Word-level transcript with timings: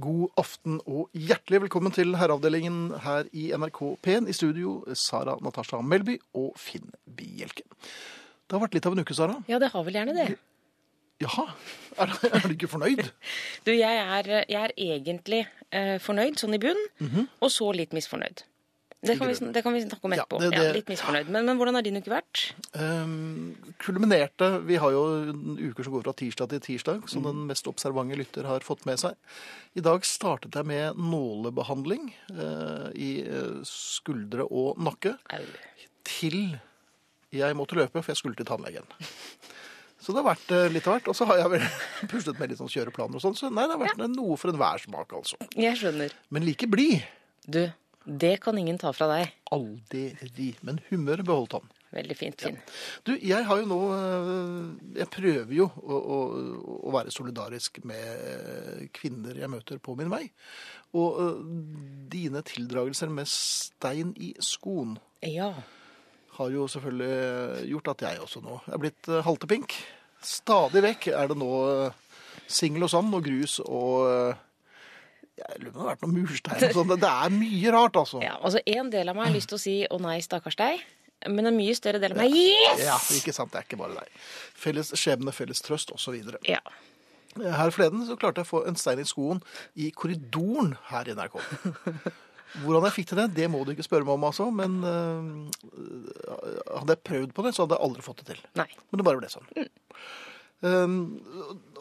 God 0.00 0.32
aften 0.40 0.80
og 0.90 1.10
hjertelig 1.14 1.60
velkommen 1.68 1.92
til 1.94 2.16
herreavdelingen 2.18 2.78
her 3.04 3.28
i 3.30 3.44
NRK 3.54 3.78
P1. 4.02 4.26
I 4.28 4.34
studio 4.34 4.80
Sara 4.98 5.36
Natasha 5.44 5.78
Melby 5.86 6.16
og 6.34 6.56
Finn 6.58 6.88
Bjelke. 7.06 7.62
Det 8.44 8.56
har 8.56 8.64
vært 8.64 8.74
litt 8.74 8.88
av 8.90 8.96
en 8.96 9.04
uke, 9.04 9.14
Sara. 9.14 9.36
Ja, 9.48 9.60
det 9.62 9.70
har 9.72 9.84
vel 9.86 9.94
gjerne 10.00 10.16
det. 10.16 10.26
Jaha, 11.22 11.44
er, 12.02 12.10
du- 12.10 12.26
er 12.26 12.42
du 12.42 12.56
ikke 12.56 12.72
fornøyd? 12.72 13.04
Du, 13.66 13.70
jeg 13.70 14.00
er, 14.02 14.32
jeg 14.50 14.58
er 14.66 14.74
egentlig 14.76 15.44
eh, 15.70 15.94
fornøyd, 16.02 16.40
sånn 16.42 16.58
i 16.58 16.60
bunn, 16.60 16.82
og 17.40 17.52
så 17.54 17.70
litt 17.72 17.94
misfornøyd. 17.94 18.42
Det 19.04 19.16
kan, 19.20 19.28
vi, 19.28 19.50
det 19.52 19.62
kan 19.64 19.74
vi 19.76 19.82
snakke 19.84 20.08
om 20.08 20.14
Ja, 20.16 20.22
etterpå. 20.24 20.40
det- 20.40 20.52
Ja, 20.56 20.72
litt 20.72 20.88
misfornøyd. 20.88 21.28
Men, 21.28 21.44
men 21.46 21.58
hvordan 21.60 21.74
har 21.78 21.82
din 21.86 21.96
uke 22.00 22.10
vært? 22.12 22.44
Um, 22.74 23.54
kulminerte 23.78 24.48
Vi 24.66 24.76
har 24.80 24.90
jo 24.94 25.02
uker 25.60 25.84
som 25.84 25.92
går 25.96 26.04
fra 26.06 26.14
tirsdag 26.16 26.48
til 26.54 26.60
tirsdag, 26.60 27.08
som 27.12 27.22
den 27.26 27.46
mest 27.46 27.66
observante 27.68 28.16
lytter 28.16 28.48
har 28.48 28.60
fått 28.64 28.86
med 28.88 28.98
seg. 29.02 29.14
I 29.76 29.84
dag 29.84 30.04
startet 30.08 30.54
jeg 30.56 30.66
med 30.66 30.96
nålebehandling 30.96 32.12
uh, 32.32 32.88
i 32.94 33.10
eh, 33.26 33.60
skuldre 33.68 34.46
og 34.50 34.78
nakke. 34.78 35.16
Au. 35.34 35.44
til 36.04 36.58
jeg 37.34 37.56
måtte 37.58 37.74
løpe, 37.74 37.98
for 38.00 38.12
jeg 38.12 38.20
skulle 38.20 38.36
til 38.38 38.46
tannlegen. 38.46 38.84
Så 40.04 40.12
det 40.12 40.20
har 40.20 40.34
vært 40.34 40.50
eh, 40.52 40.68
litt 40.70 40.86
av 40.86 40.98
hvert. 40.98 41.08
Og 41.10 41.16
så 41.16 41.26
har 41.26 41.40
jeg 41.40 41.50
vel 41.54 41.64
puslet 42.12 42.38
med 42.38 42.52
litt 42.52 42.60
sånn 42.60 42.70
kjøreplaner 42.70 43.18
og 43.18 43.24
sånn. 43.24 43.36
Så 43.38 43.48
nei, 43.50 43.64
det 43.66 43.74
har 43.76 43.82
vært 43.86 44.02
noe 44.12 44.36
for 44.40 44.52
enhver 44.52 44.82
smak, 44.82 45.14
altså. 45.16 45.38
Jeg 45.56 45.78
skjønner. 45.80 46.12
Men 46.34 46.44
like 46.46 46.68
blid. 46.70 47.02
Du, 47.48 47.62
det 48.04 48.36
kan 48.44 48.58
ingen 48.60 48.78
ta 48.78 48.92
fra 48.92 49.06
deg. 49.10 49.32
Aldri. 49.54 50.50
Men 50.66 50.80
humøret 50.90 51.24
beholdt 51.26 51.56
han. 51.58 51.70
Veldig 51.94 52.16
fint, 52.18 52.40
Finn. 52.42 52.56
Du, 53.06 53.12
jeg 53.22 53.44
har 53.46 53.60
jo 53.60 53.68
nå 53.70 53.76
eh, 53.94 54.96
Jeg 54.98 55.06
prøver 55.14 55.52
jo 55.54 55.68
å, 55.78 55.94
å, 55.94 56.16
å 56.90 56.94
være 56.94 57.12
solidarisk 57.14 57.78
med 57.86 58.24
eh, 58.32 58.80
kvinner 58.96 59.38
jeg 59.38 59.50
møter 59.52 59.78
på 59.78 59.94
min 60.00 60.10
vei. 60.10 60.24
Og 60.98 61.20
eh, 61.22 61.38
dine 62.10 62.42
tildragelser 62.50 63.12
med 63.14 63.30
stein 63.30 64.10
i 64.18 64.32
skoen 64.42 64.96
Ja. 65.22 65.52
har 66.40 66.50
jo 66.50 66.66
selvfølgelig 66.66 67.68
gjort 67.70 67.92
at 67.94 68.02
jeg 68.08 68.24
også 68.26 68.42
nå 68.42 68.58
er 68.74 68.82
blitt 68.82 69.12
haltepink. 69.28 69.76
Stadig 70.24 70.82
vekk 70.82 71.12
er 71.14 71.30
det 71.30 71.38
nå 71.38 71.52
singel 72.50 72.88
og 72.88 72.90
sand 72.90 73.14
og 73.14 73.22
grus 73.28 73.60
og 73.62 74.34
Jeg 75.38 75.60
lurer 75.64 75.72
på 75.72 75.78
om 75.78 75.80
det 75.80 75.88
har 75.88 75.96
vært 75.96 76.04
noen 76.04 76.18
murstein 76.20 76.64
og 76.68 76.74
sånn. 76.76 76.92
Det- 77.00 77.10
er 77.10 77.30
mye 77.34 77.72
rart, 77.74 77.96
altså. 77.96 78.22
ja. 78.22 78.36
Altså, 78.40 78.60
en 78.66 78.90
del 78.90 79.08
av 79.08 79.16
meg 79.16 79.26
har 79.26 79.34
lyst 79.34 79.48
til 79.50 79.58
å 79.58 79.60
si 79.60 79.86
'å 79.90 80.00
nei, 80.00 80.18
stakkars 80.20 80.56
deg', 80.56 80.80
men 81.28 81.46
en 81.46 81.56
mye 81.56 81.74
større 81.74 81.98
del 81.98 82.12
av 82.12 82.18
meg 82.18 82.30
'yes'! 82.30 82.84
Ja, 82.84 82.98
ikke 83.18 83.34
sant. 83.34 83.50
Det 83.50 83.58
er 83.58 83.64
ikke 83.66 83.78
bare 83.80 83.94
deg. 83.94 84.08
Felles 84.54 84.92
skjebne, 84.92 85.32
felles 85.32 85.60
trøst 85.60 85.90
osv. 85.90 86.14
Ja. 86.46 86.60
Her 87.34 87.70
forleden 87.74 88.06
så 88.06 88.16
klarte 88.16 88.42
jeg 88.42 88.46
å 88.46 88.52
få 88.52 88.66
en 88.68 88.76
stein 88.76 89.00
i 89.02 89.04
skoen 89.08 89.42
i 89.74 89.90
korridoren 89.90 90.76
her 90.90 91.08
i 91.08 91.14
NRK. 91.14 91.40
Hvordan 92.62 92.84
jeg 92.86 92.94
fikk 92.94 93.08
til 93.10 93.18
det, 93.18 93.34
det 93.34 93.48
må 93.50 93.64
du 93.66 93.72
ikke 93.72 93.82
spørre 93.82 94.06
meg 94.06 94.14
om, 94.14 94.26
altså. 94.28 94.46
Men 94.54 94.76
uh, 94.86 96.78
hadde 96.78 96.94
jeg 96.94 97.02
prøvd 97.08 97.32
på 97.34 97.42
det, 97.42 97.54
så 97.56 97.64
hadde 97.64 97.74
jeg 97.74 97.82
aldri 97.88 98.04
fått 98.06 98.22
det 98.22 98.26
til. 98.36 98.44
Nei. 98.54 98.68
Men 98.90 99.00
det 99.00 99.06
bare 99.08 99.18
ble 99.18 99.30
sånn. 99.32 99.48
Um, 100.62 100.94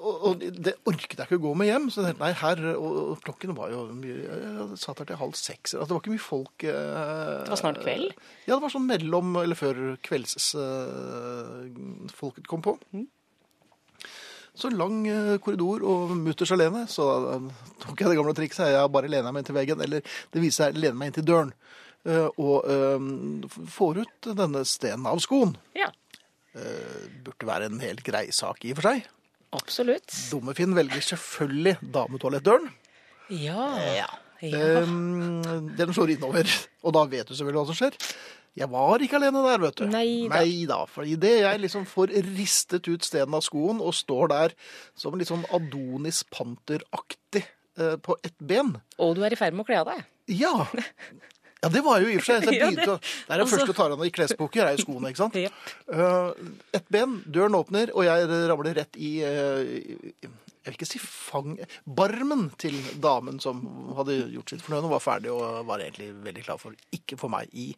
og, 0.04 0.16
og 0.30 0.34
det 0.44 0.74
orket 0.90 1.18
jeg 1.18 1.26
ikke 1.30 1.40
å 1.40 1.46
gå 1.48 1.54
med 1.62 1.68
hjem. 1.70 1.86
Så 1.90 1.96
jeg 2.04 2.08
tenkte, 2.12 2.24
nei, 2.26 2.34
her, 2.42 2.58
og, 2.76 2.92
og 3.14 3.18
klokken 3.26 3.52
var 3.58 3.68
jo 3.74 3.80
mye 3.96 4.18
Jeg 4.28 4.78
satt 4.82 5.00
her 5.02 5.08
til 5.10 5.22
halv 5.22 5.36
seks. 5.40 5.70
Altså, 5.74 5.88
det 5.90 5.96
var 5.96 6.02
ikke 6.04 6.14
mye 6.16 6.28
folk. 6.28 6.58
eh, 6.68 7.42
Det 7.48 7.54
var 7.56 7.62
snart 7.64 7.82
kveld? 7.84 8.10
Ja, 8.46 8.54
det 8.58 8.64
var 8.66 8.74
sånn 8.76 8.90
mellom, 8.90 9.28
eller 9.42 9.58
før 9.60 9.76
kveldsfolket 10.06 12.46
kom 12.52 12.62
på. 12.66 12.74
Så 14.54 14.70
lang 14.70 15.00
eh, 15.10 15.40
korridor 15.42 15.82
og 15.90 16.12
mutters 16.20 16.52
alene, 16.54 16.84
så 16.92 17.08
eh, 17.34 17.48
tok 17.82 17.98
jeg 18.04 18.10
det 18.12 18.18
gamle 18.20 18.36
trikset. 18.38 18.70
Jeg 18.76 18.92
bare 18.94 19.10
lener 19.10 19.34
meg 19.34 19.42
inn 19.42 19.48
til 19.50 19.58
veggen, 19.58 19.82
eller 19.82 20.00
det 20.06 20.44
viser 20.44 20.68
seg 20.70 20.78
lener 20.78 20.94
meg 21.00 21.10
inn 21.10 21.18
til 21.18 21.26
døren. 21.32 21.50
eh, 22.06 22.28
Og 22.38 22.62
eh, 22.70 23.02
får 23.74 24.04
ut 24.04 24.30
denne 24.38 24.62
stenen 24.70 25.10
av 25.10 25.18
skoen. 25.26 25.56
ja. 25.78 25.90
Eh, 26.54 27.06
Burde 27.26 27.48
være 27.50 27.66
en 27.66 27.80
helt 27.82 28.04
grei 28.06 28.28
sak 28.30 28.62
i 28.68 28.76
og 28.76 28.78
for 28.78 28.86
seg. 28.92 29.08
Absolutt. 29.54 30.14
Dummefinn 30.32 30.76
velger 30.78 31.04
selvfølgelig 31.14 31.78
dametoalettdøren. 31.94 32.70
Ja. 33.30 33.70
ja. 33.94 34.10
Um, 34.44 35.70
den 35.78 35.94
slår 35.96 36.18
innover, 36.18 36.50
og 36.84 36.96
da 36.98 37.04
vet 37.08 37.30
du 37.30 37.36
selvfølgelig 37.36 37.62
hva 37.62 37.68
som 37.70 37.80
skjer. 37.80 38.00
Jeg 38.54 38.70
var 38.70 39.02
ikke 39.02 39.18
alene 39.18 39.42
der, 39.48 39.62
vet 39.64 39.80
du. 39.80 39.86
Nei 39.90 40.08
da. 40.28 40.36
Nei 40.36 40.66
da. 40.70 40.84
For 40.90 41.10
idet 41.10 41.40
jeg 41.40 41.62
liksom 41.64 41.88
får 41.90 42.14
ristet 42.36 42.90
ut 42.92 43.06
stenen 43.06 43.40
av 43.40 43.46
skoen 43.46 43.82
og 43.82 43.96
står 43.98 44.30
der 44.30 44.56
som 45.00 45.16
litt 45.18 45.32
sånn 45.32 45.46
Adonis 45.56 46.22
Panter-aktig 46.30 47.42
eh, 47.48 47.96
på 47.98 48.18
ett 48.22 48.38
ben 48.38 48.76
Og 49.02 49.16
du 49.18 49.24
er 49.26 49.34
i 49.34 49.40
ferd 49.40 49.58
med 49.58 49.66
å 49.66 49.70
kle 49.72 49.82
av 49.82 49.90
deg. 49.94 50.04
Ja! 50.38 50.54
Ja, 51.64 51.70
det 51.72 51.82
var 51.86 52.04
jo 52.04 52.10
i 52.12 52.18
og 52.20 52.24
for 52.26 52.34
seg. 52.34 52.46
Jeg 52.52 52.60
begynte, 52.60 52.86
ja, 52.92 52.98
det 53.00 53.34
er 53.34 53.40
det 53.40 53.42
Altså- 53.46 53.58
første 53.58 53.72
du 53.72 53.78
tar 53.78 53.94
av 53.96 54.02
deg 54.04 54.10
i 54.12 54.16
klesbukker, 54.18 54.66
er 54.68 54.78
jo 54.78 54.84
skoene, 54.86 55.12
ikke 55.14 55.22
sant? 55.24 55.38
Jepp. 55.46 55.60
Uh, 55.88 56.56
ett 56.76 56.90
ben, 56.92 57.20
døren 57.26 57.56
åpner, 57.58 57.94
og 57.96 58.04
jeg 58.08 58.28
ramler 58.52 58.76
rett 58.82 58.98
i 59.00 59.12
eh, 59.24 60.10
Jeg 60.24 60.72
vil 60.72 60.78
ikke 60.78 60.88
si 60.88 61.00
fang 61.04 61.56
Barmen 61.84 62.46
til 62.62 62.76
damen 63.04 63.40
som 63.44 63.60
hadde 63.98 64.16
gjort 64.36 64.54
sitt 64.54 64.62
fornøyde 64.64 64.88
og 64.88 64.94
var 64.98 65.04
ferdig 65.04 65.32
og 65.34 65.64
var 65.68 65.84
egentlig 65.84 66.12
veldig 66.24 66.44
klar 66.46 66.60
for 66.62 66.76
ikke 66.96 67.18
for 67.20 67.32
meg 67.34 67.50
i, 67.52 67.70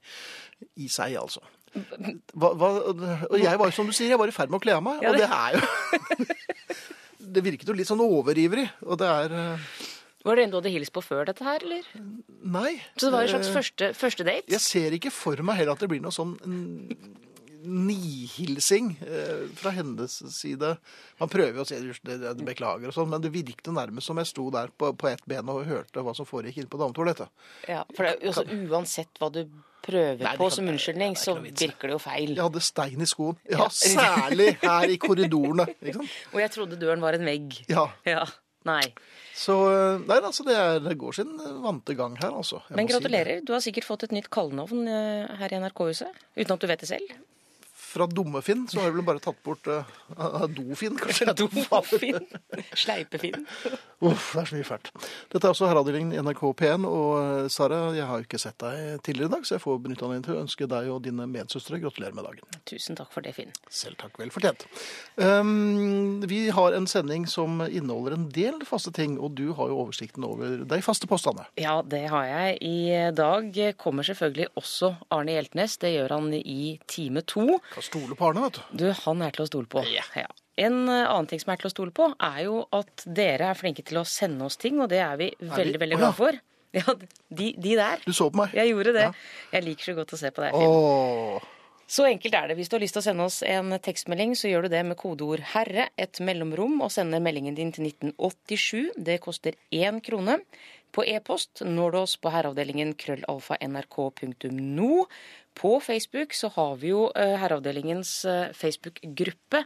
i 0.86 0.90
seg, 0.94 1.16
altså. 1.22 1.42
Hva, 1.76 2.54
hva, 2.56 2.70
og 2.94 3.34
jeg 3.42 3.58
var 3.60 3.68
jo 3.72 3.76
som 3.76 3.90
du 3.90 3.92
sier, 3.96 4.14
jeg 4.14 4.20
var 4.22 4.30
i 4.32 4.36
ferd 4.36 4.54
med 4.54 4.62
å 4.62 4.64
kle 4.64 4.78
av 4.78 4.84
meg, 4.86 5.02
og 5.02 5.18
det- 5.18 5.26
det 5.26 5.30
er 5.34 5.58
jo 5.58 6.30
Det 7.36 7.42
virket 7.44 7.68
jo 7.68 7.74
litt 7.76 7.90
sånn 7.90 8.04
overivrig, 8.06 8.68
og 8.86 9.00
det 9.02 9.08
er 9.10 9.34
eh, 9.34 9.64
Var 10.26 10.40
det 10.40 10.46
en 10.46 10.54
du 10.54 10.58
hadde 10.58 10.74
hilst 10.74 10.94
på 10.96 11.04
før 11.06 11.28
dette 11.30 11.46
her, 11.46 11.62
eller? 11.62 11.86
Nei. 12.42 12.72
Så 12.96 13.08
det 13.08 13.14
var 13.14 13.28
en 13.28 13.34
slags 13.36 13.52
eh, 13.52 13.54
første, 13.54 13.92
første 13.98 14.26
date? 14.26 14.50
Jeg 14.52 14.64
ser 14.64 14.96
ikke 14.98 15.14
for 15.14 15.46
meg 15.46 15.62
heller 15.62 15.78
at 15.78 15.86
det 15.86 15.92
blir 15.92 16.02
noe 16.02 16.16
sånn 16.16 16.34
nihilsing 17.66 19.00
eh, 19.08 19.46
fra 19.58 19.70
hennes 19.76 20.18
side. 20.38 20.76
Man 21.18 21.30
prøver 21.32 21.60
jo 21.60 21.66
å 21.66 21.68
si 21.68 21.78
det, 21.78 22.18
det, 22.22 22.34
beklager 22.46 22.90
og 22.90 22.96
sånn, 22.96 23.10
men 23.12 23.24
det 23.24 23.34
virket 23.34 23.72
nærmest 23.74 24.10
som 24.10 24.20
jeg 24.22 24.30
sto 24.30 24.48
der 24.54 24.72
på, 24.74 24.92
på 24.98 25.10
ett 25.10 25.24
ben 25.30 25.50
og 25.52 25.66
hørte 25.68 26.04
hva 26.06 26.14
som 26.18 26.30
foregikk 26.30 26.62
inne 26.62 26.72
på 26.72 26.82
dametoalettet. 26.82 27.32
Ja, 27.70 27.84
for 27.96 28.08
det 28.08 28.34
også 28.34 28.46
uansett 28.70 29.22
hva 29.22 29.32
du 29.34 29.44
prøver 29.86 30.24
Nei, 30.26 30.36
på 30.40 30.50
som 30.54 30.70
unnskyldning, 30.72 31.18
så 31.20 31.36
virker 31.38 31.92
det 31.92 31.98
jo 31.98 32.02
feil. 32.02 32.34
Jeg 32.34 32.42
hadde 32.42 32.64
stein 32.66 33.06
i 33.06 33.10
skoen. 33.10 33.38
Ja, 33.50 33.68
særlig 33.74 34.56
her 34.64 34.90
i 34.90 34.98
korridorene. 35.02 35.68
Og 36.34 36.42
jeg 36.42 36.54
trodde 36.56 36.80
døren 36.82 37.04
var 37.04 37.18
en 37.18 37.28
vegg. 37.28 37.62
Ja. 37.70 37.90
Ja. 38.08 38.26
Nei. 38.66 38.82
Så 39.36 39.56
eh, 39.68 40.02
Nei, 40.08 40.20
altså, 40.24 40.46
det, 40.48 40.56
er, 40.56 40.80
det 40.84 40.96
går 41.00 41.18
sin 41.18 41.34
vante 41.64 41.96
gang 41.98 42.16
her, 42.22 42.32
altså. 42.32 42.62
Jeg 42.70 42.80
Men 42.80 42.88
gratulerer. 42.88 43.42
si. 43.42 43.46
Du 43.48 43.52
har 43.56 43.64
sikkert 43.64 43.88
fått 43.88 44.06
et 44.08 44.16
nytt 44.16 44.30
kallenavn 44.32 44.88
eh, 44.88 45.34
her 45.42 45.52
i 45.52 45.60
NRK-huset. 45.60 46.22
Uten 46.40 46.56
at 46.56 46.64
du 46.64 46.70
vet 46.72 46.86
det 46.86 46.92
selv. 46.94 47.16
Fra 47.96 48.08
Dummefinn 48.12 48.66
så 48.68 48.82
har 48.82 48.90
jeg 48.90 48.98
vel 48.98 49.06
bare 49.08 49.22
tatt 49.24 49.38
bort 49.46 49.68
uh, 49.72 50.46
Dofinn, 50.52 50.98
kanskje. 51.00 51.32
Dofinn. 51.40 52.26
Sleipefinn. 52.76 53.46
Uff, 54.06 54.34
det 54.36 54.42
er 54.42 54.50
så 54.50 54.58
mye 54.58 54.68
fælt. 54.68 54.90
Dette 55.32 55.48
er 55.48 55.54
også 55.54 55.70
herreavdelingen 55.70 56.12
i 56.12 56.20
NRK 56.20 56.42
P1. 56.60 56.84
Og 56.90 57.14
eh, 57.22 57.48
Sara, 57.52 57.80
jeg 57.96 58.04
har 58.10 58.20
jo 58.20 58.28
ikke 58.28 58.40
sett 58.42 58.58
deg 58.60 59.00
tidligere 59.06 59.32
i 59.32 59.34
dag, 59.38 59.46
så 59.48 59.56
jeg 59.56 59.64
får 59.64 59.80
benytte 59.86 60.04
anledningen 60.04 60.28
til 60.28 60.36
å 60.36 60.42
ønske 60.44 60.68
deg 60.70 60.90
og 60.92 61.00
dine 61.06 61.28
medsøstre 61.32 61.80
gratulerer 61.80 62.18
med 62.18 62.28
dagen. 62.28 62.60
Tusen 62.68 63.00
takk 63.00 63.14
for 63.16 63.24
det, 63.24 63.32
Finn. 63.38 63.56
Selv 63.72 63.98
takk, 64.02 64.20
vel 64.20 64.34
fortjent. 64.36 64.68
Um, 65.16 66.20
vi 66.28 66.42
har 66.54 66.76
en 66.76 66.90
sending 66.92 67.30
som 67.32 67.64
inneholder 67.64 68.18
en 68.18 68.28
del 68.36 68.60
faste 68.68 68.92
ting, 68.96 69.16
og 69.16 69.38
du 69.40 69.48
har 69.56 69.72
jo 69.72 69.80
oversikten 69.86 70.28
over 70.28 70.68
de 70.68 70.82
faste 70.84 71.08
påstandene. 71.10 71.48
Ja, 71.64 71.80
det 71.88 72.04
har 72.12 72.28
jeg. 72.28 72.60
I 72.68 73.16
dag 73.16 73.56
kommer 73.80 74.04
selvfølgelig 74.04 74.52
også 74.60 74.92
Arne 75.16 75.38
Hjeltnes. 75.38 75.80
Det 75.80 75.96
gjør 75.96 76.18
han 76.18 76.30
i 76.36 76.76
time 76.92 77.24
to. 77.24 77.62
Kan 77.72 77.85
stole 77.86 78.18
på 78.18 78.30
Arne, 78.30 78.48
vet 78.48 78.58
du. 78.58 78.82
Du, 78.84 78.88
han 79.06 79.24
er 79.26 79.36
til 79.36 79.46
å 79.46 79.48
stole 79.50 79.70
på. 79.72 79.84
Ja. 79.90 80.26
En 80.56 80.86
eh, 80.88 81.04
annen 81.04 81.30
ting 81.30 81.42
som 81.42 81.54
er 81.54 81.62
til 81.62 81.70
å 81.70 81.74
stole 81.74 81.94
på, 81.96 82.10
er 82.24 82.42
jo 82.48 82.62
at 82.76 83.06
dere 83.06 83.52
er 83.52 83.60
flinke 83.60 83.86
til 83.86 84.02
å 84.02 84.06
sende 84.08 84.48
oss 84.48 84.60
ting, 84.62 84.80
og 84.84 84.92
det 84.94 85.02
er 85.04 85.18
vi 85.20 85.32
veldig, 85.40 85.82
veldig 85.84 86.00
ja. 86.00 86.04
glad 86.06 86.20
for. 86.20 86.44
Ja, 86.76 86.92
de, 87.32 87.54
de 87.56 87.76
der. 87.80 88.02
Du 88.04 88.12
så 88.12 88.26
på 88.28 88.42
meg. 88.42 88.52
Jeg 88.52 88.74
gjorde 88.74 88.92
det. 88.98 89.04
Ja. 89.06 89.12
Jeg 89.54 89.64
liker 89.64 89.88
så 89.88 89.94
godt 89.96 90.10
å 90.12 90.18
se 90.20 90.28
på 90.36 90.44
deg. 90.44 90.58
Åh, 90.60 91.46
Så 91.88 92.04
enkelt 92.10 92.36
er 92.36 92.50
det. 92.52 92.58
Hvis 92.60 92.68
du 92.68 92.76
har 92.76 92.84
lyst 92.84 92.98
til 92.98 93.00
å 93.00 93.06
sende 93.06 93.28
oss 93.30 93.38
en 93.48 93.78
tekstmelding, 93.80 94.34
så 94.36 94.52
gjør 94.52 94.68
du 94.68 94.74
det 94.74 94.82
med 94.84 94.98
kodeord 95.00 95.46
'herre', 95.54 95.86
et 95.96 96.20
mellomrom, 96.20 96.82
og 96.84 96.92
sender 96.92 97.24
meldingen 97.24 97.56
din 97.56 97.72
til 97.72 97.88
1987. 97.88 98.92
Det 99.08 99.22
koster 99.24 99.56
én 99.72 100.02
krone. 100.04 100.42
På 100.96 101.04
e-post 101.04 101.64
når 101.66 101.92
du 101.92 101.98
oss 102.02 102.16
på 102.22 102.32
herreavdelingen 102.32 102.94
krøllalfa 103.00 103.58
nrk.no. 103.68 104.92
På 105.56 105.74
Facebook 105.84 106.36
så 106.36 106.52
har 106.56 106.78
vi 106.80 106.94
jo 106.94 107.10
eh, 107.16 107.36
Herreavdelingens 107.42 108.14
eh, 108.32 108.54
Facebook-gruppe. 108.56 109.66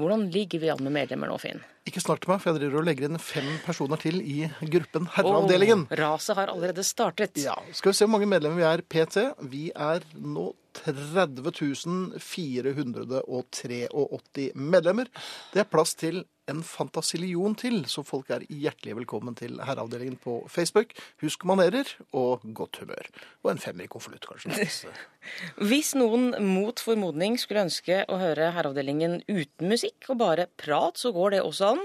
Hvordan 0.00 0.30
ligger 0.32 0.62
vi 0.62 0.72
an 0.72 0.80
med 0.86 0.96
medlemmer 0.96 1.28
nå, 1.28 1.36
Finn? 1.42 1.60
ikke 1.90 2.02
snart 2.02 2.22
til 2.22 2.30
meg, 2.32 2.40
for 2.42 2.50
jeg 2.50 2.60
driver 2.60 2.80
og 2.80 2.86
legger 2.86 3.08
inn 3.08 3.20
fem 3.22 3.48
personer 3.64 4.00
til 4.00 4.20
i 4.20 4.38
gruppen 4.72 5.08
Herreavdelingen. 5.16 5.86
Åh, 5.88 5.96
raset 6.00 6.38
har 6.38 6.52
allerede 6.52 6.84
startet. 6.86 7.38
Ja, 7.40 7.56
Skal 7.72 7.92
vi 7.92 7.98
se 7.98 8.06
hvor 8.06 8.14
mange 8.14 8.30
medlemmer 8.30 8.60
vi 8.60 8.68
er 8.68 8.84
PT. 8.84 9.16
Vi 9.50 9.64
er 9.74 10.04
nå 10.14 10.50
30 10.80 12.20
483 12.22 14.50
medlemmer. 14.54 15.10
Det 15.54 15.64
er 15.64 15.72
plass 15.72 15.96
til 15.98 16.22
en 16.50 16.62
fantasillion 16.66 17.54
til, 17.58 17.82
så 17.90 18.02
folk 18.06 18.30
er 18.34 18.44
hjertelig 18.50 18.96
velkommen 19.00 19.36
til 19.38 19.60
Herreavdelingen 19.64 20.18
på 20.20 20.40
Facebook. 20.50 20.92
Husk 21.22 21.46
manerer 21.48 21.88
og 22.16 22.44
godt 22.56 22.80
humør. 22.82 23.10
Og 23.44 23.52
en 23.52 23.62
femmer 23.62 23.86
i 23.86 23.90
konvolutt, 23.90 24.26
kanskje. 24.28 24.92
hvis, 25.70 25.92
noen 25.98 26.32
mot 26.44 26.82
formodning 26.82 27.38
skulle 27.40 27.66
ønske 27.68 28.02
å 28.10 28.18
høre 28.20 28.50
Herreavdelingen 28.56 29.20
uten 29.30 29.70
musikk 29.72 30.10
og 30.12 30.20
bare 30.22 30.48
prat, 30.60 31.00
så 31.00 31.14
går 31.16 31.36
det 31.36 31.44
også 31.46 31.74
an. 31.74 31.84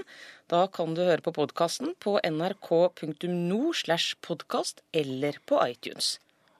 Da 0.52 0.66
kan 0.70 0.94
du 0.94 1.02
høre 1.06 1.24
på 1.24 1.34
podkasten 1.36 1.94
på 2.02 2.18
nrk.no 2.22 3.62
slash 3.74 4.18
podkast 4.22 4.84
eller 4.94 5.40
på 5.46 5.62
iTunes. 5.64 6.16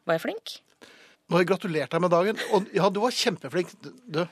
Var 0.07 0.19
jeg 0.19 0.27
flink? 0.29 0.57
Nå 1.27 1.37
har 1.37 1.43
jeg 1.43 1.51
gratulert 1.51 1.95
deg 1.95 2.03
med 2.03 2.13
dagen. 2.15 2.43
Og 2.55 2.69
ja, 2.75 2.89
du 2.91 3.01
var 3.03 3.15
kjempeflink. 3.15 3.73
Du, 3.83 4.23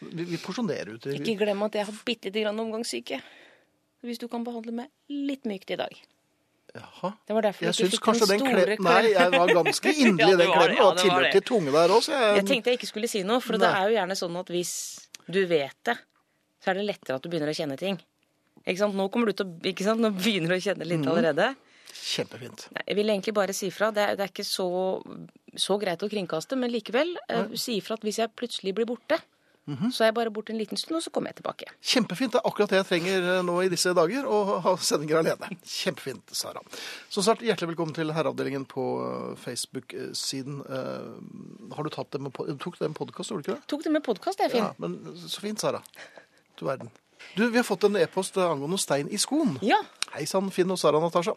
vi, 0.00 0.24
vi 0.34 0.38
porsjonerer 0.40 0.94
ut. 0.96 1.06
Ikke 1.14 1.36
glem 1.40 1.62
at 1.66 1.76
jeg 1.78 1.86
har 1.88 2.00
bitte 2.06 2.30
lite 2.30 2.42
grann 2.44 2.60
omgangssyke. 2.62 3.20
Hvis 4.06 4.18
du 4.22 4.28
kan 4.32 4.44
behandle 4.46 4.72
meg 4.72 4.88
litt 5.12 5.44
mykt 5.44 5.70
i 5.74 5.76
dag. 5.76 5.92
Jaha. 6.74 7.10
Det 7.26 7.34
var 7.34 7.42
derfor 7.42 7.66
Jeg 7.66 7.74
syns 7.74 7.98
kanskje 8.00 8.26
den 8.30 8.44
den 8.44 8.52
store 8.54 8.76
klem... 8.78 8.86
Nei, 8.86 9.10
jeg 9.12 9.32
var 9.34 9.50
ganske 9.58 9.92
inderlig 10.06 10.30
i 10.30 10.36
ja, 10.36 10.36
den 10.38 10.52
klemmen. 10.54 10.76
ja, 10.78 10.84
Og 10.86 11.00
tilhørte 11.00 11.32
til 11.34 11.42
tunge 11.50 11.72
der 11.74 11.90
også. 11.96 12.12
Jeg 12.14 12.36
Jeg, 12.38 12.46
tenkte 12.46 12.70
jeg 12.70 12.78
ikke 12.78 12.90
skulle 12.92 13.10
si 13.10 13.22
noe, 13.26 13.40
for 13.42 13.58
det 13.58 13.66
er 13.68 13.88
jo 13.90 13.96
gjerne 13.98 14.16
sånn 14.20 14.38
at 14.40 14.52
hvis 14.54 14.74
du 15.26 15.40
vet 15.50 15.76
det, 15.90 15.96
så 16.62 16.70
er 16.70 16.78
det 16.78 16.86
lettere 16.86 17.18
at 17.18 17.24
du 17.26 17.28
begynner 17.32 17.50
å 17.50 17.56
kjenne 17.58 17.76
ting. 17.80 17.98
Ikke 18.64 18.78
sant? 18.84 18.94
Nå 18.94 19.08
kommer 19.10 19.30
du 19.32 19.34
til 19.40 19.48
å 19.50 19.58
ikke 19.72 19.84
sant? 19.88 20.00
Nå 20.04 20.12
begynner 20.14 20.54
du 20.54 20.56
å 20.60 20.62
kjenne 20.62 20.86
Mhm. 20.86 20.92
litt 20.94 21.10
allerede. 21.10 21.50
Kjempefint. 21.90 22.68
Nei, 22.76 22.84
jeg 22.86 22.96
vil 23.00 23.10
egentlig 23.10 23.34
bare 23.34 23.52
si 23.56 23.68
fra. 23.74 23.90
Det 23.90 24.02
er, 24.06 24.14
det 24.16 24.24
er 24.28 24.30
ikke 24.32 24.46
så, 24.46 24.68
så 25.58 25.76
greit 25.82 26.02
å 26.06 26.08
kringkaste, 26.12 26.56
men 26.56 26.70
likevel 26.70 27.16
eh, 27.28 27.50
si 27.58 27.80
ifra 27.80 27.98
at 27.98 28.06
hvis 28.06 28.20
jeg 28.22 28.30
plutselig 28.38 28.74
blir 28.78 28.86
borte, 28.86 29.18
Mhm. 29.70 29.90
så 29.94 30.02
er 30.02 30.08
jeg 30.10 30.14
bare 30.16 30.30
borte 30.34 30.50
en 30.52 30.58
liten 30.58 30.78
stund, 30.80 30.96
og 30.98 31.02
så 31.04 31.10
kommer 31.14 31.30
jeg 31.30 31.40
tilbake. 31.40 31.68
Kjempefint. 31.80 32.32
Det 32.34 32.40
er 32.40 32.48
akkurat 32.50 32.72
det 32.72 32.80
jeg 32.80 32.86
trenger 32.88 33.26
eh, 33.36 33.42
nå 33.46 33.56
i 33.62 33.68
disse 33.70 33.92
dager, 33.94 34.26
å 34.26 34.60
ha 34.64 34.72
sendinger 34.82 35.20
alene. 35.20 35.50
Kjempefint, 35.62 36.32
Sara. 36.34 36.62
Så 37.08 37.22
snart 37.22 37.44
hjertelig 37.46 37.72
velkommen 37.72 37.94
til 37.94 38.10
Herreavdelingen 38.16 38.64
på 38.70 38.86
eh, 39.04 39.36
Facebook-siden. 39.44 40.62
Uh, 40.66 41.74
Har 41.76 41.86
du 41.86 41.90
tatt 41.94 42.10
det 42.10 42.20
med, 42.24 42.34
tok 42.34 42.80
det 42.80 42.88
med 42.90 42.96
podkast, 42.98 43.30
gjorde 43.30 43.44
du 43.44 43.50
ikke 43.50 43.58
det? 43.60 43.68
Tok 43.70 43.84
det 43.86 43.92
med 43.94 44.04
podkast, 44.06 44.42
er 44.42 44.50
fint. 44.52 44.66
Ja, 44.66 44.72
men 44.82 44.98
så 45.22 45.44
fint, 45.44 45.62
Sara. 45.62 45.82
Du 46.58 46.66
verden. 46.66 46.90
Du, 47.36 47.44
vi 47.50 47.60
har 47.60 47.64
fått 47.68 47.84
en 47.86 47.96
e-post 48.00 48.36
angående 48.40 48.78
stein 48.80 49.06
i 49.12 49.18
skoen. 49.20 49.58
Ja. 49.62 49.78
Hei 50.14 50.24
sann, 50.26 50.48
Finn 50.50 50.72
og 50.72 50.80
Sara 50.80 50.98
Natasha. 50.98 51.36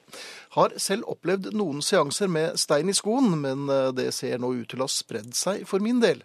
Har 0.55 0.73
selv 0.81 1.05
opplevd 1.11 1.51
noen 1.53 1.83
seanser 1.85 2.31
med 2.31 2.57
stein 2.57 2.89
i 2.89 2.95
skoen, 2.97 3.35
men 3.43 3.67
det 3.93 4.07
ser 4.15 4.39
nå 4.41 4.53
ut 4.55 4.69
til 4.71 4.81
å 4.81 4.87
ha 4.87 4.91
spredd 4.91 5.35
seg 5.37 5.67
for 5.69 5.83
min 5.83 6.01
del. 6.01 6.23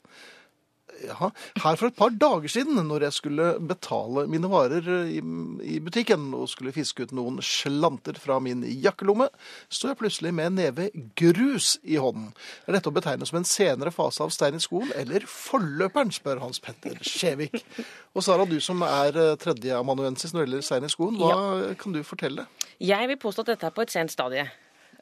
Jaha. 1.06 1.30
Her 1.62 1.78
for 1.78 1.90
et 1.90 1.96
par 1.98 2.12
dager 2.14 2.50
siden, 2.52 2.78
når 2.88 3.06
jeg 3.06 3.16
skulle 3.18 3.48
betale 3.70 4.26
mine 4.30 4.50
varer 4.50 4.88
i, 5.06 5.20
i 5.64 5.78
butikken 5.84 6.30
og 6.36 6.48
skulle 6.50 6.74
fiske 6.74 7.06
ut 7.06 7.14
noen 7.16 7.40
slanter 7.44 8.18
fra 8.20 8.38
min 8.42 8.64
jakkelomme, 8.66 9.28
sto 9.72 9.90
jeg 9.90 10.00
plutselig 10.00 10.34
med 10.34 10.50
en 10.50 10.58
neve 10.58 10.88
grus 11.18 11.76
i 11.84 11.98
hånden. 12.00 12.30
Er 12.66 12.78
dette 12.78 12.90
å 12.90 12.96
betegne 12.96 13.28
som 13.28 13.40
en 13.40 13.48
senere 13.48 13.94
fase 13.94 14.24
av 14.24 14.34
stein 14.34 14.58
i 14.58 14.62
skoen, 14.62 14.92
eller 14.98 15.26
forløperen, 15.28 16.12
spør 16.14 16.42
Hans 16.44 16.62
Petter 16.64 16.98
Skjevik. 17.04 17.60
Og 18.16 18.24
Sara, 18.24 18.46
du 18.48 18.58
som 18.64 18.82
er 18.86 19.16
eh, 19.18 19.34
tredjeamanuensis 19.40 20.34
når 20.34 20.44
det 20.44 20.48
gjelder 20.48 20.70
stein 20.70 20.88
i 20.88 20.92
skoen, 20.92 21.18
hva 21.20 21.74
kan 21.78 21.94
du 21.94 22.02
fortelle? 22.06 22.48
Jeg 22.82 23.10
vil 23.10 23.20
påstå 23.20 23.46
at 23.46 23.54
dette 23.54 23.70
er 23.70 23.76
på 23.76 23.84
et 23.84 23.94
sent 23.94 24.14
stadie. 24.14 24.48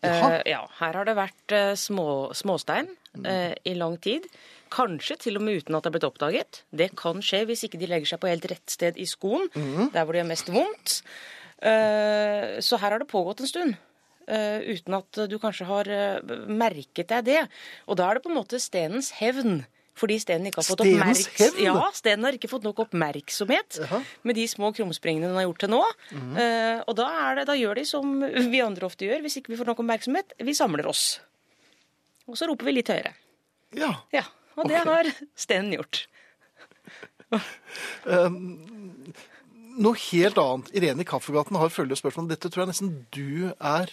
Eh, 0.07 0.43
ja, 0.53 0.63
her 0.81 0.99
har 0.99 1.09
det 1.09 1.17
vært 1.19 1.55
uh, 1.55 1.73
små, 1.79 2.09
småstein 2.37 2.91
uh, 3.23 3.55
i 3.67 3.75
lang 3.79 3.97
tid. 4.03 4.27
Kanskje 4.73 5.19
til 5.27 5.39
og 5.39 5.47
med 5.47 5.63
uten 5.63 5.77
at 5.79 5.87
det 5.87 5.91
er 5.91 5.97
blitt 5.97 6.09
oppdaget. 6.09 6.63
Det 6.75 6.91
kan 6.99 7.23
skje 7.25 7.45
hvis 7.49 7.67
ikke 7.67 7.81
de 7.81 7.91
legger 7.91 8.13
seg 8.13 8.23
på 8.23 8.31
helt 8.31 8.49
rett 8.51 8.73
sted 8.73 8.99
i 8.99 9.07
skoen, 9.07 9.47
der 9.55 10.03
hvor 10.03 10.11
det 10.11 10.25
gjør 10.25 10.33
mest 10.33 10.51
vondt. 10.51 10.97
Så 12.67 12.81
her 12.83 12.91
har 12.91 12.99
det 12.99 13.07
pågått 13.09 13.45
en 13.45 13.49
stund. 13.53 13.77
uten 14.27 14.97
at 14.99 15.21
du 15.31 15.37
kanskje 15.39 15.69
har 15.71 15.91
merket 16.51 17.15
deg 17.15 17.29
det. 17.31 17.45
Og 17.87 17.97
da 17.97 18.11
er 18.11 18.19
det 18.19 18.25
på 18.27 18.33
en 18.35 18.41
måte 18.41 18.59
stenens 18.59 19.13
hevn. 19.23 19.63
Fordi 19.97 20.19
stenen 20.21 20.51
ikke 20.51 20.61
har 20.61 20.67
fått 20.69 20.83
oppmerks- 20.85 21.61
Ja, 21.65 21.75
stenen 21.97 22.25
har 22.29 22.37
ikke 22.37 22.51
fått 22.53 22.67
nok 22.67 22.83
oppmerksomhet 22.85 23.79
Jaha. 23.81 24.03
med 24.29 24.37
de 24.37 24.45
små 24.53 24.69
krumspringene 24.77 25.31
den 25.31 25.39
har 25.39 25.47
gjort 25.47 25.63
til 25.65 25.73
nå. 25.73 25.83
Eh, 26.37 26.83
og 26.87 26.97
da, 26.99 27.07
er 27.31 27.39
det, 27.41 27.47
da 27.49 27.57
gjør 27.57 27.75
de 27.81 27.85
som 27.89 28.11
vi 28.53 28.61
andre 28.61 28.85
ofte 28.91 29.09
gjør 29.09 29.25
hvis 29.25 29.39
ikke 29.41 29.55
vi 29.55 29.59
får 29.63 29.71
nok 29.73 29.81
oppmerksomhet. 29.81 30.37
Vi 30.45 30.53
samler 30.59 30.87
oss. 30.93 31.07
Og 32.29 32.37
så 32.37 32.49
roper 32.51 32.69
vi 32.69 32.77
litt 32.77 32.93
høyere. 32.93 33.15
Ja. 33.77 33.95
Ja, 34.13 34.25
Og 34.57 34.69
det 34.69 34.85
har 34.85 35.09
stenen 35.37 35.73
gjort. 35.79 36.05
Noe 39.77 39.99
helt 40.09 40.39
annet. 40.41 40.71
Irene 40.79 41.05
i 41.05 41.09
Kaffegaten 41.09 41.57
har 41.61 41.73
følgende 41.73 41.99
spørsmål. 42.01 42.29
Dette 42.31 42.49
tror 42.53 42.65
jeg 42.65 42.71
nesten 42.73 42.93
du 43.13 43.51
er 43.61 43.91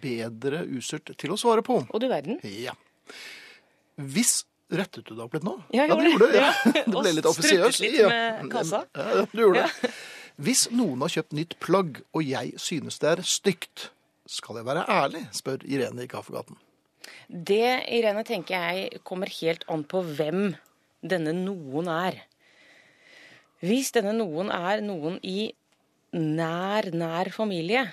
bedre 0.00 0.62
usert 0.72 1.10
til 1.20 1.34
å 1.34 1.40
svare 1.40 1.64
på. 1.66 1.82
Og 1.84 2.00
du 2.00 2.06
verden. 2.08 2.38
Ja. 2.48 2.72
Hvis 3.98 4.44
Rettet 4.68 5.06
du 5.08 5.14
deg 5.14 5.24
opp 5.24 5.34
litt 5.38 5.44
nå? 5.46 5.54
Ja, 5.72 5.86
jeg 5.88 5.96
gjorde 6.12 6.26
det. 6.28 6.32
det. 6.34 6.40
Ja. 6.42 6.52
Ja. 6.64 6.82
Det 6.84 6.92
ble 7.02 7.12
litt 7.16 7.28
offisiøst. 7.30 7.80
litt 7.80 7.98
Ja. 8.02 8.08
med 8.42 8.50
kassa. 8.52 8.82
Ja, 8.94 9.24
du 9.32 9.40
gjorde 9.46 9.64
det. 9.64 9.92
Hvis 10.44 10.66
noen 10.70 11.00
har 11.02 11.10
kjøpt 11.14 11.32
nytt 11.34 11.56
plagg, 11.64 12.02
og 12.14 12.22
jeg 12.22 12.52
synes 12.62 13.00
det 13.02 13.08
er 13.14 13.22
stygt, 13.26 13.88
skal 14.28 14.60
jeg 14.60 14.66
være 14.68 14.84
ærlig? 14.92 15.24
spør 15.34 15.64
Irene 15.66 16.04
i 16.04 16.10
Kaffegaten. 16.10 16.58
Det, 17.28 17.64
Irene, 17.96 18.22
tenker 18.28 18.60
jeg 18.60 19.00
kommer 19.08 19.30
helt 19.40 19.64
an 19.72 19.82
på 19.88 20.02
hvem 20.04 20.50
denne 21.02 21.32
noen 21.32 21.88
er. 21.90 22.20
Hvis 23.64 23.90
denne 23.96 24.12
noen 24.14 24.52
er 24.54 24.82
noen 24.84 25.16
i 25.26 25.48
nær, 26.14 26.90
nær 26.94 27.32
familie, 27.34 27.86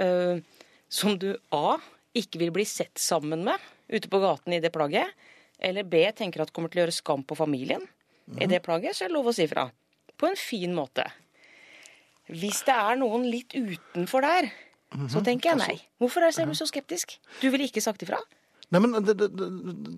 øh, 0.00 0.38
som 0.88 1.18
du 1.18 1.34
A. 1.52 1.76
ikke 2.16 2.40
vil 2.40 2.52
bli 2.54 2.64
sett 2.68 2.98
sammen 3.00 3.44
med 3.44 3.60
ute 3.92 4.08
på 4.08 4.20
gaten 4.22 4.54
i 4.56 4.60
det 4.64 4.72
plagget, 4.72 5.10
eller 5.58 5.84
B. 5.84 6.04
tenker 6.16 6.42
at 6.42 6.52
kommer 6.52 6.72
til 6.72 6.80
å 6.80 6.86
gjøre 6.86 6.96
skam 6.96 7.24
på 7.24 7.38
familien 7.38 7.84
i 8.40 8.46
det 8.48 8.62
plagget, 8.64 8.96
så 8.96 9.04
er 9.04 9.10
det 9.12 9.16
lov 9.16 9.30
å 9.30 9.34
si 9.36 9.46
fra. 9.50 9.66
På 10.16 10.28
en 10.28 10.38
fin 10.38 10.72
måte. 10.74 11.04
Hvis 12.30 12.62
det 12.66 12.74
er 12.74 12.96
noen 13.00 13.26
litt 13.28 13.54
utenfor 13.54 14.24
der, 14.24 14.52
så 15.10 15.22
tenker 15.24 15.52
jeg 15.52 15.60
nei. 15.60 15.76
Hvorfor 16.00 16.24
er 16.24 16.32
du 16.46 16.54
så 16.56 16.68
skeptisk? 16.68 17.16
Du 17.42 17.48
ville 17.50 17.66
ikke 17.68 17.82
sagt 17.84 18.04
ifra? 18.04 18.20
Nei, 18.72 18.80
men 18.80 18.96
det, 19.04 19.16
det, 19.20 19.28
det 19.36 19.48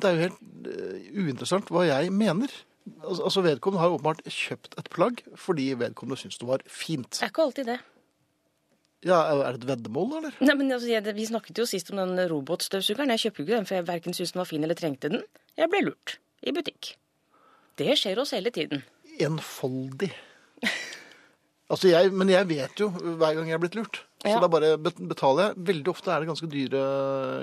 det 0.03 0.09
er 0.09 0.17
jo 0.17 0.23
helt 0.25 0.71
eh, 0.71 1.11
uinteressant 1.15 1.69
hva 1.71 1.85
jeg 1.87 2.11
mener. 2.15 2.51
Altså, 3.07 3.43
Vedkommende 3.45 3.81
har 3.85 3.95
åpenbart 3.95 4.25
kjøpt 4.27 4.75
et 4.81 4.89
plagg 4.93 5.23
fordi 5.41 5.71
vedkommende 5.79 6.19
syns 6.21 6.41
det 6.41 6.49
var 6.49 6.65
fint. 6.67 7.09
Det 7.15 7.23
er 7.23 7.33
ikke 7.33 7.47
alltid 7.47 7.71
det. 7.71 7.79
Ja, 9.05 9.19
Er 9.45 9.53
det 9.59 9.63
et 9.63 9.69
veddemål, 9.69 10.13
eller? 10.19 10.37
Nei, 10.41 10.55
men 10.57 10.73
altså, 10.73 10.89
jeg, 10.89 11.15
Vi 11.15 11.27
snakket 11.29 11.59
jo 11.61 11.67
sist 11.69 11.91
om 11.93 12.01
den 12.01 12.17
robotstøvsugeren. 12.31 13.11
Jeg 13.15 13.27
kjøper 13.27 13.43
jo 13.43 13.45
ikke 13.49 13.57
den, 13.59 13.67
for 13.69 13.75
jeg 13.79 13.87
verken 13.89 14.15
syntes 14.17 14.33
den 14.33 14.41
var 14.41 14.49
fin 14.49 14.65
eller 14.65 14.75
trengte 14.79 15.11
den. 15.13 15.23
Jeg 15.61 15.69
ble 15.73 15.83
lurt. 15.91 16.19
I 16.45 16.53
butikk. 16.57 16.95
Det 17.77 17.95
skjer 18.01 18.19
oss 18.23 18.33
hele 18.37 18.51
tiden. 18.55 18.83
Enfoldig. 19.21 20.13
Altså, 21.73 21.89
jeg, 21.89 22.11
Men 22.13 22.29
jeg 22.29 22.45
vet 22.51 22.77
jo 22.79 22.91
hver 22.93 23.33
gang 23.39 23.47
jeg 23.49 23.57
er 23.57 23.61
blitt 23.63 23.75
lurt. 23.79 24.03
Så 24.21 24.35
Ja. 24.35 24.41
da 24.41 24.49
bare 24.53 24.77
betaler 24.79 25.47
jeg. 25.49 25.55
Veldig 25.71 25.89
ofte 25.95 26.13
er 26.13 26.21
det 26.21 26.29
ganske 26.29 26.49
dyre 26.53 26.83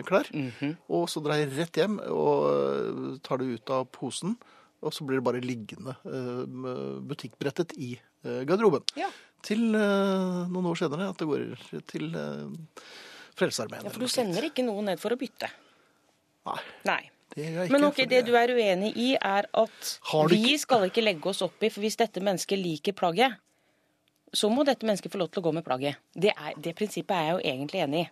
klær. 0.06 0.30
Mhm. 0.32 0.76
Og 0.94 1.08
så 1.10 1.24
drar 1.26 1.40
jeg 1.42 1.50
rett 1.58 1.74
hjem 1.82 2.00
og 2.06 3.20
tar 3.26 3.38
det 3.42 3.48
ut 3.58 3.70
av 3.74 3.88
posen. 3.92 4.38
Og 4.86 4.94
så 4.94 5.04
blir 5.06 5.18
det 5.20 5.26
bare 5.26 5.42
liggende 5.42 5.96
eh, 6.06 7.02
butikkbrettet 7.02 7.74
i 7.78 8.00
eh, 8.24 8.44
garderoben. 8.46 8.86
Ja. 8.96 9.10
Til 9.46 9.64
uh, 9.74 10.48
noen 10.52 10.68
år 10.70 10.78
senere 10.78 11.10
at 11.12 11.22
det 11.22 11.28
går 11.30 11.46
til 11.90 12.12
uh, 12.14 12.84
Frelsesarmeen. 13.40 13.88
Ja, 13.88 13.94
For 13.94 14.04
du 14.04 14.12
sender 14.12 14.46
ikke 14.48 14.66
noen 14.66 14.92
ned 14.92 15.02
for 15.02 15.16
å 15.16 15.18
bytte. 15.20 15.50
Nei, 16.50 16.58
Nei. 16.90 17.02
det. 17.36 17.48
Men 17.74 17.86
okay, 17.88 18.08
det 18.10 18.24
du 18.28 18.34
er 18.38 18.54
uenig 18.54 18.92
i, 18.98 19.12
er 19.16 19.48
at 19.50 19.92
vi 20.30 20.42
ikke- 20.42 20.62
skal 20.66 20.88
ikke 20.90 21.04
legge 21.06 21.30
oss 21.30 21.42
opp 21.46 21.62
i, 21.64 21.70
for 21.70 21.82
hvis 21.86 21.98
dette 21.98 22.22
mennesket 22.24 22.60
liker 22.60 22.98
plagget, 22.98 23.38
så 24.34 24.50
må 24.50 24.64
dette 24.66 24.88
mennesket 24.88 25.12
få 25.12 25.20
lov 25.20 25.32
til 25.32 25.42
å 25.42 25.50
gå 25.50 25.54
med 25.54 25.66
plagget. 25.66 26.00
Det, 26.14 26.32
er, 26.32 26.54
det 26.58 26.76
prinsippet 26.78 27.12
er 27.18 27.26
jeg 27.28 27.36
jo 27.36 27.42
egentlig 27.54 27.82
enig 27.84 28.04
i. 28.06 28.10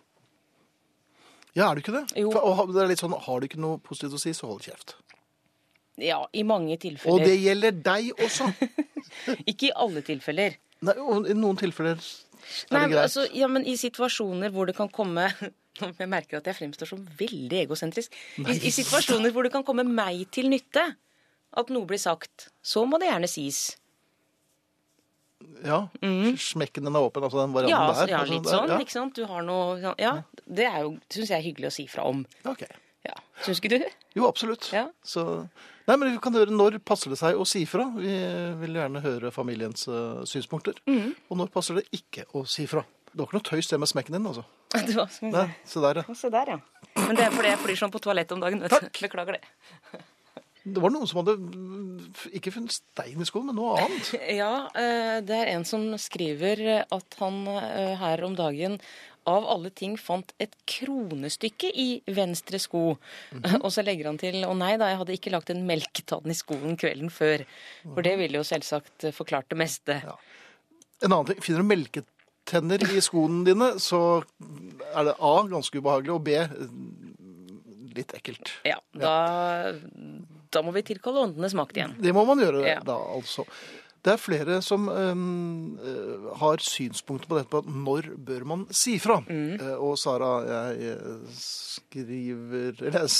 Ja, 1.56 1.70
er 1.70 1.74
du 1.74 1.82
ikke 1.82 1.94
det? 1.96 2.04
Jo. 2.20 2.30
For, 2.30 2.46
og, 2.46 2.74
det 2.74 2.82
er 2.84 2.90
litt 2.92 3.02
sånn, 3.02 3.16
Har 3.26 3.40
du 3.40 3.48
ikke 3.48 3.60
noe 3.60 3.80
positivt 3.82 4.14
å 4.14 4.20
si, 4.22 4.34
så 4.36 4.50
hold 4.50 4.62
kjeft. 4.62 4.94
Ja, 6.00 6.22
i 6.32 6.44
mange 6.46 6.76
tilfeller. 6.80 7.12
Og 7.12 7.24
det 7.26 7.36
gjelder 7.40 7.74
deg 7.84 8.12
også. 8.14 8.46
Ikke 9.50 9.68
i 9.68 9.72
alle 9.74 10.00
tilfeller. 10.06 10.54
Nei, 10.86 10.94
og 10.96 11.28
I 11.28 11.34
noen 11.36 11.58
tilfeller 11.60 11.98
er 11.98 12.72
Nei, 12.72 12.84
det 12.86 12.94
greit. 12.94 13.02
altså, 13.04 13.26
ja, 13.36 13.48
men 13.52 13.66
i 13.68 13.74
situasjoner 13.76 14.52
hvor 14.54 14.68
det 14.70 14.76
kan 14.78 14.88
komme 14.92 15.28
Jeg 15.80 16.08
merker 16.10 16.40
at 16.40 16.48
jeg 16.50 16.56
fremstår 16.58 16.88
som 16.90 17.02
veldig 17.16 17.60
egosentrisk. 17.62 18.12
I, 18.42 18.56
I 18.68 18.72
situasjoner 18.74 19.32
hvor 19.32 19.46
det 19.46 19.52
kan 19.54 19.64
komme 19.64 19.84
meg 19.86 20.26
til 20.34 20.50
nytte 20.52 20.82
at 21.56 21.70
noe 21.72 21.86
blir 21.88 21.98
sagt, 22.00 22.48
så 22.62 22.82
må 22.86 22.98
det 23.00 23.08
gjerne 23.08 23.28
sies. 23.30 23.60
Ja, 25.64 25.78
Smekken 26.36 26.84
den 26.86 26.96
er 26.98 27.06
åpen, 27.06 27.24
altså 27.24 27.40
den 27.40 27.54
varianten 27.54 27.72
Ja, 27.72 27.86
altså, 27.88 28.04
der. 28.04 28.12
ja 28.12 28.18
altså, 28.20 28.34
litt 28.34 28.44
der, 28.44 28.52
sånn, 28.58 28.72
ja. 28.74 28.78
ikke 28.84 28.96
sant. 28.96 29.16
Du 29.16 29.24
har 29.30 29.42
noe 29.46 29.94
Ja, 30.00 30.12
det 30.44 30.66
er 30.68 30.84
jo, 30.84 30.92
syns 31.12 31.32
jeg 31.32 31.38
er 31.38 31.46
hyggelig 31.46 31.70
å 31.70 31.74
si 31.74 31.86
fra 31.90 32.04
om. 32.10 32.22
Ok. 32.50 32.66
Ja. 33.06 33.16
Syns 33.44 33.60
ikke 33.62 33.78
du? 33.78 33.84
Jo, 34.18 34.26
absolutt. 34.28 34.68
Ja. 34.74 34.86
Så, 35.06 35.24
nei, 35.88 35.96
men 35.96 36.10
Vi 36.12 36.20
kan 36.22 36.36
høre 36.36 36.52
når 36.52 36.78
passer 36.84 37.12
det 37.12 37.20
seg 37.20 37.38
å 37.40 37.46
si 37.48 37.64
fra. 37.68 37.86
Vi 37.96 38.12
vil 38.60 38.76
gjerne 38.80 39.04
høre 39.04 39.32
familiens 39.34 39.86
uh, 39.88 40.20
synspunkter. 40.28 40.76
Mm. 40.90 41.14
Og 41.30 41.40
når 41.40 41.52
passer 41.54 41.80
det 41.80 41.86
ikke 41.96 42.26
å 42.36 42.44
si 42.48 42.66
fra. 42.70 42.84
Det 43.10 43.18
var 43.18 43.26
ikke 43.30 43.40
noe 43.40 43.48
tøys 43.48 43.70
det 43.72 43.80
med 43.82 43.90
smekken 43.90 44.18
din, 44.18 44.28
altså. 44.30 44.44
Det 44.86 44.94
var 44.94 45.10
sånn. 45.10 45.32
Nei, 45.34 45.48
Se 45.66 45.82
der, 45.82 46.02
ja. 46.02 46.14
Se 46.14 46.30
der, 46.30 46.54
ja. 46.54 46.60
Men 47.00 47.16
det 47.18 47.26
er 47.26 47.34
fordi 47.34 47.50
jeg 47.50 47.62
flyr 47.64 47.80
sånn 47.80 47.92
på 47.94 48.02
toalettet 48.04 48.36
om 48.36 48.44
dagen. 48.44 48.62
vet 48.62 48.76
du. 48.76 48.90
Beklager 49.00 49.38
det. 49.38 49.42
Det 50.60 50.80
var 50.82 50.92
noen 50.92 51.08
som 51.08 51.22
hadde 51.22 51.34
ikke 52.36 52.52
funnet 52.52 52.74
stein 52.74 53.22
i 53.22 53.26
skoen, 53.26 53.48
men 53.48 53.56
noe 53.56 53.78
annet. 53.80 54.10
Ja, 54.40 54.68
eh, 54.76 55.18
det 55.24 55.38
er 55.38 55.52
en 55.54 55.64
som 55.68 55.86
skriver 56.00 56.84
at 56.84 57.16
han 57.20 57.40
eh, 57.48 57.94
her 58.00 58.22
om 58.26 58.36
dagen 58.36 58.76
av 59.28 59.46
alle 59.52 59.70
ting 59.76 59.96
fant 60.00 60.32
et 60.40 60.54
kronestykke 60.70 61.70
i 61.74 61.88
venstre 62.16 62.60
sko. 62.62 62.96
Og 63.64 63.68
så 63.74 63.84
legger 63.86 64.08
han 64.10 64.20
til 64.20 64.40
Å 64.46 64.54
nei 64.56 64.76
da, 64.80 64.88
jeg 64.92 65.00
hadde 65.02 65.16
ikke 65.18 65.32
lagt 65.34 65.50
en 65.54 65.64
melketann 65.68 66.30
i 66.30 66.36
skoen 66.38 66.78
kvelden 66.80 67.10
før. 67.12 67.44
For 67.82 68.06
det 68.06 68.16
ville 68.20 68.40
jo 68.40 68.46
selvsagt 68.46 69.08
eh, 69.10 69.14
forklart 69.16 69.50
det 69.52 69.60
meste. 69.60 70.00
Ja. 70.06 70.16
En 71.04 71.12
annen 71.12 71.30
ting, 71.32 71.42
Finner 71.44 71.64
du 71.64 71.68
melketenner 71.70 72.82
i 72.92 73.00
skoene 73.04 73.44
dine, 73.46 73.72
så 73.80 74.22
er 74.94 75.10
det 75.10 75.14
A 75.20 75.34
ganske 75.48 75.80
ubehagelig, 75.80 76.16
og 76.16 76.24
B 76.26 76.36
litt 77.90 78.12
ekkelt. 78.14 78.52
Ja, 78.62 78.76
da, 78.94 79.12
da 80.54 80.62
må 80.62 80.70
vi 80.76 80.82
tilkalle 80.86 81.24
åndenes 81.26 81.56
makt 81.58 81.78
igjen. 81.80 81.94
Det 81.98 82.12
må 82.14 82.22
man 82.28 82.38
gjøre 82.42 82.62
Ja. 82.68 82.78
da, 82.86 82.96
altså. 83.16 83.42
Det 84.00 84.12
er 84.14 84.20
flere 84.20 84.60
som 84.64 84.86
øh, 84.88 86.28
har 86.40 86.62
synspunkter 86.64 87.28
på 87.28 87.36
dette 87.36 87.52
på 87.52 87.60
at 87.60 87.68
når 87.68 88.08
bør 88.16 88.46
man 88.48 88.62
si 88.72 88.94
fra. 89.02 89.18
Mm. 89.26 89.58
Eh, 89.58 89.74
og 89.76 89.98
Sara, 90.00 90.30
jeg 90.48 90.94
eh, 90.94 91.34
skriver 91.36 92.80
Eller 92.80 93.02
jeg 93.04 93.10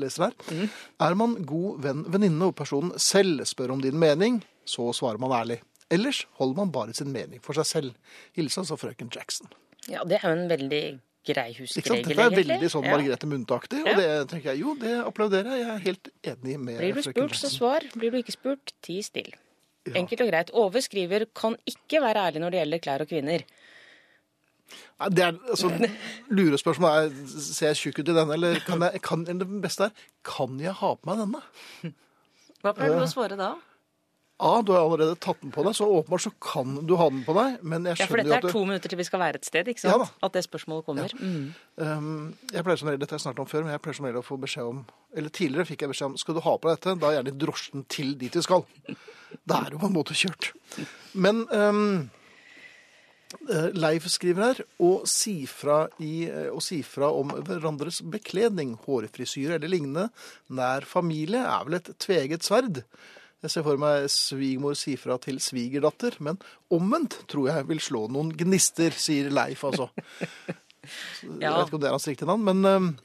leser 0.00 0.24
her. 0.30 0.38
Mm. 0.48 0.70
Er 1.08 1.18
man 1.20 1.34
god 1.44 1.82
venn, 1.84 2.06
venninne 2.08 2.48
og 2.48 2.56
personen 2.56 2.94
selv 2.96 3.44
spør 3.44 3.76
om 3.76 3.84
din 3.84 3.98
mening, 4.00 4.40
så 4.64 4.88
svarer 4.96 5.20
man 5.20 5.36
ærlig. 5.36 5.60
Ellers 5.90 6.22
holder 6.38 6.62
man 6.62 6.72
bare 6.72 6.94
sin 6.96 7.12
mening 7.12 7.42
for 7.44 7.58
seg 7.58 7.68
selv. 7.68 8.16
Hilsen 8.38 8.64
altså 8.64 8.80
frøken 8.80 9.12
Jackson. 9.12 9.52
Ja, 9.90 10.06
det 10.08 10.20
er 10.22 10.28
jo 10.28 10.38
en 10.38 10.48
veldig 10.48 10.84
grei 11.26 11.50
Ikke 11.52 11.68
sant? 11.68 12.06
Dette 12.08 12.16
er 12.16 12.32
veldig 12.32 12.72
sånn 12.72 12.86
Ja. 12.86 12.96
Margrethe 12.96 13.28
Munthe-aktig, 13.28 13.82
og 13.84 14.00
det 14.00 14.08
tenker 14.30 14.54
jeg 14.54 14.62
jo, 14.62 14.74
det 14.80 14.96
applauderer 15.04 15.52
jeg. 15.52 15.60
Jeg 15.60 15.74
er 15.74 15.84
helt 15.84 16.10
enig 16.32 16.56
med 16.56 16.80
frøken 16.80 16.88
Jackson. 16.88 17.12
Blir 17.12 17.28
du 17.28 17.34
spurt, 17.36 17.38
så 17.42 17.52
svar. 17.52 17.88
Blir 17.92 18.14
du 18.14 18.20
ikke 18.22 18.36
spurt, 18.38 18.72
ti 18.86 19.00
still. 19.04 19.32
Ja. 19.88 19.96
Enkelt 19.96 20.20
og 20.20 20.28
greit. 20.28 20.52
Ove 20.60 20.82
skriver 20.84 21.24
kan 21.36 21.56
ikke 21.68 22.02
være 22.04 22.26
ærlig 22.28 22.42
når 22.42 22.52
det 22.52 22.60
gjelder 22.60 22.82
klær 22.84 23.04
og 23.04 23.08
kvinner. 23.10 23.44
Nei, 25.00 25.08
det 25.16 25.24
er, 25.24 25.38
altså, 25.50 25.70
Lurespørsmålet 26.36 27.16
er 27.16 27.40
ser 27.46 27.72
jeg 27.72 27.80
tjukk 27.80 28.02
ut 28.02 28.12
i 28.12 28.14
denne, 28.14 28.36
eller, 28.36 28.60
kan 28.66 28.84
jeg, 28.84 29.00
kan, 29.06 29.24
eller 29.24 29.48
det 29.48 29.62
beste 29.64 29.88
er 29.88 30.04
kan 30.26 30.60
jeg 30.60 30.76
ha 30.78 30.92
på 30.94 31.08
meg 31.08 31.22
denne? 31.24 31.40
Hva 32.60 32.74
pleier 32.76 33.00
du 33.00 33.06
å 33.06 33.10
svare 33.10 33.38
da? 33.40 33.54
A, 34.40 34.62
du 34.64 34.72
har 34.72 34.86
allerede 34.86 35.18
tatt 35.20 35.40
den 35.42 35.52
på 35.52 35.62
deg, 35.66 35.74
så 35.76 35.84
åpenbart 35.84 36.24
så 36.24 36.30
kan 36.40 36.78
du 36.88 36.94
ha 36.96 37.08
den 37.12 37.22
på 37.26 37.34
deg, 37.36 37.58
men 37.62 37.88
jeg 37.90 38.00
Ja, 38.00 38.06
for 38.08 38.20
dette 38.22 38.38
er 38.38 38.46
at 38.46 38.54
to 38.54 38.62
minutter 38.64 38.88
til 38.92 39.00
vi 39.00 39.04
skal 39.04 39.20
være 39.20 39.40
et 39.40 39.48
sted, 39.48 39.68
ikke 39.68 39.84
Ja 39.84 39.96
sant? 39.98 40.06
da. 40.06 40.26
At 40.28 40.36
det 40.38 40.44
spørsmålet 40.46 40.86
kommer. 40.86 41.12
Mm. 41.20 41.50
um, 41.76 42.14
Jeg 42.52 42.64
pleier 42.64 42.80
som 42.80 42.88
regel, 42.88 43.02
dette 43.02 43.12
har 43.14 43.20
jeg 43.20 43.26
snart 43.26 43.42
om 43.44 43.50
før, 43.50 43.66
men 43.66 43.74
jeg 43.76 43.82
pleier 43.84 43.98
som 43.98 44.08
regel 44.08 44.22
å 44.22 44.26
få 44.26 44.38
beskjed 44.40 44.70
om 44.70 44.84
Eller 45.14 45.34
tidligere 45.34 45.68
fikk 45.68 45.84
jeg 45.84 45.92
beskjed 45.92 46.12
om 46.12 46.16
skal 46.22 46.38
du 46.38 46.40
ha 46.46 46.54
på 46.56 46.70
deg 46.70 46.78
dette, 46.78 46.96
da 47.02 47.10
er 47.10 47.18
gjerne 47.18 47.36
drosjen 47.44 47.84
til 47.90 48.14
dit 48.16 48.40
vi 48.40 48.46
skal. 48.46 48.64
Da 49.44 49.60
er 49.60 49.70
du 49.70 49.76
jo 49.76 49.82
på 49.84 49.90
en 49.90 49.98
måte 49.98 50.16
kjørt. 50.16 50.52
Men 51.12 51.44
um, 51.50 52.08
Leif 53.78 54.08
skriver 54.10 54.42
her 54.42 54.60
å 54.82 54.90
si 55.06 55.36
i, 55.44 56.14
eh, 56.26 56.48
å 56.50 56.60
si 56.62 56.80
fra 56.82 57.10
om 57.14 57.30
hverandres 57.30 58.00
bekledning, 58.02 58.74
hårfrisyre 58.86 59.54
eller 59.58 59.70
lignende 59.70 60.08
nær 60.48 60.86
familie 60.88 61.38
er 61.38 61.64
vel 61.68 61.78
et 61.78 61.92
tveget 62.02 62.42
sverd. 62.46 62.82
Jeg 63.40 63.50
ser 63.54 63.64
for 63.64 63.78
meg 63.80 64.04
svigermor 64.12 64.74
si 64.76 64.96
fra 65.00 65.16
til 65.22 65.38
svigerdatter, 65.40 66.18
men 66.20 66.36
omvendt 66.76 67.22
tror 67.30 67.48
jeg 67.48 67.68
vil 67.70 67.80
slå 67.80 68.02
noen 68.12 68.34
gnister, 68.36 68.92
sier 68.92 69.30
Leif, 69.32 69.62
altså. 69.64 69.88
Jeg 70.84 71.40
Ja. 71.40 71.54
vet 71.56 71.68
ikke 71.68 71.74
om 71.78 71.80
det 71.80 71.88
er 71.88 71.96
hans 71.96 72.06
riktige 72.08 72.26
navn, 72.28 72.44
men 72.44 72.98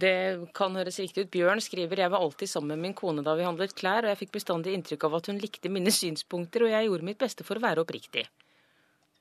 Det 0.00 0.52
kan 0.54 0.72
høres 0.78 0.96
riktig 1.02 1.26
ut. 1.26 1.30
Bjørn 1.34 1.60
skriver 1.60 1.98
jeg 1.98 2.10
var 2.10 2.20
alltid 2.22 2.48
sammen 2.48 2.68
med 2.68 2.78
min 2.78 2.94
kone 2.94 3.22
da 3.26 3.34
vi 3.36 3.42
handlet 3.44 3.74
klær, 3.76 4.04
og 4.06 4.10
jeg 4.14 4.20
fikk 4.22 4.32
bestandig 4.38 4.72
inntrykk 4.72 5.04
av 5.04 5.14
at 5.18 5.26
hun 5.26 5.38
likte 5.42 5.68
mine 5.68 5.90
synspunkter, 5.92 6.62
og 6.64 6.70
jeg 6.70 6.86
gjorde 6.88 7.04
mitt 7.04 7.18
beste 7.18 7.44
for 7.44 7.56
å 7.58 7.60
være 7.60 7.82
oppriktig. 7.84 8.24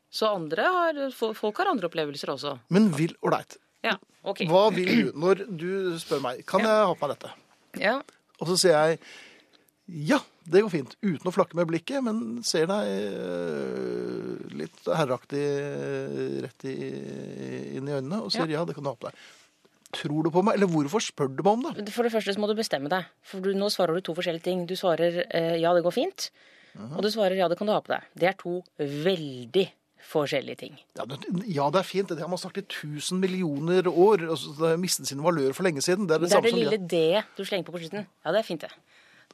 Så 0.09 0.29
andre 0.33 0.63
har, 0.63 1.11
folk 1.35 1.57
har 1.57 1.67
andre 1.73 1.89
opplevelser 1.89 2.31
også. 2.33 2.53
Men 2.69 2.89
vil 2.95 3.13
Ålreit. 3.21 3.57
Ja, 3.83 3.97
ok. 4.23 4.45
Hva 4.47 4.69
vil 4.73 4.87
du 4.87 5.11
når 5.19 5.43
du 5.57 5.97
spør 5.99 6.21
meg 6.21 6.45
kan 6.45 6.61
jeg 6.61 6.69
ha 6.87 6.93
på 6.95 7.07
meg 7.07 7.17
dette? 7.17 7.33
Ja, 7.81 7.99
Og 8.39 8.47
så 8.47 8.55
sier 8.57 8.71
jeg 8.87 8.99
ja, 9.89 10.19
det 10.45 10.61
går 10.65 10.71
fint. 10.73 10.95
Uten 11.01 11.29
å 11.29 11.33
flakke 11.33 11.57
med 11.57 11.69
blikket, 11.69 12.03
men 12.05 12.39
ser 12.45 12.69
deg 12.69 12.89
øh, 12.89 14.47
litt 14.59 14.87
herreaktig 14.87 15.43
rett 16.45 16.65
i, 16.69 16.77
inn 17.77 17.89
i 17.89 17.95
øynene 17.97 18.23
og 18.23 18.33
sier 18.33 18.49
ja. 18.51 18.65
det 18.67 18.77
kan 18.77 18.85
du 18.85 18.91
ha 18.91 18.97
på 18.99 19.09
deg. 19.09 19.27
Tror 19.97 20.27
du 20.27 20.29
på 20.29 20.43
meg, 20.45 20.59
eller 20.59 20.69
hvorfor 20.69 21.01
spør 21.01 21.31
du 21.33 21.41
meg 21.41 21.51
om 21.55 21.65
det? 21.65 21.89
For 21.95 22.05
det 22.05 22.13
første 22.13 22.35
så 22.35 22.41
må 22.41 22.49
du 22.49 22.53
bestemme 22.57 22.91
deg. 22.91 23.09
For 23.25 23.41
du, 23.41 23.55
nå 23.57 23.71
svarer 23.73 23.97
du 23.97 24.05
to 24.05 24.13
forskjellige 24.17 24.45
ting. 24.45 24.67
Du 24.69 24.75
svarer 24.77 25.23
eh, 25.25 25.55
ja, 25.57 25.73
det 25.73 25.81
går 25.85 25.95
fint. 25.95 26.29
Og 26.77 27.01
du 27.01 27.09
svarer 27.11 27.39
ja, 27.39 27.49
det 27.49 27.57
kan 27.57 27.67
du 27.67 27.73
ha 27.73 27.81
på 27.81 27.95
deg. 27.95 28.05
Det 28.13 28.29
er 28.29 28.37
to 28.37 28.59
veldig 28.77 29.65
forskjellige 30.09 30.59
ting. 30.61 30.77
Ja, 30.97 31.05
det, 31.09 31.17
ja, 31.49 31.65
det 31.73 31.81
er 31.81 31.87
fint. 31.87 32.11
Det 32.13 32.21
har 32.21 32.29
man 32.31 32.41
sagt 32.41 32.59
i 32.61 32.63
1000 32.63 33.19
millioner 33.19 33.89
år. 33.89 34.27
Altså, 34.29 34.53
det 34.57 34.71
har 34.73 34.79
mistet 34.81 35.09
sin 35.09 35.23
valør 35.25 35.57
for 35.57 35.67
lenge 35.67 35.81
siden. 35.85 36.07
Det 36.09 36.15
er 36.15 36.23
det, 36.23 36.29
Det 36.29 36.37
er 36.37 36.45
det 36.45 36.53
som 36.53 36.61
ja. 36.61 36.77
D 36.77 37.01
du 37.37 37.43
slenger 37.45 37.67
på 37.67 37.75
på 37.75 37.81
slutten. 37.83 38.07
Ja, 38.25 38.33
det 38.35 38.43
er 38.43 38.47
fint, 38.47 38.65
det. 38.65 38.71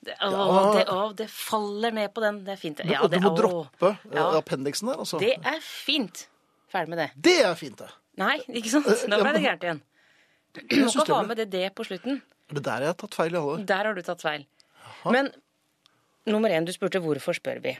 Det, 0.06 0.16
å, 0.22 0.30
Ja. 0.32 0.62
det, 0.78 0.86
å, 0.94 1.00
det 1.18 1.28
faller 1.34 1.92
ned 1.96 2.14
på 2.14 2.22
den. 2.24 2.44
Det 2.46 2.54
er 2.56 2.62
fint. 2.62 2.80
Ja, 2.86 3.02
du 3.10 3.18
må 3.24 3.32
å. 3.34 3.36
droppe 3.40 3.92
Ja. 4.14 4.28
appendiksen 4.40 4.92
der. 4.92 5.02
Altså. 5.04 5.20
Det 5.20 5.34
er 5.42 5.60
fint. 5.66 6.28
Ferdig 6.72 6.90
med 6.94 6.98
det. 7.04 7.10
Det 7.28 7.36
er 7.46 7.56
fint, 7.60 7.78
det. 7.82 7.90
Nei, 8.22 8.38
ikke 8.48 8.70
sant? 8.72 8.88
Da 9.10 9.20
ble 9.22 9.34
det 9.36 9.42
gærent 9.44 9.64
igjen. 9.68 9.82
Du 10.56 10.76
må 10.86 10.92
ikke 10.94 11.16
ha 11.18 11.24
med 11.28 11.38
det 11.42 11.50
D 11.52 11.66
på 11.76 11.84
slutten. 11.88 12.22
Det 12.48 12.62
der 12.64 12.86
jeg 12.86 12.94
har 12.94 13.00
tatt 13.02 13.16
feil 13.18 13.34
i 13.34 13.38
alle 13.40 13.56
år. 13.58 13.66
Der 13.68 13.90
har 13.90 13.94
du 13.98 14.02
tatt 14.06 14.22
feil. 14.24 14.46
Men 15.10 15.32
nummer 16.30 16.50
én, 16.54 16.66
du 16.66 16.72
spurte 16.72 17.02
hvorfor 17.04 17.36
spør 17.38 17.60
vi. 17.64 17.76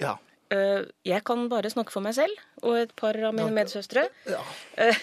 Ja. 0.00 0.16
Eh, 0.52 0.84
Jeg 1.04 1.24
kan 1.24 1.48
bare 1.48 1.70
snakke 1.72 1.90
for 1.90 2.04
meg 2.04 2.14
selv 2.14 2.36
og 2.62 2.76
et 2.76 2.94
par 2.96 3.16
av 3.16 3.34
mine 3.34 3.50
medsøstre. 3.50 4.06
Ja. 4.28 4.42
Eh, 4.76 4.94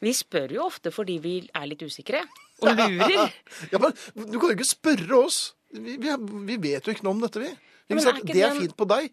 Vi 0.00 0.12
spør 0.14 0.52
jo 0.54 0.62
ofte 0.68 0.92
fordi 0.94 1.18
vi 1.20 1.32
er 1.52 1.66
litt 1.66 1.82
usikre 1.82 2.20
og 2.62 2.68
lurer. 2.78 3.32
ja, 3.72 3.78
men 3.82 3.92
du 4.14 4.38
kan 4.38 4.52
jo 4.52 4.54
ikke 4.56 4.68
spørre 4.68 5.18
oss. 5.24 5.54
Vi, 5.74 5.96
vi, 6.00 6.14
vi 6.48 6.60
vet 6.70 6.86
jo 6.86 6.94
ikke 6.94 7.04
noe 7.06 7.16
om 7.16 7.24
dette, 7.24 7.42
vi. 7.42 7.50
Vi 7.88 7.96
ja, 7.96 8.04
sagt, 8.04 8.24
er 8.24 8.32
det 8.32 8.46
er 8.46 8.56
fint 8.56 8.76
på 8.76 8.86
deg. 8.88 9.12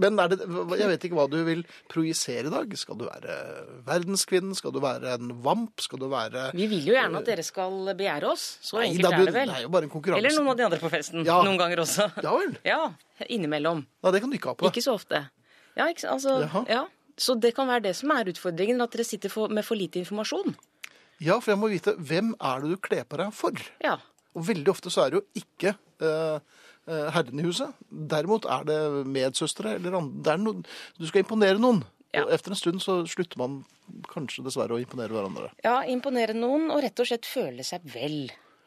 Men 0.00 0.16
er 0.20 0.30
det, 0.32 0.38
jeg 0.76 0.88
vet 0.88 1.04
ikke 1.06 1.16
hva 1.16 1.26
du 1.30 1.38
vil 1.44 1.62
projisere 1.88 2.48
i 2.48 2.52
dag. 2.52 2.72
Skal 2.76 2.98
du 3.00 3.06
være 3.08 3.36
verdenskvinnen? 3.86 4.54
Skal 4.56 4.74
du 4.76 4.80
være 4.82 5.14
en 5.16 5.32
vamp? 5.44 5.80
Skal 5.84 6.00
du 6.00 6.06
være 6.12 6.48
Vi 6.56 6.68
vil 6.70 6.84
jo 6.90 6.96
gjerne 6.96 7.20
at 7.20 7.28
dere 7.28 7.44
skal 7.44 7.92
begjære 7.96 8.28
oss. 8.28 8.46
Så 8.64 8.80
Nei, 8.80 8.90
enkelt 8.90 9.08
da, 9.08 9.10
er 9.16 9.30
det 9.30 9.36
vel. 9.36 9.52
Det 9.52 9.58
er 9.58 9.66
jo 9.66 9.72
bare 9.76 9.88
en 9.88 9.92
konkurranse. 9.92 10.22
Eller 10.22 10.36
noen 10.36 10.52
av 10.52 10.60
de 10.60 10.66
andre 10.68 10.80
på 10.82 10.92
festen. 10.92 11.24
Ja. 11.28 11.40
Noen 11.46 11.60
ganger 11.60 11.84
også. 11.84 12.08
Ja 12.20 12.36
vel. 12.36 12.56
Ja, 12.66 12.80
innimellom. 13.28 13.84
Nei, 14.04 14.14
det 14.16 14.24
kan 14.24 14.32
du 14.32 14.38
ikke 14.40 14.52
ha 14.52 14.58
på. 14.60 14.68
Ikke 14.68 14.84
så 14.84 14.96
ofte. 15.00 15.24
Ja, 15.78 15.88
ikke, 15.88 16.08
altså, 16.12 16.40
Jaha. 16.44 16.64
ja. 16.68 16.84
Så 17.20 17.36
det 17.36 17.52
kan 17.56 17.68
være 17.68 17.84
det 17.90 17.94
som 17.98 18.12
er 18.14 18.28
utfordringen, 18.32 18.80
at 18.80 18.92
dere 18.96 19.04
sitter 19.04 19.32
for, 19.32 19.52
med 19.52 19.64
for 19.66 19.76
lite 19.76 20.00
informasjon. 20.00 20.56
Ja, 21.20 21.36
for 21.36 21.52
jeg 21.52 21.60
må 21.60 21.68
vite 21.68 21.92
hvem 22.00 22.32
er 22.36 22.62
det 22.62 22.70
du 22.72 22.80
kler 22.80 23.04
på 23.04 23.18
deg 23.20 23.32
for. 23.36 23.60
Ja. 23.84 23.98
Og 24.36 24.44
veldig 24.46 24.72
ofte 24.72 24.92
så 24.92 25.04
er 25.04 25.12
det 25.12 25.20
jo 25.20 25.42
ikke 25.42 25.72
eh, 25.74 26.36
eh, 26.90 27.08
herren 27.16 27.40
i 27.42 27.46
huset. 27.46 27.80
Derimot 27.90 28.46
er 28.50 28.68
det 28.68 28.80
medsøstre 29.10 29.74
eller 29.78 29.98
andre. 29.98 30.22
Det 30.24 30.34
er 30.34 30.44
noe, 30.44 30.76
du 30.98 31.08
skal 31.08 31.24
imponere 31.24 31.62
noen. 31.62 31.82
Ja. 32.14 32.24
Og 32.24 32.32
etter 32.34 32.54
en 32.54 32.58
stund 32.58 32.82
så 32.82 33.00
slutter 33.06 33.38
man 33.38 33.60
kanskje 34.10 34.42
dessverre 34.46 34.74
å 34.74 34.80
imponere 34.82 35.14
hverandre. 35.14 35.52
ja, 35.62 35.80
imponere 35.86 36.34
noen 36.34 36.70
og 36.74 36.82
rett 36.82 36.98
og 36.98 37.06
slett 37.06 37.26
føle 37.26 37.66
seg 37.66 37.84
vel. 37.92 38.24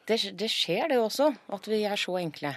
Det, 0.08 0.20
det 0.36 0.48
skjer 0.52 0.88
det 0.92 1.00
også, 1.00 1.30
at 1.52 1.68
vi 1.68 1.82
er 1.88 2.00
så 2.00 2.16
enkle. 2.20 2.54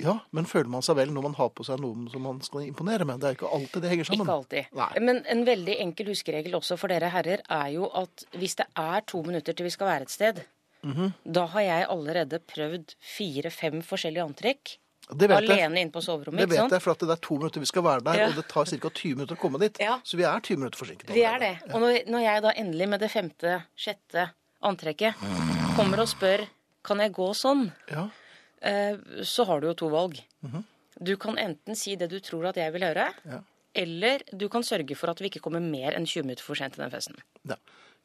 Ja, 0.00 0.16
men 0.30 0.46
føler 0.48 0.70
man 0.72 0.84
seg 0.84 0.96
vel 0.96 1.10
når 1.12 1.26
man 1.28 1.34
har 1.36 1.50
på 1.52 1.64
seg 1.66 1.80
noen 1.82 2.06
som 2.12 2.22
man 2.24 2.38
skal 2.44 2.64
imponere 2.64 3.04
med? 3.08 3.20
Det 3.20 3.28
er 3.28 3.36
ikke 3.36 3.50
alltid 3.52 3.84
det 3.84 3.90
henger 3.92 4.08
sammen. 4.08 4.24
Ikke 4.24 4.36
alltid. 4.38 4.70
Nei. 4.78 4.88
Men 5.06 5.20
en 5.34 5.42
veldig 5.48 5.76
enkel 5.84 6.12
huskeregel 6.14 6.56
også 6.56 6.78
for 6.80 6.92
dere 6.92 7.10
herrer 7.12 7.42
er 7.44 7.68
jo 7.74 7.90
at 8.00 8.24
hvis 8.38 8.56
det 8.62 8.66
er 8.80 9.04
to 9.10 9.20
minutter 9.26 9.56
til 9.56 9.68
vi 9.68 9.74
skal 9.74 9.90
være 9.90 10.08
et 10.08 10.14
sted, 10.14 10.40
Mhm. 10.82 11.12
da 11.26 11.46
har 11.46 11.60
jeg 11.60 11.86
allerede 11.88 12.38
prøvd 12.40 12.94
fire-fem 13.00 13.82
forskjellige 13.82 14.24
antrekk. 14.24 14.76
Vet 15.10 15.28
jeg. 15.28 15.30
Alene 15.50 15.80
inne 15.80 15.90
på 15.90 16.00
soverommet. 16.00 16.38
Det 16.38 16.48
vet 16.50 16.58
sånn? 16.60 16.70
jeg, 16.70 16.82
for 16.82 16.92
at 16.92 16.98
det 17.00 17.10
er 17.10 17.20
to 17.20 17.34
minutter 17.36 17.60
vi 17.60 17.66
skal 17.66 17.82
være 17.82 18.04
der, 18.04 18.14
Ja. 18.14 18.26
og 18.28 18.34
det 18.36 18.48
tar 18.48 18.64
ca. 18.64 18.88
20 18.88 19.14
minutter 19.16 19.34
å 19.34 19.38
komme 19.40 19.58
dit. 19.58 19.76
Ja. 19.80 19.98
Så 20.04 20.16
vi 20.16 20.22
er 20.22 20.40
20 20.40 20.56
minutter 20.56 20.78
forsinket. 20.78 21.10
Vi 21.12 21.22
er 21.24 21.38
det. 21.38 21.58
Ja. 21.66 21.74
Og 21.74 21.80
når, 21.80 22.06
når 22.06 22.20
jeg 22.22 22.42
da 22.42 22.52
endelig 22.52 22.88
med 22.88 23.00
det 23.00 23.10
femte, 23.10 23.64
sjette 23.76 24.30
antrekket 24.62 25.14
kommer 25.76 25.98
og 26.00 26.08
spør 26.08 26.46
kan 26.84 26.98
jeg 26.98 27.12
gå 27.12 27.28
sånn, 27.34 27.72
Ja. 27.90 28.08
eh, 28.62 28.96
så 29.22 29.44
har 29.46 29.60
du 29.60 29.66
jo 29.68 29.74
to 29.74 29.88
valg. 29.90 30.20
Du 31.02 31.16
kan 31.16 31.36
enten 31.36 31.74
si 31.76 31.96
det 31.96 32.08
du 32.10 32.20
tror 32.20 32.46
at 32.48 32.54
jeg 32.56 32.72
vil 32.72 32.82
høre, 32.82 33.12
Ja. 33.26 33.40
eller 33.74 34.20
du 34.36 34.48
kan 34.48 34.62
sørge 34.62 34.94
for 34.96 35.10
at 35.10 35.18
vi 35.18 35.28
ikke 35.30 35.40
kommer 35.42 35.60
mer 35.60 35.92
enn 35.92 36.06
20 36.06 36.22
minutter 36.22 36.42
for 36.44 36.54
sent 36.54 36.74
til 36.74 36.82
den 36.84 36.90
festen. 36.90 37.16
ja. 37.48 37.56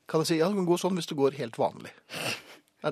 Kan 0.07 0.19
jeg 0.21 0.27
si 0.27 0.37
ja, 0.37 0.47
du 0.49 0.53
kan 0.55 0.65
gå 0.67 0.77
sånn 0.77 0.93
hvis 0.93 1.07
du 1.07 1.15
går 1.15 1.33
helt 1.33 1.53
vanlig. 1.57 1.89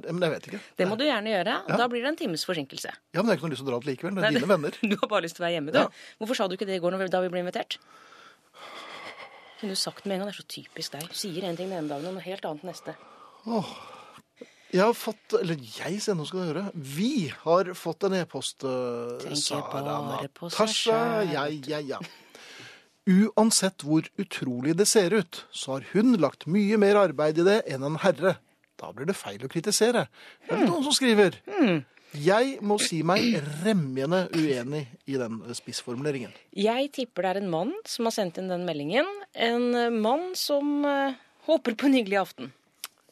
Det- 0.02 0.12
Men 0.14 0.22
jeg 0.26 0.32
vet 0.34 0.48
ikke. 0.50 0.60
Det 0.78 0.88
må 0.90 0.98
du 0.98 1.04
gjerne 1.06 1.30
gjøre. 1.30 1.56
Ja. 1.70 1.78
Da 1.78 1.88
blir 1.88 2.02
det 2.02 2.10
en 2.14 2.16
times 2.24 2.44
forsinkelse. 2.50 2.90
Ja, 3.14 3.22
Men 3.22 3.30
jeg 3.30 3.34
har 3.34 3.38
ikke 3.38 3.48
noe 3.48 3.54
lyst 3.54 3.62
til 3.64 3.68
å 3.68 3.72
dra 3.72 3.78
ut 3.78 3.86
likevel. 3.92 4.16
Det 4.16 4.24
er 4.24 4.32
Nei, 4.32 4.40
dine 4.40 4.50
venner. 4.50 4.72
Du 4.94 4.96
har 4.98 5.08
bare 5.12 5.22
lyst 5.28 5.36
til 5.38 5.44
å 5.44 5.48
være 5.48 5.56
hjemme, 5.60 5.72
du. 5.72 5.80
Ja. 5.80 5.88
Hvorfor 6.20 6.36
sa 6.36 6.48
du 6.48 6.56
ikke 6.58 6.66
det 6.66 6.76
i 6.80 6.84
går 6.84 6.98
vi- 6.98 7.08
da 7.14 7.22
vi 7.22 7.30
ble 7.30 7.44
invitert? 7.46 7.78
Kunne 9.60 9.70
du 9.72 9.80
sagt 9.80 10.06
med 10.06 10.16
en 10.16 10.20
gang. 10.26 10.32
Det 10.32 10.36
er 10.40 10.44
så 10.44 10.48
typisk 10.52 10.92
deg. 10.98 11.08
Du 11.08 11.16
sier 11.16 11.44
en 11.48 11.56
ting 11.56 11.70
den 11.70 11.78
ene 11.86 11.88
dagen 11.94 12.08
og 12.10 12.14
noe 12.18 12.26
helt 12.26 12.44
annet 12.50 12.64
neste. 12.68 12.96
Jeg 14.74 14.82
har 14.82 14.94
fått 14.98 15.36
Eller 15.40 15.56
jeg, 15.62 16.02
se, 16.02 16.14
nå 16.18 16.26
skal 16.26 16.40
du 16.42 16.54
høre. 16.54 16.66
Vi 16.74 17.28
har 17.44 17.70
fått 17.78 18.04
en 18.08 18.16
e-post. 18.18 18.64
Uh, 18.66 19.20
Tenker 19.22 19.62
bare 19.72 20.28
på 20.34 20.50
seg 20.52 20.68
selv. 20.74 21.32
Ja, 21.32 21.46
ja, 21.48 21.80
ja. 21.80 22.00
Uansett 23.06 23.84
hvor 23.84 24.06
utrolig 24.18 24.76
det 24.80 24.88
ser 24.88 25.12
ut, 25.12 25.42
så 25.52 25.74
har 25.78 25.86
hun 25.92 26.14
lagt 26.24 26.46
mye 26.48 26.78
mer 26.80 26.96
arbeid 27.02 27.42
i 27.44 27.44
det 27.44 27.58
enn 27.68 27.84
en 27.84 27.98
herre. 28.00 28.38
Da 28.84 28.92
blir 28.92 29.08
det 29.08 29.16
feil 29.16 29.44
å 29.46 29.52
kritisere. 29.52 30.08
Det 30.44 30.52
er 30.52 30.64
det 30.66 30.70
noen 30.70 30.84
som 30.84 30.96
skriver. 30.96 31.38
Jeg 32.14 32.58
må 32.62 32.76
si 32.84 33.00
meg 33.08 33.40
remjende 33.64 34.26
uenig 34.36 34.84
i 35.10 35.16
den 35.18 35.40
spissformuleringen. 35.58 36.34
Jeg 36.54 36.92
tipper 36.94 37.26
det 37.26 37.32
er 37.32 37.40
en 37.42 37.54
mann 37.54 37.72
som 37.90 38.10
har 38.10 38.14
sendt 38.14 38.38
inn 38.42 38.52
den 38.52 38.68
meldingen. 38.68 39.08
En 39.34 39.72
eh, 39.74 39.88
mann 39.90 40.34
som 40.38 40.84
eh, 40.86 41.16
håper 41.48 41.80
på 41.80 41.90
en 41.90 41.98
hyggelig 41.98 42.20
aften. 42.22 42.52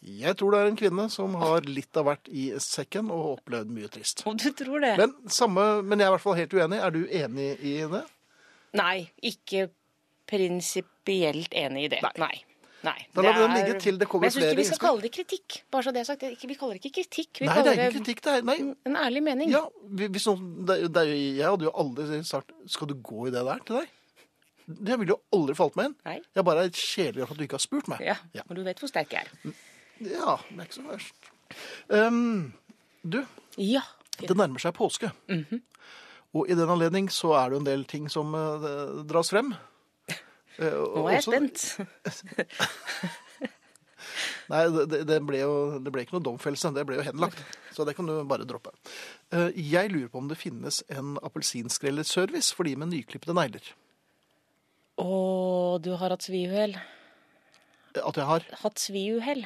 Jeg 0.02 0.36
tror 0.38 0.54
det 0.54 0.60
er 0.60 0.70
en 0.70 0.78
kvinne 0.78 1.08
som 1.14 1.34
har 1.42 1.66
litt 1.70 1.98
av 1.98 2.08
hvert 2.10 2.30
i 2.30 2.48
sekken 2.62 3.10
og 3.14 3.40
opplevd 3.40 3.74
mye 3.74 3.90
trist. 3.94 4.26
Og 4.30 4.38
du 4.42 4.50
tror 4.58 4.82
det? 4.84 4.96
Men, 5.02 5.14
samme, 5.30 5.66
men 5.86 6.02
jeg 6.02 6.10
er 6.10 6.14
i 6.14 6.16
hvert 6.18 6.26
fall 6.26 6.40
helt 6.40 6.56
uenig. 6.58 6.82
Er 6.82 6.94
du 6.94 7.02
enig 7.06 7.50
i 7.62 7.76
det? 7.96 8.06
Nei, 8.78 8.96
ikke 9.32 9.68
prinsipielt 10.30 11.54
enig 11.58 11.86
i 11.88 11.92
det. 11.96 12.02
Nei. 12.06 12.16
Nei. 12.22 12.34
Nei. 12.84 12.96
Da 13.14 13.22
lar 13.22 13.34
vi 13.38 13.42
er- 13.44 13.54
ligge 13.56 13.80
til 13.80 13.98
det 14.02 14.08
kommer 14.10 14.26
Men 14.26 14.32
jeg 14.32 14.42
syns 14.42 14.46
ikke 14.52 14.58
vi 14.58 14.64
skal 14.64 14.74
innspill. 14.74 14.88
kalle 14.88 15.02
det 15.02 15.12
kritikk. 15.14 15.58
Bare 15.72 15.84
så 15.84 15.92
det 15.94 16.00
er 16.02 16.04
sagt. 16.10 16.22
Vi 16.48 16.56
kaller 16.56 16.74
det 16.74 16.82
ikke 16.86 16.94
kritikk. 17.04 17.40
Vi 17.42 17.46
Nei, 17.46 17.56
det 17.62 17.74
er 17.78 17.90
ikke 17.92 18.00
kritikk. 18.00 18.22
Det 18.26 18.34
er, 18.34 18.42
nei, 18.42 18.56
en 18.86 18.96
ærlig 18.96 19.22
mening. 19.24 19.50
ja, 19.52 19.62
hvis 19.92 20.26
noen, 20.28 20.66
det, 20.66 20.78
det, 20.94 21.04
jeg 21.38 21.46
hadde 21.46 21.64
jo 21.68 21.72
aldri 21.78 22.24
sagt 22.26 22.52
Skal 22.68 22.88
du 22.88 22.96
gå 22.96 23.28
i 23.28 23.32
det 23.32 23.44
der 23.46 23.60
til 23.68 23.76
deg? 23.82 23.88
Det 24.72 24.98
ville 25.00 25.14
jo 25.14 25.20
aldri 25.34 25.54
falt 25.56 25.76
meg 25.76 25.86
inn. 25.92 25.96
Nei. 26.06 26.20
Jeg 26.36 26.44
bare 26.46 26.64
er 26.66 26.70
kjedelig 26.70 27.28
for 27.28 27.34
at 27.34 27.38
du 27.38 27.44
ikke 27.44 27.58
har 27.60 27.66
spurt 27.66 27.88
meg. 27.92 28.00
Ja, 28.02 28.16
Ja, 28.34 28.42
og 28.50 28.56
du 28.56 28.64
vet 28.64 28.80
hvor 28.80 28.88
sterk 28.90 29.12
jeg 29.12 29.26
er. 29.26 29.54
ja 30.02 30.38
det 30.50 30.60
er 30.60 30.66
ikke 30.66 30.78
så 30.80 30.88
verst. 30.88 31.14
Um, 31.90 32.54
du, 33.04 33.26
Ja. 33.58 33.82
det 34.18 34.38
nærmer 34.38 34.60
seg 34.64 34.74
påske. 34.74 35.12
Og 36.34 36.48
i 36.50 36.56
den 36.56 36.70
anledning 36.70 37.10
så 37.12 37.34
er 37.36 37.50
det 37.50 37.58
jo 37.58 37.60
en 37.60 37.66
del 37.68 37.84
ting 37.86 38.08
som 38.10 38.34
uh, 38.34 39.04
dras 39.04 39.30
frem. 39.34 39.54
Eh, 40.60 40.74
Nå 40.74 41.06
er 41.08 41.14
jeg 41.20 41.24
spent. 41.28 41.58
Nei, 44.52 44.64
det, 44.74 44.86
det- 44.92 45.04
det, 45.08 45.18
ble 45.24 45.40
jo, 45.40 45.52
det 45.80 45.92
ble 45.94 46.04
ikke 46.04 46.18
noe 46.18 46.26
domfellelse. 46.26 46.72
Det 46.76 46.84
ble 46.90 46.98
jo 47.00 47.06
henlagt. 47.08 47.40
Så 47.72 47.86
det 47.88 47.94
kan 47.96 48.08
du 48.10 48.18
bare 48.28 48.44
droppe. 48.50 48.74
Eh, 49.32 49.50
Jeg 49.56 49.92
lurer 49.94 50.10
på 50.12 50.20
om 50.20 50.28
det 50.28 50.38
finnes 50.42 50.82
en 50.92 51.14
appelsinskrellerservice 51.24 52.52
for 52.56 52.68
de 52.68 52.76
med 52.76 52.92
nyklippede 52.92 53.36
negler. 53.38 53.64
Å, 55.00 55.80
du 55.82 55.94
har 55.96 56.12
hatt 56.12 56.26
sviuhell. 56.28 56.76
At 57.96 58.16
jeg 58.20 58.28
har 58.28 58.44
Hatt 58.62 58.80
sviuhell. 58.80 59.46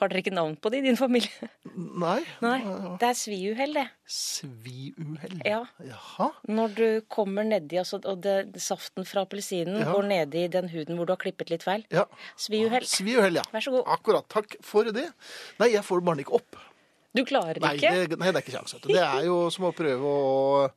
Har 0.00 0.08
dere 0.08 0.22
ikke 0.22 0.32
navn 0.32 0.54
på 0.56 0.70
det 0.72 0.78
i 0.80 0.84
din 0.88 0.96
familie? 0.96 1.48
Nei. 1.76 2.22
Nei, 2.40 2.58
det 3.00 3.08
er 3.10 3.16
sviuhell, 3.20 3.74
det. 3.76 3.84
Sviuhell. 4.08 5.34
Ja. 5.44 5.58
Jaha. 5.84 6.30
Når 6.48 6.74
du 6.78 6.86
kommer 7.12 7.44
nedi, 7.44 7.76
altså, 7.82 8.00
og 8.08 8.22
det, 8.24 8.36
saften 8.64 9.04
fra 9.08 9.26
appelsinen 9.26 9.76
Ja. 9.82 9.90
går 9.92 10.08
nedi 10.08 10.46
den 10.56 10.70
huden 10.72 10.96
hvor 10.96 11.06
du 11.10 11.12
har 11.12 11.20
klippet 11.20 11.52
litt 11.52 11.62
feil. 11.66 11.84
Ja. 11.92 12.06
Sviuhell. 12.40 12.86
Sviuhell, 12.88 13.36
ja. 13.36 13.44
Vær 13.52 13.60
så 13.66 13.74
god. 13.76 13.84
Akkurat. 13.92 14.28
Takk 14.32 14.56
for 14.64 14.88
det. 14.88 15.10
Nei, 15.60 15.68
jeg 15.74 15.84
får 15.84 16.00
det 16.00 16.08
bare 16.10 16.24
ikke 16.24 16.36
opp. 16.40 16.56
Du 17.12 17.24
klarer 17.26 17.58
Nei, 17.60 17.74
ikke? 17.76 17.92
det, 18.08 18.18
nei, 18.22 18.30
det 18.32 18.38
er 18.38 18.44
ikke 18.46 18.56
kjangs. 18.56 18.76
Det 18.86 18.96
er 19.02 19.24
jo 19.26 19.38
som 19.50 19.64
å 19.68 19.74
prøve 19.76 20.00
å 20.06 20.70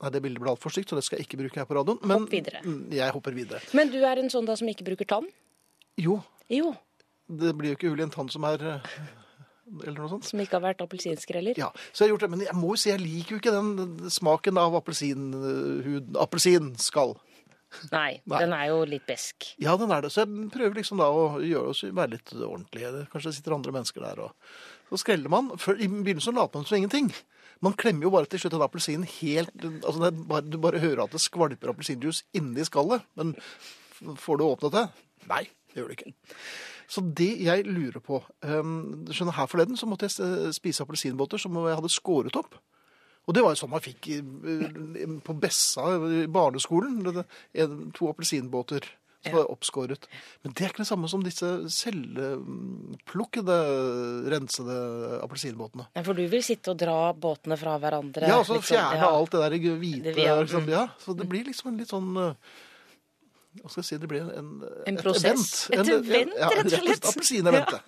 Nei, 0.00 0.08
det 0.14 0.22
bildet 0.24 0.40
ble 0.40 0.48
altfor 0.54 0.72
stygt, 0.72 0.88
så 0.88 0.96
det 0.96 1.02
skal 1.04 1.18
jeg 1.20 1.26
ikke 1.28 1.36
bruke 1.42 1.58
her 1.60 1.66
på 1.68 1.74
radioen. 1.76 1.98
Men 2.08 2.22
Hopp 2.24 2.30
videre. 2.32 2.62
Mm, 2.64 2.86
jeg 2.96 3.12
hopper 3.12 3.34
videre. 3.36 3.60
Men 3.76 3.90
du 3.92 3.98
er 4.00 4.16
en 4.22 4.30
sånn 4.32 4.46
da 4.48 4.54
som 4.56 4.70
ikke 4.72 4.86
bruker 4.86 5.04
tann? 5.04 5.26
Jo, 6.00 6.22
Jo. 6.48 6.70
Det 7.40 7.54
blir 7.58 7.72
jo 7.72 7.78
ikke 7.78 7.90
hull 7.92 8.02
i 8.02 8.06
en 8.08 8.12
tann 8.14 8.30
som 8.32 8.44
er 8.48 8.62
eh, 8.66 8.92
Eller 9.84 10.00
noe 10.00 10.10
sånt. 10.10 10.26
Som 10.26 10.42
ikke 10.42 10.58
har 10.58 10.64
vært 10.64 10.82
appelsinskreller? 10.82 11.58
Ja, 11.60 11.68
så 11.92 12.02
jeg 12.04 12.08
har 12.10 12.14
gjort 12.16 12.24
det, 12.26 12.30
Men 12.32 12.44
jeg 12.48 12.56
må 12.58 12.72
jo 12.74 12.80
si 12.82 12.90
jeg 12.90 13.02
liker 13.02 13.36
jo 13.36 13.40
ikke 13.42 13.54
den 13.54 14.10
smaken 14.10 14.58
av 14.58 14.74
appelsinhud 14.80 16.16
Appelsinskall. 16.18 17.14
Nei, 17.92 18.18
Nei. 18.26 18.40
den 18.42 18.52
er 18.56 18.64
jo 18.72 18.80
litt 18.88 19.04
besk. 19.06 19.52
Ja, 19.62 19.76
den 19.78 19.92
er 19.94 20.02
det. 20.02 20.10
Så 20.10 20.24
jeg 20.24 20.48
prøver 20.50 20.80
liksom 20.80 20.98
da 20.98 21.06
å 21.14 21.38
gjøre 21.38 21.70
oss 21.70 21.84
være 21.86 22.16
litt 22.16 22.32
ordentlige. 22.34 23.04
Kanskje 23.12 23.30
det 23.30 23.36
sitter 23.38 23.54
andre 23.54 23.74
mennesker 23.76 24.02
der. 24.02 24.24
og 24.26 24.90
Så 24.90 25.04
skreller 25.04 25.30
man. 25.30 25.52
Før, 25.54 25.78
I 25.78 25.86
begynnelsen 25.86 26.34
later 26.34 26.58
man 26.58 26.66
som 26.66 26.80
ingenting. 26.80 27.12
Man 27.62 27.76
klemmer 27.78 28.08
jo 28.08 28.12
bare 28.14 28.26
til 28.26 28.40
slutt 28.42 28.56
den 28.56 28.64
appelsinen 28.64 29.06
helt 29.20 29.52
altså 29.84 30.00
det 30.00 30.10
bare, 30.26 30.42
Du 30.48 30.56
bare 30.58 30.80
hører 30.80 31.04
at 31.04 31.12
det 31.14 31.20
skvalper 31.22 31.70
appelsinjuice 31.70 32.24
inni 32.34 32.64
skallet. 32.66 33.04
Men 33.14 33.34
får 34.18 34.40
du 34.40 34.46
åpnet 34.48 34.74
det? 34.74 34.84
Nei, 35.30 35.42
det 35.70 35.78
gjør 35.78 35.90
du 35.92 35.96
ikke. 35.98 36.14
Så 36.90 37.04
det 37.14 37.30
jeg 37.44 37.64
lurer 37.68 38.02
på 38.02 38.18
du 38.42 39.12
skjønner 39.14 39.36
Her 39.36 39.46
forleden 39.46 39.78
så 39.78 39.86
måtte 39.86 40.08
jeg 40.08 40.54
spise 40.56 40.82
appelsinbåter 40.82 41.38
som 41.38 41.54
jeg 41.62 41.78
hadde 41.78 41.92
skåret 41.92 42.36
opp. 42.40 42.56
Og 43.28 43.34
det 43.36 43.44
var 43.44 43.52
jo 43.54 43.60
sånn 43.60 43.70
man 43.70 43.84
fikk 43.84 44.08
i- 44.10 45.20
på 45.22 45.36
Bessa 45.38 45.84
i 46.22 46.24
barneskolen. 46.26 47.24
To 47.94 48.08
appelsinbåter 48.10 48.82
som 49.22 49.36
var 49.36 49.50
oppskåret. 49.52 50.06
Men 50.42 50.54
det 50.56 50.64
er 50.64 50.70
ikke 50.72 50.82
det 50.82 50.88
samme 50.88 51.08
som 51.12 51.22
disse 51.22 51.46
selvplukkede, 51.68 53.56
rensede 54.32 54.76
appelsinbåtene. 55.24 55.86
Ja, 55.96 56.02
For 56.06 56.16
du 56.16 56.24
vil 56.32 56.42
sitte 56.44 56.72
og 56.72 56.80
dra 56.80 57.12
båtene 57.12 57.58
fra 57.60 57.76
hverandre? 57.82 58.28
Ja, 58.30 58.40
så 58.42 58.56
litt 58.56 58.64
sånn, 58.64 58.78
fjerne 58.78 59.02
ja. 59.04 59.10
alt 59.12 59.30
det 59.36 59.44
der 59.44 59.76
hvite. 59.82 60.14
Det 60.16 60.26
liksom, 60.40 60.68
ja. 60.72 60.86
Så 61.02 61.16
det 61.16 61.28
blir 61.28 61.44
liksom 61.48 61.72
en 61.72 61.78
litt 61.82 61.92
sånn 61.92 62.10
uh, 62.16 62.34
Hva 63.58 63.70
skal 63.72 63.80
jeg 63.82 63.88
si? 63.88 63.98
Det 63.98 64.08
blir 64.10 64.28
en, 64.30 64.62
En 64.86 64.96
et 64.96 65.02
prosess. 65.02 65.66
event. 65.70 65.74
Et 65.74 65.80
En- 65.80 66.04
event, 66.04 66.34
ja, 66.38 66.48
rett 66.54 66.68
og 66.68 66.84
slett. 66.84 67.08
Appelsineventet. 67.10 67.82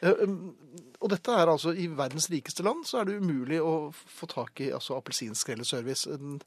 Uh, 0.00 0.22
um, 0.22 0.56
Og 1.02 1.10
dette 1.12 1.30
er 1.30 1.46
altså 1.50 1.70
i 1.74 1.86
verdens 1.86 2.28
rikeste 2.30 2.64
land 2.66 2.84
så 2.86 3.00
er 3.00 3.04
det 3.06 3.18
umulig 3.20 3.60
å 3.62 3.92
få 3.94 4.26
tak 4.30 4.60
i 4.64 4.70
altså, 4.74 4.96
appelsinskrelleservice. 4.98 6.08
Uh, 6.08 6.38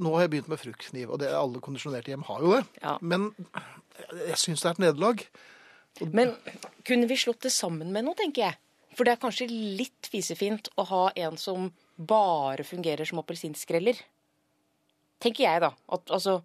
Nå 0.00 0.14
har 0.16 0.24
jeg 0.24 0.30
begynt 0.32 0.48
med 0.50 0.58
fruktkniv, 0.58 1.10
og 1.14 1.20
det 1.22 1.28
er 1.28 1.36
alle 1.38 1.60
kondisjonerte 1.62 2.10
hjem 2.10 2.24
har 2.26 2.40
jo 2.42 2.54
det. 2.56 2.64
Ja. 2.82 2.96
Men 3.00 3.28
jeg 4.26 4.38
syns 4.40 4.64
det 4.64 4.70
er 4.70 4.74
et 4.74 4.82
nederlag. 4.82 5.22
Men 6.10 6.32
kunne 6.82 7.06
vi 7.06 7.14
slått 7.20 7.44
det 7.46 7.52
sammen 7.54 7.92
med 7.94 8.08
noe, 8.08 8.18
tenker 8.18 8.48
jeg? 8.48 8.58
For 8.96 9.06
det 9.06 9.14
er 9.14 9.22
kanskje 9.22 9.46
litt 9.50 10.08
fisefint 10.10 10.72
å 10.78 10.86
ha 10.90 11.04
en 11.14 11.38
som 11.38 11.68
bare 11.94 12.66
fungerer 12.66 13.06
som 13.06 13.20
appelsinskreller. 13.22 14.00
Tenker 15.22 15.46
jeg, 15.46 15.62
da. 15.62 15.70
At, 15.94 16.10
altså, 16.10 16.40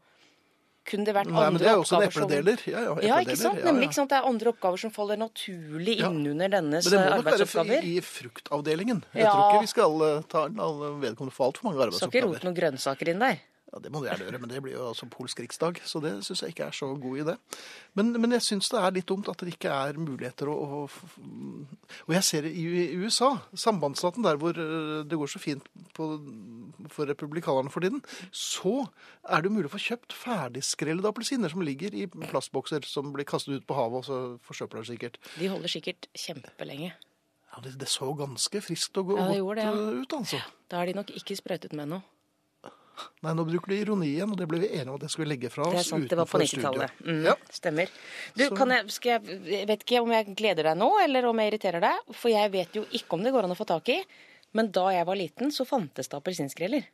kunne 0.90 1.06
det 1.08 1.16
vært 1.16 1.30
Nei, 1.30 1.44
men 1.46 1.58
som 1.58 1.62
det 1.62 1.70
er 1.72 1.82
også 1.84 1.96
en 2.00 2.06
oppgaver 2.08 2.26
epledeler. 2.26 2.64
Ja, 2.70 2.82
ja, 2.88 2.96
Ja, 3.10 3.20
ikke 3.24 3.38
sant? 3.40 3.62
Nemlig 3.66 3.90
ikke 3.90 3.98
sant? 4.00 4.10
Det 4.12 4.18
er 4.20 4.30
andre 4.30 4.54
oppgaver 4.54 4.82
som 4.84 4.94
faller 4.96 5.20
naturlig 5.22 6.00
Ja. 6.00 6.10
innunder 6.10 6.50
dennes 6.56 6.86
Men 6.86 6.94
det 6.96 7.00
må 7.00 7.16
nok 7.16 7.30
være 7.30 7.80
i, 7.84 7.94
i 7.98 8.02
fruktavdelingen. 8.06 9.04
Jeg 9.14 9.30
tror 9.30 9.46
ikke 9.54 9.62
vi 9.68 9.72
skal 9.74 10.02
eh, 10.10 10.22
ta 10.32 10.48
vedkommende 10.50 11.36
for 11.36 11.50
altfor 11.50 11.70
mange 11.70 11.80
arbeidsoppgaver. 11.86 12.10
Skal 12.10 12.20
ikke 12.20 12.28
rote 12.28 12.50
noen 12.50 12.60
grønnsaker 12.60 13.14
inn 13.14 13.24
der. 13.24 13.40
Ja, 13.70 13.80
det 13.84 13.92
må 13.94 14.00
du 14.02 14.08
gjerne 14.08 14.26
gjøre, 14.26 14.40
men 14.42 14.50
det 14.50 14.60
blir 14.66 14.74
jo 14.74 14.88
altså 14.90 15.06
polsk 15.14 15.44
riksdag, 15.44 15.78
så 15.86 16.00
det 16.02 16.16
syns 16.26 16.42
jeg 16.42 16.56
ikke 16.56 16.70
er 16.72 16.74
så 16.74 16.88
god 16.98 17.20
idé. 17.22 17.36
Men, 18.00 18.16
men 18.18 18.34
jeg 18.34 18.42
syns 18.48 18.72
det 18.74 18.80
er 18.82 18.96
litt 18.96 19.08
dumt 19.12 19.30
at 19.30 19.44
det 19.46 19.54
ikke 19.54 19.70
er 19.70 20.00
muligheter 20.02 20.50
å, 20.50 20.56
å 20.58 20.80
Og 22.08 22.16
jeg 22.16 22.26
ser 22.26 22.48
det 22.48 22.54
i, 22.58 22.66
USA, 22.98 23.36
sambandsstaten 23.54 24.26
der 24.26 24.40
hvor 24.42 24.58
eh, 24.58 25.04
det 25.06 25.20
går 25.22 25.30
så 25.30 25.42
fint 25.44 25.70
på, 25.94 26.10
for 26.90 27.14
republikanerne 27.14 27.70
for 27.74 27.86
tiden, 27.86 28.02
så 28.34 28.88
er 29.30 29.46
det 29.46 29.54
mulig 29.54 29.70
å 29.70 29.76
få 29.76 29.84
kjøpt 29.86 30.18
ferdigskrellede 30.18 31.14
appelsiner 31.14 31.54
som 31.54 31.62
ligger 31.66 31.94
i 31.94 32.08
plastbokser 32.10 32.90
som 32.90 33.14
blir 33.14 33.30
kastet 33.30 33.62
ut 33.62 33.70
på 33.70 33.78
havet, 33.78 34.02
og 34.02 34.10
så 34.10 34.50
forsøpler 34.50 34.82
det 34.82 34.96
sikkert. 34.96 35.22
De 35.38 35.54
holder 35.54 35.78
sikkert 35.78 36.10
kjempelenge. 36.18 36.96
Ja, 37.50 37.62
det, 37.66 37.78
det 37.82 37.90
så 37.90 38.10
ganske 38.18 38.62
friskt 38.66 38.98
og 38.98 39.14
godt 39.14 39.22
Ja, 39.22 39.30
det 39.30 39.42
gjorde 39.44 39.62
det, 39.62 39.70
ja. 39.70 40.00
ut, 40.02 40.22
altså. 40.24 40.42
Da 40.70 40.82
er 40.82 40.90
de 40.90 40.98
nok 41.04 41.14
ikke 41.14 41.38
sprøytet 41.38 41.78
med 41.78 41.94
noe. 41.94 42.06
Nei, 43.26 43.34
nå 43.36 43.46
bruker 43.48 43.72
du 43.72 43.76
ironi 43.76 44.08
igjen, 44.14 44.32
og 44.34 44.38
det 44.40 44.48
ble 44.50 44.60
vi 44.64 44.70
enige 44.74 44.90
om 44.90 44.96
at 45.00 45.06
jeg 45.08 45.14
skulle 45.16 45.30
legge 45.34 45.50
fra 45.54 45.66
oss 45.68 45.74
Det 45.76 45.80
er 45.84 45.88
sant, 45.90 46.08
det 46.10 46.18
var 46.20 46.26
på 46.30 46.40
utenfor 46.40 46.48
studio. 46.48 46.70
90-tallet. 46.72 47.04
Mm, 47.06 47.24
Ja. 47.26 47.36
Stemmer. 47.52 47.94
Du, 48.36 48.44
jeg, 48.44 48.92
skal 48.96 49.12
jeg, 49.16 49.40
jeg 49.54 49.68
vet 49.68 49.84
ikke 49.86 50.02
om 50.04 50.12
jeg 50.16 50.36
gleder 50.40 50.70
deg 50.72 50.78
nå, 50.80 50.90
eller 51.04 51.28
om 51.30 51.42
jeg 51.42 51.52
irriterer 51.54 51.84
deg. 51.84 52.14
For 52.16 52.30
jeg 52.34 52.52
vet 52.56 52.80
jo 52.80 52.86
ikke 52.92 53.18
om 53.18 53.24
det 53.26 53.34
går 53.36 53.48
an 53.48 53.56
å 53.56 53.60
få 53.60 53.68
tak 53.70 53.90
i. 53.94 54.00
Men 54.58 54.72
da 54.74 54.88
jeg 54.96 55.06
var 55.06 55.20
liten, 55.20 55.52
så 55.54 55.66
fantes 55.70 56.10
det 56.10 56.18
appelsinskreller. 56.18 56.88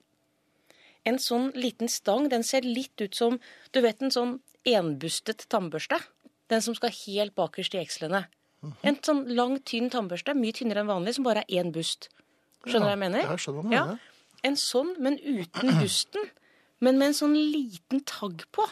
En 1.06 1.20
sånn 1.22 1.52
liten 1.56 1.88
stang, 1.92 2.30
den 2.34 2.44
ser 2.44 2.66
litt 2.66 2.98
ut 3.02 3.14
som 3.16 3.38
Du 3.72 3.82
vet 3.86 4.02
en 4.02 4.12
sånn 4.12 4.40
enbustet 4.66 5.46
tannbørste? 5.54 6.00
Den 6.50 6.62
som 6.66 6.76
skal 6.78 6.90
helt 7.06 7.36
bakerst 7.38 7.76
i 7.78 7.82
ekslene. 7.84 8.26
Mhm. 8.66 8.74
En 8.84 8.96
sånn 9.06 9.24
lang, 9.38 9.60
tynn 9.62 9.90
tannbørste, 9.94 10.34
mye 10.38 10.54
tynnere 10.58 10.82
enn 10.82 10.90
vanlig, 10.90 11.14
som 11.16 11.24
bare 11.28 11.44
er 11.46 11.62
én 11.62 11.72
bust. 11.74 12.10
Skjønner 12.66 12.82
du 12.82 12.90
hva 12.90 12.94
jeg 12.96 13.04
mener? 13.06 13.22
Ja, 13.22 13.34
jeg 13.36 13.44
skjønner 13.46 13.62
hva 13.62 13.70
du 13.70 13.76
Ja. 13.76 13.98
En 14.46 14.58
sånn, 14.60 14.94
men 15.02 15.18
uten 15.22 15.74
dusten. 15.84 16.30
Men 16.84 17.00
med 17.02 17.12
en 17.14 17.18
sånn 17.18 17.34
liten 17.38 18.04
tagg 18.06 18.44
på. 18.54 18.66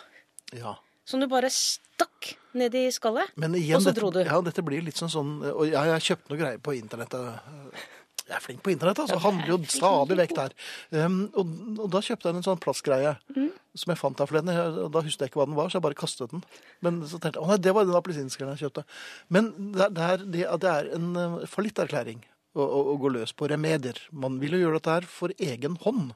Ja. 0.54 0.76
Som 1.08 1.24
du 1.24 1.28
bare 1.32 1.50
stakk 1.52 2.34
ned 2.56 2.76
i 2.78 2.86
skallet. 2.94 3.32
Men 3.40 3.56
igjen, 3.58 3.80
Og 3.80 3.84
så 3.84 3.90
dette, 3.92 4.00
dro 4.04 4.12
du. 4.14 4.22
Ja, 4.24 4.38
dette 4.46 4.64
blir 4.64 4.84
litt 4.86 5.00
sånn 5.00 5.10
sånn 5.12 5.32
Og 5.50 5.66
jeg 5.72 5.76
har 5.96 6.04
kjøpt 6.04 6.30
noe 6.32 6.40
greier 6.40 6.62
på 6.64 6.76
internettet. 6.78 7.42
Jeg 8.24 8.38
er 8.38 8.44
flink 8.44 8.62
på 8.64 8.72
internett, 8.72 9.02
altså. 9.04 9.18
Handler 9.20 9.50
jo 9.52 9.58
stadig 9.68 10.16
vekk 10.22 10.32
der. 10.38 10.54
Um, 10.96 11.18
og, 11.36 11.50
og 11.84 11.90
da 11.92 12.00
kjøpte 12.06 12.30
jeg 12.30 12.38
en 12.40 12.46
sånn 12.46 12.62
plastgreie 12.64 13.16
Mm. 13.36 13.50
som 13.76 13.92
jeg 13.92 14.00
fant 14.00 14.22
her 14.24 14.30
forleden. 14.30 14.88
Da 14.94 15.02
husket 15.04 15.26
jeg 15.26 15.32
ikke 15.34 15.42
hva 15.42 15.48
den 15.50 15.58
var, 15.58 15.68
så 15.74 15.80
jeg 15.82 15.86
bare 15.90 15.98
kastet 16.00 16.32
den. 16.32 16.44
Men 16.86 17.02
så 17.10 17.20
tenkte 17.20 17.42
jeg 17.42 17.44
å 17.44 17.50
nei, 17.52 17.58
det 17.66 17.74
var 17.76 17.90
den 17.90 17.98
appelsinskallen 18.00 18.56
jeg 18.56 18.70
kjøpte. 18.70 18.86
Men 19.34 19.50
det, 19.76 19.90
er- 20.08 20.24
det, 20.38 20.70
er, 20.72 20.92
en 20.96 21.10
uh, 21.20 21.44
fallitterklæring 21.52 22.24
å, 22.54 22.66
å, 22.94 22.98
gå 23.02 23.12
løs 23.16 23.34
på 23.38 23.50
remedier. 23.52 23.98
Man 24.12 24.39
vil 24.42 24.58
jo 24.58 24.63
gjøre 24.66 24.80
dette 24.80 24.98
her 24.98 25.08
for 25.10 25.34
egen 25.38 25.78
hånd. 25.84 26.13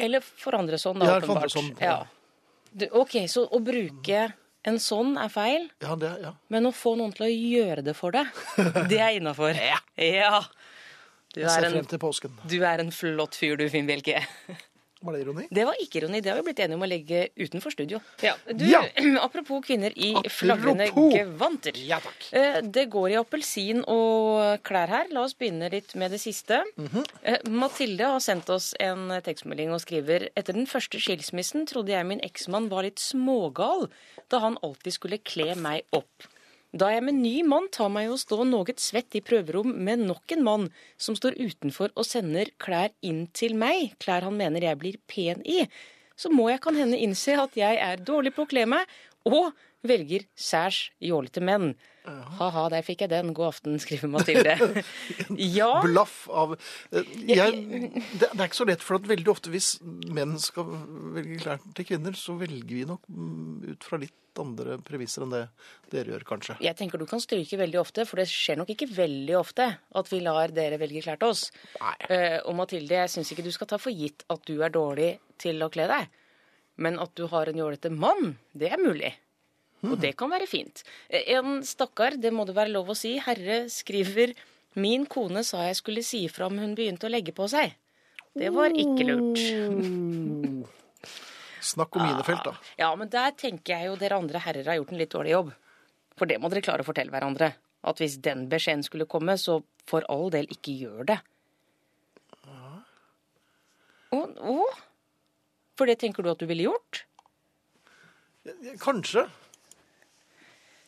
Eller 0.00 0.24
for 0.24 0.56
andre 0.58 0.78
hånd, 0.80 1.02
da, 1.02 1.10
Ja, 1.12 1.18
åpenbart. 1.20 1.52
sånn, 1.54 1.70
ja. 1.78 1.98
ja. 2.02 2.64
Du, 2.74 2.88
OK, 2.98 3.18
så 3.30 3.44
å 3.46 3.60
bruke 3.62 4.24
en 4.64 4.78
sånn 4.80 5.14
er 5.20 5.30
feil, 5.30 5.68
Ja, 5.84 5.94
det, 6.00 6.10
ja. 6.24 6.32
men 6.50 6.66
å 6.66 6.72
få 6.74 6.96
noen 6.98 7.12
til 7.14 7.26
å 7.26 7.30
gjøre 7.30 7.84
det 7.84 7.94
for 7.94 8.16
deg, 8.16 8.30
det 8.90 8.98
er 8.98 9.18
innafor. 9.20 9.54
Ja. 9.54 10.40
Du 11.34 11.40
Jeg 11.42 11.50
er, 11.50 11.66
en, 11.66 12.38
du 12.46 12.60
er 12.62 12.80
en 12.80 12.92
flott 12.94 13.34
fyr, 13.34 13.56
du, 13.58 13.66
Finn 13.70 13.88
Bjelke. 13.90 14.20
Var 15.04 15.12
det 15.12 15.20
ironi? 15.24 15.44
Det 15.52 15.64
var 15.68 15.76
ikke 15.82 16.00
ironi. 16.00 16.20
Det 16.24 16.30
har 16.32 16.38
vi 16.40 16.44
blitt 16.48 16.60
enige 16.64 16.78
om 16.78 16.84
å 16.86 16.88
legge 16.88 17.18
utenfor 17.36 17.74
studio. 17.74 18.00
Ja, 18.24 18.34
du, 18.48 18.64
Ja. 18.66 18.80
Apropos 19.26 19.60
kvinner 19.66 19.92
i 19.96 20.14
Apropos. 20.14 20.32
flagrende 20.38 20.86
gevanter. 21.12 21.76
Ja, 21.76 21.98
takk. 22.00 22.28
Eh, 22.32 22.60
Det 22.62 22.86
går 22.90 23.10
i 23.12 23.18
appelsin 23.20 23.82
og 23.86 24.62
klær 24.64 24.88
her. 24.88 25.06
La 25.12 25.26
oss 25.26 25.34
begynne 25.36 25.68
litt 25.72 25.94
med 25.94 26.10
det 26.10 26.20
siste. 26.24 26.62
Mm 26.78 26.88
-hmm. 26.88 27.48
Mathilde 27.50 28.04
har 28.04 28.20
sendt 28.20 28.48
oss 28.50 28.74
en 28.80 29.08
tekstmelding 29.22 29.72
og 29.72 29.80
skriver 29.80 30.28
etter 30.36 30.52
den 30.52 30.66
første 30.66 30.98
skilsmissen 31.00 31.66
trodde 31.66 31.92
jeg 31.92 32.06
min 32.06 32.20
eksmann 32.20 32.68
var 32.70 32.82
litt 32.82 32.98
smågal 32.98 33.88
da 34.30 34.38
han 34.38 34.56
alltid 34.62 34.92
skulle 34.92 35.18
kle 35.18 35.54
meg 35.54 35.82
opp. 35.92 36.28
Da 36.74 36.88
jeg 36.90 37.04
med 37.06 37.20
ny 37.22 37.36
mann 37.46 37.68
tar 37.70 37.90
meg 37.94 38.10
å 38.10 38.18
stå 38.18 38.42
noe 38.48 38.74
svett 38.82 39.14
i 39.14 39.22
prøverom 39.22 39.70
med 39.86 40.00
nok 40.08 40.32
en 40.34 40.42
mann 40.46 40.64
som 40.98 41.14
står 41.14 41.36
utenfor 41.38 41.92
og 41.94 42.06
sender 42.08 42.50
klær 42.58 42.90
inn 43.06 43.28
til 43.30 43.54
meg, 43.58 43.92
klær 44.02 44.26
han 44.26 44.34
mener 44.40 44.66
jeg 44.66 44.80
blir 44.80 44.98
pen 45.06 45.44
i, 45.46 45.62
så 46.18 46.32
må 46.34 46.48
jeg 46.50 46.62
kan 46.64 46.74
hende 46.78 46.98
innse 46.98 47.36
at 47.38 47.54
jeg 47.58 47.78
er 47.78 48.02
dårlig 48.02 48.34
på 48.34 48.42
å 48.42 48.50
kle 48.50 48.66
meg, 48.70 48.90
og 49.24 49.54
velger 49.86 50.24
særs 50.34 50.88
jålete 51.02 51.42
menn. 51.44 51.74
Ha-ha, 52.04 52.66
der 52.72 52.82
fikk 52.84 53.04
jeg 53.04 53.12
den. 53.12 53.30
God 53.36 53.52
aften, 53.52 53.78
skriver 53.80 54.10
Mathilde. 54.12 54.82
ja, 55.58 55.70
blaff 55.84 56.24
av 56.28 56.56
eh, 56.56 57.14
jeg, 57.30 57.62
det, 58.18 58.28
er 58.28 58.44
ikke 58.44 58.60
så 58.60 58.68
lett, 58.68 58.84
for 58.84 58.98
at 58.98 59.08
veldig 59.08 59.30
ofte 59.32 59.52
hvis 59.54 59.76
menn 59.84 60.36
skal 60.42 60.68
velge 61.14 61.40
klær 61.44 61.64
til 61.76 61.88
kvinner, 61.92 62.18
så 62.18 62.36
velger 62.40 62.74
vi 62.74 62.84
nok 62.88 63.06
mm, 63.08 63.72
ut 63.72 63.88
fra 63.88 64.02
litt 64.02 64.16
andre 64.42 64.78
premisser 64.82 65.22
enn 65.24 65.32
det 65.34 65.42
dere 65.92 66.14
gjør, 66.14 66.24
kanskje. 66.28 66.56
jeg 66.60 66.76
tenker 66.76 66.98
du 66.98 67.06
kan 67.06 67.20
stryke 67.22 67.58
veldig 67.60 67.78
ofte, 67.80 68.04
for 68.08 68.16
det 68.20 68.26
skjer 68.30 68.56
nok 68.60 68.70
ikke 68.74 68.88
veldig 68.90 69.36
ofte 69.38 69.66
at 69.94 70.10
vi 70.12 70.20
lar 70.24 70.48
dere 70.54 70.78
velge 70.80 71.02
klær 71.04 71.18
til 71.20 71.28
oss. 71.34 71.50
Nei. 71.80 71.94
Eh, 72.08 72.38
og 72.44 72.54
Mathilde, 72.58 72.94
jeg 72.94 73.12
syns 73.14 73.30
ikke 73.32 73.44
du 73.46 73.52
skal 73.54 73.70
ta 73.70 73.78
for 73.78 73.92
gitt 73.94 74.24
at 74.28 74.42
du 74.48 74.56
er 74.62 74.70
dårlig 74.74 75.18
til 75.38 75.62
å 75.62 75.70
kle 75.70 75.86
deg. 75.90 76.08
Men 76.76 76.98
at 76.98 77.12
du 77.14 77.26
har 77.30 77.46
en 77.46 77.60
jålete 77.60 77.90
mann, 77.94 78.36
det 78.52 78.72
er 78.74 78.82
mulig. 78.82 79.12
Og 79.84 79.98
det 80.00 80.14
kan 80.16 80.30
være 80.32 80.46
fint. 80.48 80.80
Eh, 81.10 81.36
En 81.36 81.60
stakkar, 81.62 82.16
det 82.16 82.32
må 82.32 82.46
det 82.48 82.54
være 82.56 82.72
lov 82.72 82.88
å 82.90 82.96
si, 82.96 83.18
herre 83.18 83.66
skriver 83.68 84.32
Min 84.74 85.04
kone 85.06 85.44
sa 85.46 85.66
jeg 85.68 85.76
skulle 85.78 86.02
si 86.02 86.24
ifra 86.26 86.46
om 86.48 86.56
hun 86.58 86.74
begynte 86.74 87.06
å 87.06 87.12
legge 87.12 87.30
på 87.36 87.46
seg. 87.46 87.76
Det 88.34 88.48
var 88.50 88.72
ikke 88.74 89.04
lurt. 89.06 89.38
Snakk 91.64 91.96
om 91.96 92.04
mine 92.04 92.24
felt, 92.26 92.44
da. 92.44 92.54
Ja, 92.80 92.90
men 92.98 93.10
der 93.12 93.32
tenker 93.40 93.78
jeg 93.78 93.88
jo 93.88 93.98
dere 94.00 94.18
andre 94.20 94.42
herrer 94.44 94.68
har 94.68 94.76
gjort 94.80 94.92
en 94.92 95.00
litt 95.00 95.14
dårlig 95.14 95.32
jobb. 95.32 95.52
For 96.18 96.30
det 96.30 96.38
må 96.42 96.50
dere 96.52 96.64
klare 96.64 96.84
å 96.84 96.86
fortelle 96.86 97.14
hverandre. 97.14 97.54
At 97.84 98.00
hvis 98.00 98.18
den 98.24 98.46
beskjeden 98.52 98.84
skulle 98.86 99.08
komme, 99.10 99.36
så 99.40 99.62
for 99.88 100.06
all 100.12 100.30
del 100.32 100.48
ikke 100.52 100.76
gjør 100.76 101.08
det. 101.12 101.18
Å? 104.14 104.20
å? 104.22 104.58
For 105.74 105.90
det 105.90 105.98
tenker 106.02 106.22
du 106.24 106.30
at 106.30 106.42
du 106.42 106.46
ville 106.48 106.68
gjort? 106.68 107.02
Kanskje. 108.82 109.24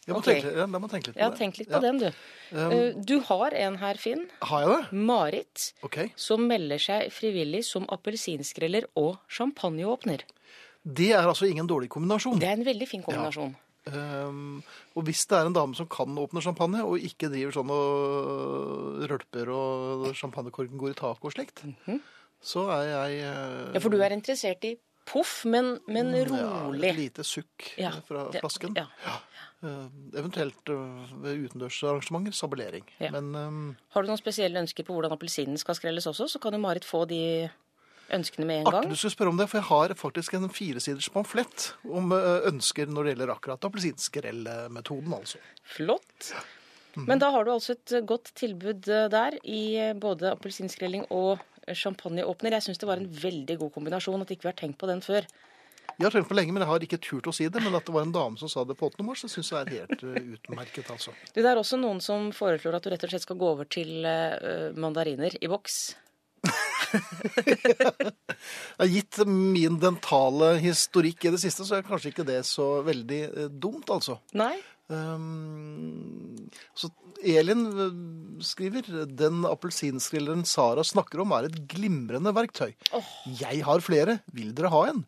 Jeg 0.06 0.14
må 0.14 0.20
okay. 0.20 0.36
tenke, 0.38 0.52
jeg 0.54 0.70
meg 0.70 0.90
tenke 0.92 1.08
litt 1.08 1.16
på 1.16 1.22
Ja, 1.24 1.30
det. 1.30 1.38
tenk 1.40 1.56
litt 1.58 1.70
Ja. 1.70 1.78
på 1.78 1.82
den, 1.82 1.98
du. 1.98 2.10
Um, 2.54 3.04
Du 3.04 3.20
har 3.26 3.50
en 3.54 3.76
her, 3.80 3.94
Finn. 3.98 4.28
Har 4.40 4.60
jeg 4.62 4.68
det? 4.70 4.92
Marit. 4.92 5.72
Okay. 5.82 6.12
Som 6.14 6.46
melder 6.46 6.78
seg 6.78 7.10
frivillig 7.10 7.64
som 7.64 7.88
appelsinskreller 7.90 8.86
og 8.94 9.18
champagneåpner. 9.28 10.22
Det 10.86 11.10
er 11.12 11.26
altså 11.26 11.48
ingen 11.50 11.66
dårlig 11.66 11.88
kombinasjon. 11.90 12.38
Det 12.38 12.46
er 12.48 12.52
en 12.60 12.64
veldig 12.66 12.86
fin 12.88 13.02
kombinasjon. 13.02 13.54
Um, 13.86 14.62
og 14.98 15.04
hvis 15.06 15.26
det 15.30 15.36
er 15.38 15.46
en 15.46 15.54
dame 15.54 15.74
som 15.78 15.86
kan 15.86 16.14
åpne 16.18 16.42
champagne, 16.42 16.80
og 16.82 16.98
ikke 16.98 17.28
driver 17.30 17.52
sånn 17.54 17.70
og 17.70 19.04
rølper 19.10 19.50
og 19.54 20.08
champagnekorken 20.18 20.78
går 20.80 20.90
i 20.94 20.98
taket 20.98 21.28
og 21.28 21.34
slikt, 21.36 21.62
så 22.42 22.66
er 22.70 22.84
jeg 22.90 23.22
Mhm. 23.26 23.74
Ja, 23.74 23.80
for 23.80 23.90
du 23.90 24.00
er 24.02 24.10
interessert 24.14 24.64
i 24.64 24.76
poff, 25.06 25.44
men, 25.44 25.78
men 25.86 26.10
ja, 26.14 26.24
rolig. 26.66 26.88
et 26.90 26.96
lite 26.96 27.22
sukk 27.24 27.72
Ja, 27.78 27.90
fra 28.06 28.28
det- 28.30 28.40
flasken. 28.40 28.74
ja. 28.76 28.86
Uh, 29.62 29.86
eventuelt 30.14 30.68
uh, 30.68 31.06
ved 31.22 31.46
utendørsarrangementer 31.48 32.32
sabelering. 32.34 32.84
Ja. 33.00 33.10
Men 33.10 33.34
um, 33.34 33.76
Har 33.90 34.02
du 34.02 34.08
noen 34.08 34.18
spesielle 34.18 34.58
ønsker 34.60 34.84
på 34.84 34.92
hvordan 34.92 35.12
appelsinen 35.12 35.56
skal 35.58 35.74
skrelles 35.74 36.06
også, 36.06 36.28
så 36.28 36.38
kan 36.40 36.52
jo 36.52 36.58
Marit 36.58 36.84
få 36.84 37.06
de 37.08 37.48
ønskene 38.12 38.46
med 38.46 38.60
en 38.60 38.66
artig 38.66 38.80
gang. 38.82 38.90
du 38.90 38.96
skulle 38.96 39.14
spørre 39.16 39.32
om 39.32 39.40
det, 39.40 39.48
for 39.50 39.58
jeg 39.58 39.68
har 39.70 39.94
faktisk 39.98 40.34
en 40.38 40.48
firesiders 40.48 41.08
pamflett 41.10 41.72
om 41.90 42.12
ønsker 42.12 42.86
når 42.86 43.02
det 43.02 43.14
gjelder 43.16 43.32
akkurat 43.34 43.66
appelsinskrellmetoden, 43.66 45.12
altså. 45.16 45.38
Flott. 45.64 46.30
Mhm. 46.94 47.06
Men 47.06 47.18
da 47.18 47.30
har 47.30 47.44
du 47.44 47.50
altså 47.52 47.74
et 47.74 48.06
godt 48.06 48.30
tilbud 48.38 48.86
der 48.86 49.36
i 49.44 49.92
både 50.00 50.30
appelsinskrelling 50.32 51.04
og 51.10 51.42
champagneåpner. 51.74 52.54
Jeg 52.56 52.62
syns 52.62 52.78
det 52.78 52.86
var 52.88 53.02
en 53.02 53.10
veldig 53.10 53.58
god 53.58 53.72
kombinasjon 53.74 54.22
at 54.22 54.30
ikke 54.30 54.46
vi 54.46 54.52
har 54.52 54.60
tenkt 54.60 54.78
på 54.78 54.86
den 54.86 55.02
før. 55.02 55.26
Jeg 55.96 56.04
har 56.04 56.12
tenkt 56.12 56.28
på 56.28 56.36
lenge, 56.36 56.52
men 56.52 56.60
jeg 56.60 56.68
har 56.68 56.84
ikke 56.84 57.00
turt 57.00 57.26
å 57.26 57.32
si 57.34 57.48
det. 57.48 57.62
Men 57.64 57.74
at 57.74 57.84
det 57.88 57.92
var 57.94 58.04
en 58.06 58.12
dame 58.12 58.38
som 58.38 58.48
sa 58.52 58.64
det 58.68 58.76
på 58.76 58.86
8. 58.90 59.02
mars, 59.02 59.22
det 59.24 59.30
syns 59.32 59.50
jeg 59.50 59.64
er 59.64 59.72
helt 59.80 60.02
utmerket, 60.04 60.90
altså. 60.92 61.14
Det 61.34 61.44
er 61.44 61.56
også 61.56 61.78
noen 61.80 62.00
som 62.04 62.30
foreslår 62.36 62.76
at 62.76 62.84
du 62.84 62.90
rett 62.92 63.04
og 63.04 63.10
slett 63.12 63.24
skal 63.24 63.38
gå 63.40 63.48
over 63.48 63.64
til 63.64 64.04
mandariner 64.76 65.36
i 65.40 65.48
boks. 65.48 65.96
Har 68.78 68.90
gitt 68.90 69.20
min 69.26 69.80
dentale 69.82 70.54
historikk 70.62 71.26
i 71.26 71.34
det 71.34 71.42
siste, 71.42 71.66
så 71.66 71.78
er 71.78 71.86
kanskje 71.86 72.12
ikke 72.12 72.26
det 72.28 72.40
så 72.48 72.80
veldig 72.86 73.20
eh, 73.26 73.50
dumt, 73.50 73.90
altså. 73.92 74.18
Nei? 74.36 74.54
Um, 74.86 76.46
så 76.78 76.92
Elin 77.26 77.64
eh, 77.66 77.96
skriver 78.44 79.06
den 79.08 79.42
appelsinskrilleren 79.48 80.44
Sara 80.46 80.84
snakker 80.86 81.24
om 81.24 81.34
er 81.34 81.48
et 81.48 81.58
glimrende 81.70 82.30
verktøy. 82.36 82.76
Jeg 83.40 83.64
har 83.66 83.82
flere. 83.82 84.20
Vil 84.36 84.54
dere 84.54 84.70
ha 84.74 84.84
en? 84.92 85.02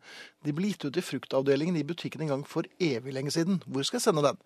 De 0.47 0.55
ble 0.57 0.73
gitt 0.73 0.89
ut 0.89 0.99
i 0.99 1.05
fruktavdelingen 1.05 1.79
i 1.79 1.87
butikken 1.87 2.27
en 2.27 2.35
gang 2.35 2.45
for 2.49 2.67
evig 2.83 3.15
lenge 3.15 3.35
siden. 3.35 3.63
Hvor 3.67 3.87
skal 3.87 4.01
jeg 4.01 4.09
sende 4.09 4.27
den? 4.27 4.43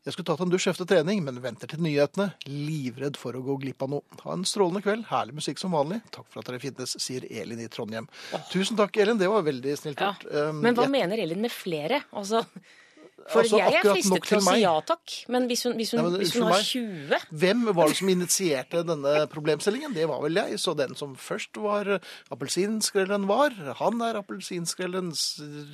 Jeg 0.00 0.14
skulle 0.14 0.30
tatt 0.30 0.40
en 0.40 0.48
dusj 0.48 0.70
etter 0.70 0.86
trening, 0.88 1.18
men 1.26 1.42
venter 1.44 1.68
til 1.68 1.82
nyhetene. 1.84 2.30
Livredd 2.48 3.18
for 3.20 3.36
å 3.36 3.42
gå 3.44 3.58
glipp 3.60 3.82
av 3.84 3.90
noe. 3.92 4.18
Ha 4.22 4.32
en 4.32 4.46
strålende 4.48 4.80
kveld. 4.86 5.04
Herlig 5.10 5.36
musikk 5.36 5.60
som 5.60 5.74
vanlig. 5.76 5.98
Takk 6.14 6.24
for 6.32 6.40
at 6.40 6.48
dere 6.48 6.60
finnes, 6.62 6.94
sier 7.04 7.26
Elin 7.28 7.60
i 7.60 7.68
Trondheim. 7.68 8.06
Tusen 8.48 8.78
takk, 8.80 8.96
Elin. 8.96 9.20
Det 9.20 9.28
var 9.28 9.44
veldig 9.44 9.74
snilt 9.76 10.00
gjort. 10.00 10.24
Ja. 10.24 10.46
Men 10.56 10.72
hva 10.74 10.86
jeg- 10.86 10.94
mener 10.94 11.20
Elin 11.20 11.42
med 11.44 11.52
flere? 11.52 12.00
Altså, 12.16 12.46
for 13.28 13.42
Altså, 13.42 13.58
jeg 13.60 13.74
er 13.76 13.84
fristet 13.84 14.24
til 14.24 14.38
å 14.38 14.42
si 14.46 14.60
ja 14.62 14.72
takk. 14.86 15.14
Men 15.28 15.46
hvis 15.50 15.64
hun, 15.66 15.74
hvis 15.76 15.90
hun, 15.92 16.00
Nei, 16.00 16.10
men 16.10 16.20
hvis 16.22 16.32
hun 16.34 16.46
har 16.46 16.54
meg. 16.54 16.64
20 16.64 17.38
Hvem 17.42 17.64
var 17.76 17.88
det 17.92 17.96
som 18.00 18.08
initierte 18.08 18.82
denne 18.88 19.14
problemstillingen? 19.32 19.94
Det 19.94 20.06
var 20.08 20.22
vel 20.24 20.40
jeg. 20.40 20.58
Så 20.62 20.74
den 20.78 20.94
som 20.96 21.14
først 21.16 21.60
var 21.60 22.00
appelsinskrellen 22.32 23.26
var, 23.28 23.50
han 23.82 24.00
er 24.06 24.20
appelsinskrellens 24.22 25.24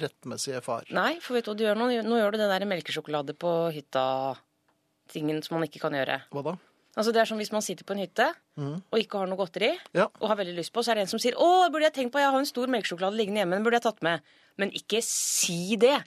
rettmessige 0.03 0.63
far. 0.65 0.85
Nei, 0.91 1.19
for 1.23 1.39
vet 1.39 1.45
du 1.47 1.53
hva 1.53 1.57
du 1.59 1.65
gjør 1.69 1.79
nå? 1.79 1.91
Nå 2.07 2.19
gjør 2.21 2.35
du 2.35 2.41
det 2.43 2.51
der 2.51 2.67
melkesjokolade 2.67 3.37
på 3.39 3.53
hytta-tingen 3.77 5.43
som 5.45 5.59
man 5.59 5.69
ikke 5.69 5.83
kan 5.83 5.95
gjøre. 5.97 6.23
Hva 6.35 6.43
da? 6.51 6.57
Altså 6.97 7.13
Det 7.13 7.21
er 7.21 7.29
som 7.29 7.37
hvis 7.37 7.53
man 7.53 7.61
sitter 7.65 7.85
på 7.85 7.93
en 7.93 8.01
hytte 8.01 8.31
og 8.57 8.97
ikke 8.97 9.19
har 9.21 9.29
noe 9.29 9.37
godteri, 9.37 9.75
Ja. 9.93 10.07
og 10.19 10.29
har 10.31 10.37
veldig 10.37 10.55
lyst 10.57 10.73
på, 10.73 10.81
så 10.81 10.91
er 10.93 10.95
det 10.97 11.03
en 11.05 11.13
som 11.13 11.21
sier 11.21 11.35
'Å, 11.37 11.71
burde 11.71 11.85
jeg 11.85 11.93
tenkt 11.93 12.13
på, 12.13 12.19
jeg 12.19 12.31
har 12.33 12.39
en 12.39 12.47
stor 12.47 12.67
melkesjokolade 12.67 13.17
liggende 13.17 13.45
hjemme, 13.45 13.57
den 13.57 13.65
burde 13.65 13.77
jeg 13.77 13.83
tatt 13.83 14.01
med'. 14.01 14.21
Men 14.57 14.71
ikke 14.71 15.03
si 15.05 15.77
det! 15.77 16.03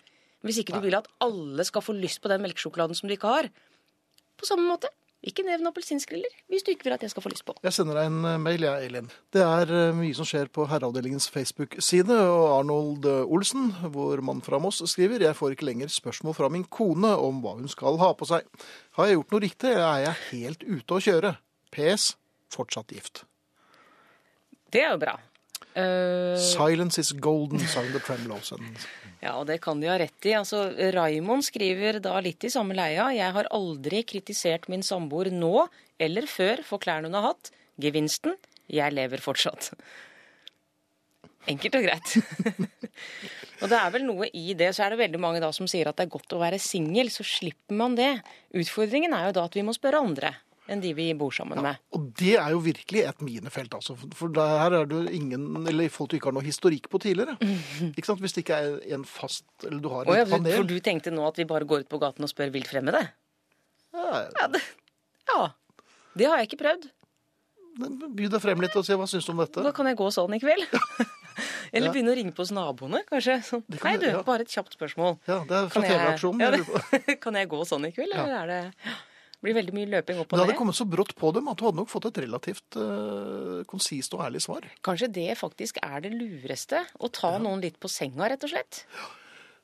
Hvis 0.45 0.61
ikke 0.61 0.77
du 0.77 0.85
vil 0.85 0.95
at 0.95 1.09
alle 1.23 1.65
skal 1.67 1.83
få 1.83 1.95
lyst 1.97 2.21
på 2.23 2.31
den 2.31 2.43
melkesjokoladen 2.45 2.95
som 2.95 3.09
du 3.09 3.15
ikke 3.15 3.31
har. 3.31 3.49
På 4.39 4.47
samme 4.47 4.67
måte. 4.69 4.91
Ikke 5.19 5.43
nevn 5.43 5.67
appelsinskreller 5.67 6.31
hvis 6.47 6.63
du 6.63 6.69
ikke 6.71 6.87
vil 6.87 6.93
at 6.95 7.01
jeg 7.03 7.11
skal 7.11 7.23
få 7.25 7.31
lyst 7.33 7.43
på. 7.43 7.51
Jeg 7.65 7.75
sender 7.75 7.97
deg 7.99 8.07
en 8.07 8.27
eh, 8.29 8.37
mail, 8.39 8.63
jeg, 8.63 8.87
Elin. 8.87 9.09
Det 9.35 9.41
er 9.43 9.73
eh, 9.75 9.97
mye 9.97 10.15
som 10.15 10.27
skjer 10.27 10.47
på 10.55 10.63
Herreavdelingens 10.71 11.27
Facebook-side, 11.33 12.15
og 12.15 12.45
Arnold 12.53 13.07
eh, 13.09 13.27
Olsen, 13.27 13.73
vår 13.91 14.23
mann 14.23 14.39
fra 14.45 14.61
Moss, 14.63 14.79
skriver 14.87 15.27
jeg 15.27 15.35
får 15.35 15.57
ikke 15.57 15.67
lenger 15.67 15.91
spørsmål 15.91 16.37
fra 16.37 16.47
min 16.53 16.63
kone 16.71 17.11
om 17.19 17.43
hva 17.43 17.57
hun 17.57 17.67
skal 17.71 17.99
ha 17.99 18.13
på 18.15 18.29
seg. 18.31 18.47
Har 18.95 19.09
jeg 19.09 19.19
gjort 19.19 19.35
noe 19.35 19.43
riktig, 19.43 19.73
eller 19.73 19.89
er 19.89 20.05
jeg 20.05 20.21
helt 20.29 20.63
ute 20.69 20.95
å 20.95 21.03
kjøre? 21.09 21.33
PS. 21.75 22.13
Fortsatt 22.55 22.95
gift. 22.95 23.25
Det 24.71 24.85
er 24.85 24.93
jo 24.93 25.03
bra. 25.03 25.19
Eh, 25.75 26.37
'Silence 26.37 26.99
is 26.99 27.11
golden', 27.11 27.61
sang 27.67 27.91
The 27.91 27.99
Tremlows. 27.99 28.53
Ja, 29.21 29.35
og 29.35 29.47
det 29.47 29.59
kan 29.61 29.79
de 29.81 29.89
ha 29.91 29.97
rett 29.99 30.25
i. 30.25 30.33
Altså, 30.33 30.69
Raimond 30.95 31.45
skriver 31.45 31.99
da 32.03 32.17
litt 32.23 32.43
i 32.43 32.51
samme 32.53 32.75
leia. 32.77 33.09
Jeg 33.13 33.35
har 33.35 33.49
aldri 33.51 34.03
kritisert 34.07 34.69
min 34.71 34.83
samboer 34.85 35.31
nå 35.31 35.67
eller 35.99 36.27
før 36.29 36.63
for 36.63 36.79
klærne 36.79 37.11
hun 37.11 37.17
har 37.19 37.33
hatt. 37.33 37.51
Gevinsten? 37.79 38.37
Jeg 38.71 38.95
lever 38.95 39.21
fortsatt. 39.21 39.71
Enkelt 41.49 41.75
og 41.75 41.85
greit. 41.85 42.15
og 43.61 43.69
det 43.71 43.77
er 43.79 43.93
vel 43.93 44.05
noe 44.07 44.29
i 44.33 44.53
det. 44.57 44.71
Så 44.75 44.85
er 44.85 44.93
det 44.93 45.03
veldig 45.03 45.21
mange 45.21 45.43
da 45.43 45.51
som 45.55 45.67
sier 45.67 45.89
at 45.89 45.99
det 45.99 46.07
er 46.07 46.15
godt 46.15 46.35
å 46.35 46.41
være 46.41 46.59
singel, 46.61 47.11
så 47.11 47.25
slipper 47.27 47.75
man 47.75 47.97
det. 47.99 48.13
Utfordringen 48.55 49.15
er 49.15 49.29
jo 49.29 49.39
da 49.39 49.47
at 49.49 49.57
vi 49.57 49.65
må 49.67 49.75
spørre 49.75 50.03
andre 50.05 50.35
enn 50.69 50.81
de 50.83 50.91
vi 50.93 51.07
bor 51.17 51.31
sammen 51.33 51.59
med. 51.65 51.79
Og 51.97 52.03
det 52.19 52.35
er 52.37 52.51
jo 52.53 52.59
virkelig 52.61 53.01
et 53.09 53.21
minefelt, 53.25 53.73
altså. 53.73 53.95
For- 54.15 54.29
her 54.37 54.75
er 54.81 54.85
det 54.91 55.01
ingen, 55.17 55.47
eller 55.67 55.89
folk 55.89 56.11
du 56.11 56.17
ikke 56.19 56.29
har 56.29 56.35
noe 56.37 56.45
historikk 56.45 56.89
på 56.93 57.01
tidligere. 57.01 57.35
Ikke 57.97 58.05
sant? 58.05 58.21
Hvis 58.21 58.35
det 58.37 58.43
ikke 58.45 58.59
er 58.61 58.77
en 58.95 59.03
fast, 59.09 59.45
eller 59.65 59.81
du 59.81 59.89
har 59.89 60.05
Å 60.05 60.15
ja, 60.19 60.27
et 60.27 60.29
panel. 60.35 60.55
for 60.61 60.69
du 60.69 60.77
tenkte 60.85 61.11
nå 61.15 61.25
at 61.27 61.41
vi 61.41 61.47
bare 61.49 61.65
går 61.65 61.85
ut 61.87 61.89
på 61.89 61.99
gaten 62.01 62.23
og 62.27 62.31
spør 62.31 62.53
vilt 62.53 62.69
fremmede? 62.69 63.01
Ja, 63.93 64.23
Ja, 64.39 64.47
det, 64.53 64.61
ja. 65.33 65.41
det 66.21 66.29
har 66.29 66.37
jeg 66.43 66.51
ikke 66.51 66.61
prøvd. 66.63 66.89
By 67.79 68.27
deg 68.27 68.41
frem 68.43 68.61
litt 68.61 68.75
og 68.75 68.83
se 68.85 68.95
hva 68.99 69.05
syns 69.07 69.25
du 69.25 69.31
om 69.33 69.39
dette. 69.41 69.61
Da 69.63 69.71
kan 69.75 69.87
jeg 69.87 69.97
gå 69.97 70.07
sånn 70.13 70.33
i 70.35 70.39
kveld. 70.41 70.65
Eller 71.71 71.85
Ja. 71.87 71.91
begynne 71.93 72.11
å 72.11 72.15
ringe 72.17 72.33
på 72.33 72.41
hos 72.43 72.51
naboene, 72.51 73.03
kanskje. 73.07 73.35
Sånn. 73.45 73.61
Kan 73.77 73.91
Hei, 73.91 73.97
du- 74.01 74.07
ja. 74.09 74.21
bare 74.25 74.41
et 74.43 74.49
kjapt 74.51 74.73
spørsmål. 74.75 75.19
Ja, 75.29 75.37
det 75.47 75.55
er 75.59 75.67
fra 75.69 75.83
TV-aksjonen. 75.85 76.41
Ja, 76.41 77.15
kan 77.23 77.37
jeg 77.37 77.47
gå 77.51 77.59
sånn 77.69 77.85
i 77.87 77.91
kveld, 77.95 78.11
eller 78.17 78.35
er 78.41 78.47
det 78.49 78.97
Det 79.39 79.47
blir 79.47 79.55
veldig 79.55 79.71
mye 79.71 79.87
løping 79.87 80.17
opp 80.19 80.33
og 80.33 80.35
det 80.35 80.43
hadde 80.43 80.57
kommet 80.59 80.75
så 80.75 80.83
brått 80.83 81.13
på 81.15 81.29
dem 81.31 81.45
at 81.47 81.55
du 81.55 81.63
hadde 81.63 81.79
nok 81.79 81.87
fått 81.87 82.09
et 82.09 82.17
relativt 82.25 82.75
uh, 82.75 83.61
konsist 83.71 84.11
og 84.17 84.25
ærlig 84.25 84.41
svar. 84.43 84.65
Kanskje 84.83 85.07
det 85.15 85.29
faktisk 85.39 85.79
er 85.79 86.03
det 86.03 86.11
lureste? 86.11 86.81
Å 86.99 87.07
ta 87.15 87.37
noen 87.39 87.63
litt 87.63 87.77
på 87.79 87.87
senga, 87.87 88.27
rett 88.27 88.43
og 88.43 88.51
slett? 88.51 88.81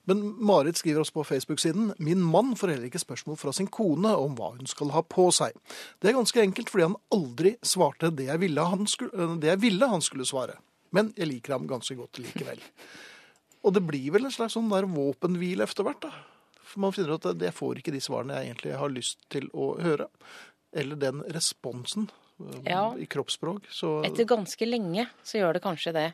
Men 0.07 0.21
Marit 0.39 0.79
skriver 0.79 1.01
også 1.01 1.17
på 1.17 1.25
Facebook-siden 1.27 1.89
Min 1.99 2.21
mann 2.23 2.53
får 2.55 2.71
heller 2.75 2.87
ikke 2.87 3.01
spørsmål 3.01 3.39
fra 3.41 3.51
sin 3.57 3.67
kone 3.67 4.13
om 4.15 4.37
hva 4.37 4.53
hun 4.53 4.69
skal 4.69 4.93
ha 4.93 5.01
på 5.01 5.27
seg. 5.35 5.57
Det 5.99 6.11
er 6.11 6.15
ganske 6.15 6.43
enkelt 6.45 6.71
fordi 6.71 6.87
han 6.87 6.99
aldri 7.17 7.55
svarte 7.65 8.13
det 8.15 8.29
jeg 8.29 8.43
ville 8.45 8.69
han 8.71 8.87
skulle, 8.87 9.11
eh, 9.11 9.35
det 9.41 9.51
jeg 9.51 9.63
ville 9.65 9.89
han 9.91 10.05
skulle 10.05 10.29
svare. 10.29 10.55
Men 10.95 11.11
jeg 11.17 11.27
liker 11.33 11.57
ham 11.57 11.67
ganske 11.67 11.97
godt 11.99 12.21
likevel. 12.21 12.61
Og 13.65 13.73
det 13.75 13.83
blir 13.83 14.13
vel 14.13 14.29
en 14.29 14.33
slags 14.33 14.55
sånn 14.55 14.69
der 14.71 14.87
våpenhvile 14.87 15.65
etter 15.65 15.83
hvert, 15.83 16.05
da. 16.05 16.13
For 16.65 16.81
man 16.83 16.93
finner 16.95 17.15
ut 17.15 17.25
at 17.29 17.41
jeg 17.45 17.53
får 17.55 17.79
ikke 17.81 17.93
de 17.95 18.01
svarene 18.03 18.39
jeg 18.41 18.49
egentlig 18.51 18.75
har 18.81 18.89
lyst 18.93 19.21
til 19.31 19.47
å 19.53 19.75
høre. 19.79 20.09
Eller 20.75 20.97
den 20.99 21.21
responsen 21.31 22.09
eh, 22.41 22.71
Ja. 22.73 22.89
i 22.99 23.05
kroppsspråk. 23.07 23.69
Så 23.71 23.99
Etter 24.07 24.25
ganske 24.27 24.67
lenge 24.67 25.07
så 25.23 25.39
gjør 25.39 25.53
det 25.59 25.63
kanskje 25.63 25.93
det. 25.95 26.07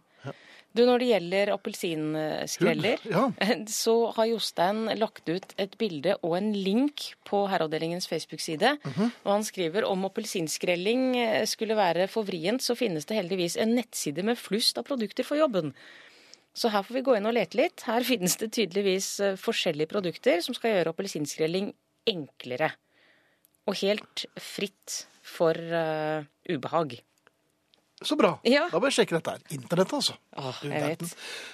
Du, 0.71 0.85
Når 0.87 0.99
det 1.01 1.07
gjelder 1.09 1.49
appelsinskreller, 1.51 3.01
Ja. 3.09 3.25
så 3.67 3.95
har 4.15 4.29
Jostein 4.29 4.85
lagt 4.99 5.27
ut 5.27 5.53
et 5.59 5.73
bilde 5.77 6.13
og 6.23 6.37
en 6.37 6.53
link 6.55 7.09
på 7.27 7.41
Herreavdelingens 7.51 8.07
Facebook-side. 8.07 8.77
Og 9.25 9.31
han 9.33 9.43
skriver 9.43 9.83
om 9.83 10.05
appelsinskrelling 10.07 11.17
skulle 11.49 11.75
være 11.75 12.07
for 12.07 12.23
vrient, 12.23 12.63
så 12.63 12.77
finnes 12.79 13.03
det 13.09 13.17
heldigvis 13.19 13.57
en 13.59 13.75
nettside 13.75 14.23
med 14.23 14.39
flust 14.39 14.79
av 14.79 14.87
produkter 14.87 15.27
for 15.27 15.35
jobben. 15.41 15.73
Så 16.53 16.71
her 16.71 16.83
får 16.83 16.97
vi 16.97 17.03
gå 17.05 17.15
inn 17.17 17.29
og 17.29 17.35
lete 17.37 17.59
litt. 17.59 17.85
Her 17.87 18.03
finnes 18.07 18.35
det 18.41 18.51
tydeligvis 18.57 19.11
eh, 19.23 19.37
forskjellige 19.39 19.91
produkter 19.91 20.41
som 20.43 20.57
skal 20.57 20.75
gjøre 20.75 20.95
appelsinskrelling 20.95 21.71
enklere. 22.11 22.73
Og 23.69 23.77
helt 23.83 24.25
fritt 24.41 25.05
for 25.21 25.55
uh, 25.55 26.25
ubehag. 26.49 26.97
Så 28.01 28.15
bra. 28.17 28.31
Ja. 28.47 28.63
Da 28.71 28.79
bør 28.81 28.89
jeg 28.89 29.03
sjekke 29.03 29.13
dette 29.19 29.35
her. 29.35 29.41
Internett, 29.53 29.91
altså. 29.93 30.15
Åh. 30.41 30.61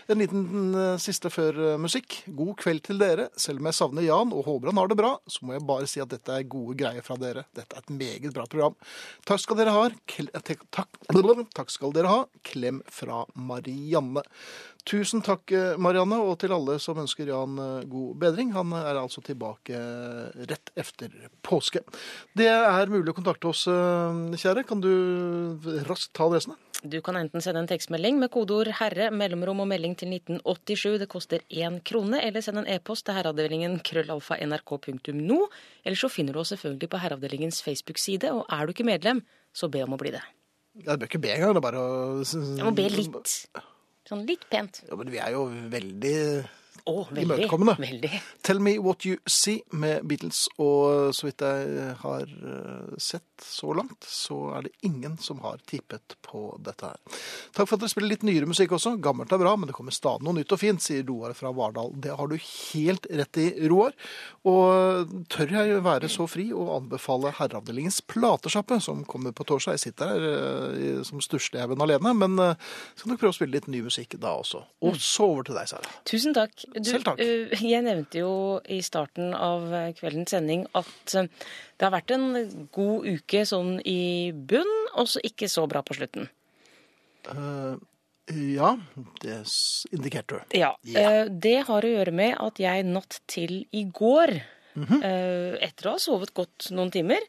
En 0.07 0.21
liten 0.21 0.45
den 0.47 0.99
siste 1.03 1.27
før 1.33 1.57
eh, 1.73 1.79
musikk. 1.81 2.21
God 2.39 2.53
kveld 2.61 2.85
til 2.87 3.01
dere. 3.01 3.27
Selv 3.35 3.59
om 3.59 3.67
jeg 3.67 3.75
savner 3.75 4.05
Jan 4.05 4.31
og 4.31 4.47
håper 4.47 4.71
han 4.71 4.79
har 4.79 4.87
det 4.87 4.99
bra, 4.99 5.11
så 5.27 5.43
må 5.43 5.57
jeg 5.57 5.65
bare 5.67 5.89
si 5.91 5.99
at 6.03 6.13
dette 6.13 6.31
er 6.31 6.47
gode 6.47 6.77
greier 6.79 7.03
fra 7.03 7.19
dere. 7.19 7.43
Dette 7.57 7.75
er 7.75 7.83
et 7.83 7.91
meget 7.99 8.31
bra 8.35 8.47
program. 8.47 8.77
Takk 9.27 9.43
skal 9.43 9.59
dere 9.59 9.75
ha. 9.75 9.83
Kl 10.07 10.31
eh, 10.31 10.55
takk, 10.71 11.01
takk 11.59 11.73
skal 11.73 11.95
dere 11.97 12.13
ha. 12.13 12.23
Klem 12.47 12.79
fra 12.95 13.25
Marianne. 13.35 14.23
Tusen 14.87 15.19
takk, 15.19 15.51
eh, 15.51 15.75
Marianne, 15.83 16.15
og 16.23 16.37
til 16.39 16.53
alle 16.55 16.77
som 16.79 16.99
ønsker 17.01 17.27
Jan 17.27 17.57
eh, 17.59 17.87
god 17.91 18.13
bedring. 18.21 18.53
Han 18.55 18.71
er 18.77 18.95
altså 18.95 19.19
tilbake 19.25 19.75
eh, 19.75 20.45
rett 20.47 20.71
efter 20.79 21.11
påske. 21.43 21.81
Det 22.37 22.47
er 22.47 22.93
mulig 22.93 23.11
å 23.11 23.17
kontakte 23.17 23.49
oss, 23.51 23.65
eh, 23.67 24.21
kjære. 24.39 24.63
Kan 24.69 24.79
du 24.85 24.93
raskt 25.89 26.13
ta 26.15 26.29
adressene? 26.29 26.55
Du 26.87 27.01
kan 27.01 27.17
enten 27.19 27.43
sende 27.43 27.65
en 27.65 27.67
tekstmelding 27.67 28.19
med 28.21 28.31
kodeord 28.31 28.71
'herre', 28.79 29.11
mellomrom 29.11 29.65
og 29.65 29.67
melding 29.67 29.97
til 29.97 30.13
1987. 30.13 30.99
Det 31.03 31.09
koster 31.09 31.43
én 31.51 31.81
krone. 31.83 32.23
Eller 32.23 32.41
send 32.41 32.59
en 32.63 32.67
e-post 32.67 33.05
til 33.05 33.17
herreavdelingen 33.17 33.79
krøllalfa 33.83 34.39
nrk.no. 34.39 35.39
Eller 35.83 35.99
så 35.99 36.07
finner 36.07 36.31
du 36.31 36.39
oss 36.39 36.53
selvfølgelig 36.55 36.89
på 36.89 37.01
Herreavdelingens 37.03 37.63
Facebook-side. 37.65 38.31
Og 38.31 38.45
er 38.47 38.65
du 38.65 38.71
ikke 38.71 38.87
medlem, 38.87 39.25
så 39.51 39.67
be 39.67 39.83
om 39.83 39.97
å 39.97 39.99
bli 39.99 40.15
det. 40.15 40.23
Jeg 40.77 40.99
bør 40.99 41.09
ikke 41.09 41.19
be 41.19 41.33
engang, 41.33 41.55
det 41.57 41.59
er 41.59 41.71
bare 41.71 41.81
å 41.81 42.21
Jeg 42.23 42.63
må 42.63 42.71
be 42.77 42.87
litt. 42.87 43.47
Sånn 44.07 44.23
litt 44.27 44.45
pent. 44.51 44.81
Ja, 44.87 44.95
men 44.99 45.11
vi 45.11 45.19
er 45.19 45.33
jo 45.35 45.47
veldig 45.71 46.15
Å, 46.87 46.95
veldig. 47.09 47.25
Imøtekommende. 47.25 47.75
Veldig. 47.83 48.21
Tell 48.47 48.61
Me 48.63 48.77
What 48.79 49.05
You 49.07 49.17
See 49.27 49.61
med 49.75 50.05
Beatles, 50.07 50.45
og 50.61 51.13
så 51.15 51.27
vidt 51.27 51.43
jeg 51.43 51.95
har 52.01 52.31
eh, 52.31 52.93
sett 53.01 53.25
så 53.43 53.73
langt, 53.77 54.07
så 54.07 54.37
er 54.57 54.67
det 54.67 54.73
ingen 54.87 55.17
som 55.21 55.41
har 55.43 55.59
tippet 55.69 56.15
på 56.25 56.49
dette 56.63 56.91
her. 56.93 57.19
Takk 57.55 57.67
for 57.67 57.77
at 57.77 57.83
dere 57.83 57.91
spiller 57.91 58.13
litt 58.13 58.25
nyere 58.27 58.49
musikk 58.49 58.73
også. 58.77 58.95
Gammelt 59.03 59.33
er 59.35 59.41
bra, 59.41 59.53
men 59.59 59.69
det 59.69 59.75
kommer 59.77 59.95
stadig 59.95 60.25
noe 60.25 60.37
nytt 60.39 60.53
og 60.55 60.61
fint, 60.61 60.83
sier 60.83 61.05
Roar 61.07 61.35
fra 61.37 61.51
Vardal. 61.55 61.91
Det 62.01 62.15
har 62.17 62.31
du 62.31 62.37
helt 62.39 63.07
rett 63.19 63.41
i, 63.43 63.47
Roar. 63.69 63.93
Og 64.47 65.13
tør 65.33 65.53
jeg 65.57 65.81
være 65.85 66.09
så 66.11 66.27
fri 66.29 66.49
å 66.55 66.69
anbefale 66.77 67.33
Herreavdelingens 67.37 67.99
platesjappe, 68.07 68.79
som 68.83 69.03
kommer 69.09 69.35
på 69.35 69.45
torsdag. 69.47 69.77
Jeg 69.77 69.89
sitter 69.89 70.13
her 70.13 70.27
eh, 70.31 71.03
som 71.07 71.21
Sturslehaugen 71.23 71.83
alene, 71.83 72.13
men 72.17 72.37
eh, 72.43 72.55
skal 72.95 73.13
nok 73.13 73.21
prøve 73.21 73.35
å 73.35 73.37
spille 73.37 73.57
litt 73.57 73.69
ny 73.71 73.83
musikk 73.85 74.17
da 74.21 74.33
også. 74.39 74.63
Og 74.87 74.97
så 75.01 75.27
over 75.27 75.47
til 75.49 75.57
deg, 75.59 75.69
Sara. 75.69 75.93
Tusen 76.07 76.35
takk. 76.37 76.65
Du, 76.77 76.89
Selv 76.91 77.03
takk. 77.07 77.19
eh, 77.19 77.49
jeg 77.63 77.83
nevnte 77.85 78.19
jo 78.21 78.31
i 78.69 78.79
starten 78.85 79.33
av 79.33 79.67
eh, 79.73 79.91
kveldens 79.97 80.29
sending 80.35 80.65
at 80.77 81.15
eh, 81.15 81.27
det 81.77 81.85
har 81.87 81.93
vært 81.95 82.11
en 82.15 82.27
god 82.75 83.05
uke 83.07 83.43
sånn 83.49 83.77
i 83.85 84.31
bunn, 84.33 84.73
og 84.95 85.07
så 85.09 85.21
ikke 85.25 85.49
så 85.49 85.67
bra 85.69 85.81
på 85.85 85.97
slutten. 85.97 86.29
Uh, 87.27 87.75
ja, 88.27 88.73
det 89.23 89.39
indikerte 89.95 90.37
du. 90.39 90.57
Ja. 90.59 90.73
Yeah. 90.87 91.27
Det 91.29 91.57
har 91.67 91.83
å 91.87 91.91
gjøre 91.91 92.13
med 92.15 92.37
at 92.43 92.59
jeg 92.61 92.85
natt 92.87 93.19
til 93.27 93.65
i 93.71 93.83
går, 93.85 94.37
Mhm. 94.77 95.01
eh, 95.03 95.57
etter 95.65 95.87
å 95.89 95.91
ha 95.95 95.97
sovet 95.97 96.33
godt 96.37 96.67
noen 96.71 96.91
timer, 96.93 97.19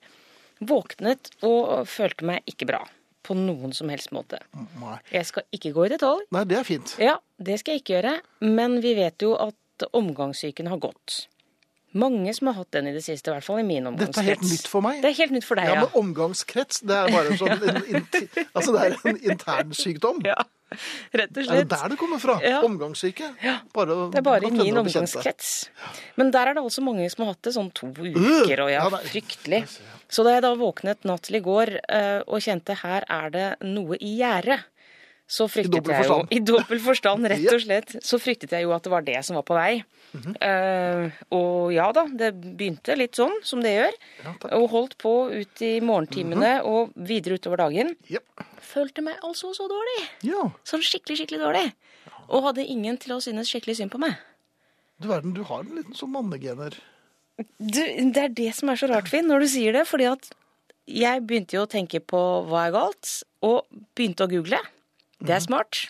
våknet 0.60 1.30
og 1.42 1.86
følte 1.88 2.24
meg 2.28 2.42
ikke 2.50 2.66
bra. 2.66 2.82
På 3.26 3.34
noen 3.36 3.72
som 3.74 3.88
helst 3.92 4.12
måte. 4.14 4.38
Nei. 4.80 4.98
Jeg 5.12 5.26
skal 5.28 5.42
ikke 5.52 5.72
gå 5.76 5.86
i 5.86 5.90
detalj. 5.94 6.22
Nei, 6.32 6.44
det 6.48 6.58
er 6.60 6.64
fint. 6.68 6.94
Ja, 7.02 7.16
det 7.42 7.58
skal 7.60 7.74
jeg 7.76 7.82
ikke 7.82 7.96
gjøre. 7.98 8.12
Men 8.46 8.78
vi 8.84 8.94
vet 8.96 9.20
jo 9.26 9.34
at 9.36 9.88
omgangssyken 9.92 10.70
har 10.70 10.78
gått. 10.82 11.26
Mange 11.98 12.32
som 12.36 12.50
har 12.50 12.58
hatt 12.60 12.70
den 12.76 12.86
i 12.90 12.92
det 12.92 13.00
siste, 13.02 13.30
i 13.30 13.34
hvert 13.34 13.44
fall 13.46 13.60
i 13.62 13.66
min 13.66 13.86
omgangskrets. 13.88 14.16
Dette 14.16 14.24
er 14.26 14.34
helt 14.36 14.50
nytt 14.52 14.66
for 14.68 14.84
meg. 14.84 14.98
Det 15.02 15.08
er 15.10 15.16
helt 15.22 15.32
nytt 15.34 15.46
for 15.48 15.56
deg, 15.58 15.70
Ja, 15.70 15.74
ja. 15.74 15.86
men 15.86 15.96
omgangskrets, 16.02 16.82
det 16.84 16.96
er 16.98 17.10
bare 17.14 17.32
en 17.32 17.38
sånn 17.40 17.64
en, 17.72 17.82
inti- 17.96 18.28
Altså, 18.52 18.74
det 18.76 18.82
er 18.84 18.96
en 19.12 19.20
intern 19.32 19.72
sykdom. 19.74 20.20
ja. 20.28 20.36
Rett 21.18 21.32
og 21.32 21.42
Er 21.42 21.62
det 21.62 21.68
der 21.72 21.92
det 21.92 21.98
kommer 22.00 22.20
fra? 22.22 22.38
Ja. 22.44 22.60
Omgangssyke? 22.66 23.30
Bare, 23.74 23.98
Det 24.12 24.20
er 24.20 24.26
bare 24.26 24.48
i 24.48 24.52
min 24.52 24.80
omgangskrets. 24.82 25.52
Men 26.20 26.32
der 26.34 26.50
er 26.50 26.58
det 26.58 26.64
altså 26.64 26.84
mange 26.84 27.08
som 27.12 27.24
har 27.24 27.32
hatt 27.34 27.46
det 27.48 27.54
sånn 27.56 27.70
to 27.76 27.90
uker, 27.92 28.64
og 28.66 28.72
ja, 28.72 28.84
Ja, 28.88 29.02
fryktelig. 29.08 29.62
Så 30.08 30.24
da 30.24 30.36
jeg 30.36 30.44
da 30.44 30.54
våknet 30.56 31.04
natt 31.08 31.26
til 31.28 31.38
i 31.40 31.44
går 31.44 31.74
eh, 31.84 32.20
og 32.26 32.44
kjente 32.44 32.76
her 32.82 33.04
er 33.08 33.32
det 33.34 33.48
noe 33.66 33.98
i 34.00 34.14
gjære, 34.20 34.60
så 35.28 35.44
fryktet 35.50 35.88
jeg 35.92 36.06
jo. 36.08 36.22
I 36.36 36.40
dobbel 36.40 36.80
forstand, 36.80 37.28
rett 37.28 37.44
og 37.52 37.60
slett. 37.60 37.94
Så 38.04 38.16
fryktet 38.22 38.54
jeg 38.56 38.64
jo 38.64 38.72
at 38.72 38.86
det 38.86 38.92
var 38.92 39.04
det 39.04 39.18
som 39.26 39.36
var 39.36 39.44
på 39.48 39.56
vei. 39.58 39.82
Eh, 40.40 41.18
og 41.36 41.72
ja 41.74 41.90
da, 41.92 42.06
det 42.08 42.30
begynte 42.40 42.96
litt 42.96 43.18
sånn 43.18 43.34
som 43.44 43.60
det 43.64 43.74
gjør. 43.74 43.98
Ja, 44.24 44.32
og 44.56 44.64
holdt 44.72 44.96
på 45.02 45.12
ut 45.34 45.64
i 45.64 45.74
morgentimene 45.84 46.54
og 46.64 46.94
videre 46.96 47.36
utover 47.36 47.60
dagen. 47.66 47.92
Yep. 48.08 48.46
Følte 48.68 49.04
meg 49.04 49.20
altså 49.24 49.52
så 49.56 49.68
dårlig. 49.70 50.00
ja. 50.30 50.48
Sånn 50.68 50.84
skikkelig, 50.84 51.20
skikkelig 51.20 51.42
dårlig. 51.44 51.66
Og 52.28 52.48
hadde 52.48 52.64
ingen 52.64 52.96
til 53.00 53.14
å 53.16 53.20
synes 53.24 53.52
skikkelig 53.52 53.78
synd 53.82 53.92
på 53.92 54.00
meg. 54.00 54.16
Du 54.98 55.08
verden, 55.12 55.36
du 55.36 55.44
har 55.46 55.62
en 55.62 55.76
liten 55.76 55.96
sånn 55.96 56.10
mannegener. 56.16 56.74
Du, 57.38 57.78
det 57.78 58.24
er 58.24 58.32
det 58.34 58.50
som 58.56 58.72
er 58.72 58.80
så 58.80 58.88
rart, 58.90 59.08
Finn, 59.12 59.28
når 59.30 59.44
du 59.44 59.50
sier 59.52 59.76
det. 59.76 59.84
Fordi 59.88 60.08
at 60.10 60.32
jeg 60.88 61.22
begynte 61.28 61.56
jo 61.58 61.66
å 61.66 61.70
tenke 61.70 62.00
på 62.00 62.20
hva 62.48 62.66
er 62.66 62.74
galt, 62.74 63.12
og 63.44 63.68
begynte 63.96 64.26
å 64.26 64.32
google. 64.32 64.58
Det 65.22 65.34
er 65.34 65.40
smart. 65.44 65.86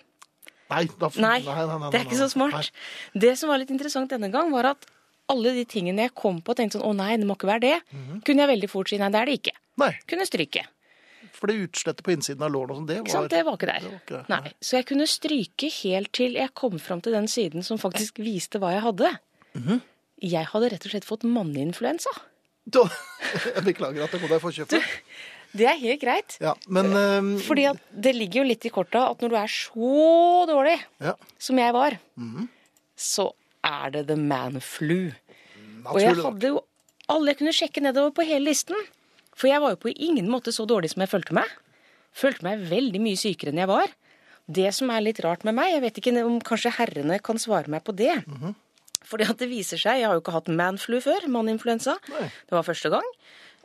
Nei, 0.68 0.84
da, 1.00 1.08
Nei, 1.16 1.38
nei, 1.46 1.64
nei, 1.64 1.90
det 1.92 2.00
er 2.00 2.04
ikke 2.06 2.18
så 2.20 2.28
smart. 2.32 2.70
Det 3.16 3.34
som 3.40 3.48
var 3.48 3.60
litt 3.62 3.70
interessant 3.72 4.10
denne 4.12 4.28
gang, 4.32 4.50
var 4.52 4.74
at 4.74 4.86
alle 5.32 5.52
de 5.56 5.64
tingene 5.68 6.06
jeg 6.06 6.14
kom 6.16 6.40
på 6.44 6.52
og 6.52 6.58
tenkte 6.60 6.78
sånn 6.78 6.88
å 6.88 6.96
nei, 6.96 7.14
det 7.20 7.28
må 7.28 7.36
ikke 7.36 7.48
være 7.48 7.64
det, 7.64 7.76
kunne 8.24 8.44
jeg 8.44 8.50
veldig 8.52 8.68
fort 8.72 8.88
si 8.92 8.98
nei, 9.00 9.08
det 9.12 9.20
er 9.20 9.28
det 9.30 9.36
ikke. 9.40 9.54
Nei. 9.80 9.90
Kunne 10.08 10.26
stryke. 10.28 10.64
For 11.38 11.50
det 11.50 11.58
utslettet 11.68 12.02
på 12.06 12.12
innsiden 12.14 12.42
av 12.42 12.50
lårene 12.50 12.72
og 12.72 12.78
sånn, 12.80 12.86
det 12.88 12.96
Ikke 13.00 13.12
sant? 13.14 13.28
var 13.28 13.32
Det 13.32 13.42
var 13.46 13.58
ikke 13.58 13.68
der. 13.70 13.80
det 13.84 13.90
var 13.92 14.00
ikke 14.02 14.16
der. 14.16 14.24
Nei. 14.32 14.52
Så 14.64 14.76
jeg 14.78 14.86
kunne 14.88 15.06
stryke 15.06 15.68
helt 15.82 16.12
til 16.18 16.34
jeg 16.40 16.52
kom 16.58 16.78
fram 16.82 17.00
til 17.04 17.14
den 17.14 17.28
siden 17.30 17.62
som 17.66 17.78
faktisk 17.78 18.18
viste 18.24 18.58
hva 18.58 18.72
jeg 18.74 18.82
hadde. 18.88 19.12
Mhm. 19.54 19.80
Jeg 20.18 20.48
hadde 20.50 20.72
rett 20.72 20.84
og 20.88 20.90
slett 20.90 21.06
fått 21.06 21.22
manneinfluensa. 21.28 22.10
Beklager 23.68 24.02
at 24.04 24.12
jeg 24.12 24.20
kom 24.20 24.28
deg 24.28 24.40
i 24.40 24.42
forkjøpet. 24.42 24.96
Det 25.56 25.64
er 25.66 25.78
helt 25.80 26.00
greit. 26.02 26.36
Ja, 26.44 26.52
men 26.68 26.90
uh, 26.92 27.38
Fordi 27.40 27.64
at 27.70 27.78
det 27.94 28.12
ligger 28.14 28.42
jo 28.42 28.48
litt 28.50 28.66
i 28.68 28.72
korta 28.74 29.06
at 29.10 29.22
når 29.24 29.32
du 29.32 29.36
er 29.40 29.52
så 29.52 30.46
dårlig 30.50 30.76
ja, 31.00 31.14
som 31.38 31.58
jeg 31.58 31.72
var, 31.76 31.98
Mhm. 32.18 32.48
så 32.96 33.30
er 33.64 33.90
det 33.94 34.06
the 34.08 34.16
man 34.16 34.60
flu. 34.60 35.12
Og 35.88 36.00
jeg 36.02 36.14
hadde 36.20 36.50
jo 36.52 36.60
alle 37.08 37.32
jeg 37.32 37.38
kunne 37.38 37.54
sjekke 37.56 37.80
nedover 37.82 38.12
på 38.12 38.26
hele 38.28 38.50
listen. 38.50 38.76
For 39.38 39.48
jeg 39.48 39.60
var 39.62 39.70
jo 39.72 39.80
på 39.86 39.92
ingen 39.94 40.28
måte 40.28 40.52
så 40.52 40.66
dårlig 40.66 40.90
som 40.92 41.00
jeg 41.00 41.08
følte 41.12 41.32
meg. 41.32 41.46
Følte 42.12 42.42
meg 42.44 42.64
veldig 42.68 43.00
mye 43.00 43.16
sykere 43.16 43.52
enn 43.54 43.60
jeg 43.62 43.70
var. 43.70 43.88
Det 44.48 44.70
som 44.74 44.90
er 44.90 45.00
litt 45.04 45.20
rart 45.24 45.44
med 45.44 45.54
meg, 45.54 45.72
jeg 45.74 45.82
vet 45.84 45.98
ikke 46.00 46.24
om 46.24 46.40
kanskje 46.40 46.72
herrene 46.78 47.20
kan 47.22 47.38
svare 47.40 47.68
meg 47.68 47.84
på 47.84 47.94
det. 47.96 48.24
Mhm. 48.26 48.54
Fordi 49.08 49.24
at 49.30 49.38
det 49.40 49.48
viser 49.48 49.78
seg, 49.80 50.00
jeg 50.02 50.08
har 50.08 50.16
jo 50.18 50.20
ikke 50.20 50.34
hatt 50.34 50.48
manflu 50.52 50.98
før, 51.00 51.24
manninfluensa. 51.32 51.94
Det 52.08 52.50
var 52.52 52.62
første 52.66 52.90
gang. 52.92 53.06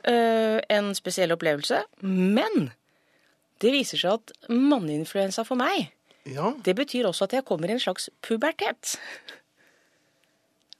Eh, 0.04 0.60
en 0.68 0.92
spesiell 0.94 1.32
opplevelse. 1.32 1.82
Men 2.04 2.70
det 3.62 3.72
viser 3.72 3.96
seg 4.00 4.18
at 4.18 4.32
manninfluensa 4.52 5.44
for 5.48 5.56
meg, 5.56 5.90
Ja, 6.28 6.52
det 6.64 6.74
betyr 6.76 7.04
også 7.08 7.24
at 7.28 7.32
jeg 7.36 7.44
kommer 7.44 7.68
i 7.68 7.72
en 7.76 7.80
slags 7.80 8.08
pubertet. 8.24 8.96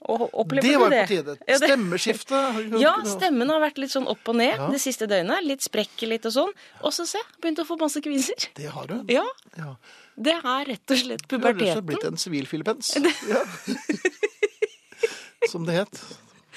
Og 0.05 0.27
opplever 0.37 0.67
det 0.69 0.79
var 0.81 0.91
det? 0.93 1.03
på 1.09 1.15
tide. 1.15 1.35
Stemmeskifte. 1.63 2.41
Ja, 2.81 2.93
stemmen 3.09 3.49
har 3.49 3.61
vært 3.63 3.79
litt 3.81 3.93
sånn 3.93 4.09
opp 4.09 4.29
og 4.29 4.37
ned 4.37 4.57
Ja. 4.59 4.67
det 4.73 4.81
siste 4.83 5.07
døgnet. 5.09 5.45
Litt 5.49 5.65
sprekk 5.65 6.05
litt 6.09 6.27
og 6.29 6.33
sånn. 6.37 6.53
Og 6.85 6.93
så 6.93 7.07
se, 7.09 7.21
begynte 7.41 7.65
å 7.65 7.69
få 7.69 7.79
masse 7.81 8.01
kviser. 8.05 8.49
Det 8.57 8.69
har 8.73 8.87
du. 8.89 8.99
Ja, 9.09 9.25
Ja. 9.57 9.77
det 10.17 10.35
er 10.45 10.65
rett 10.69 10.91
og 10.93 10.99
slett 11.01 11.25
puberteten. 11.29 11.73
Du 11.73 11.81
har 11.81 11.87
blitt 11.89 12.05
en 12.05 12.17
sivil 12.21 12.45
filippens. 12.47 12.93
Ja. 13.33 13.45
Som 15.49 15.65
det 15.69 15.75
het 15.77 15.99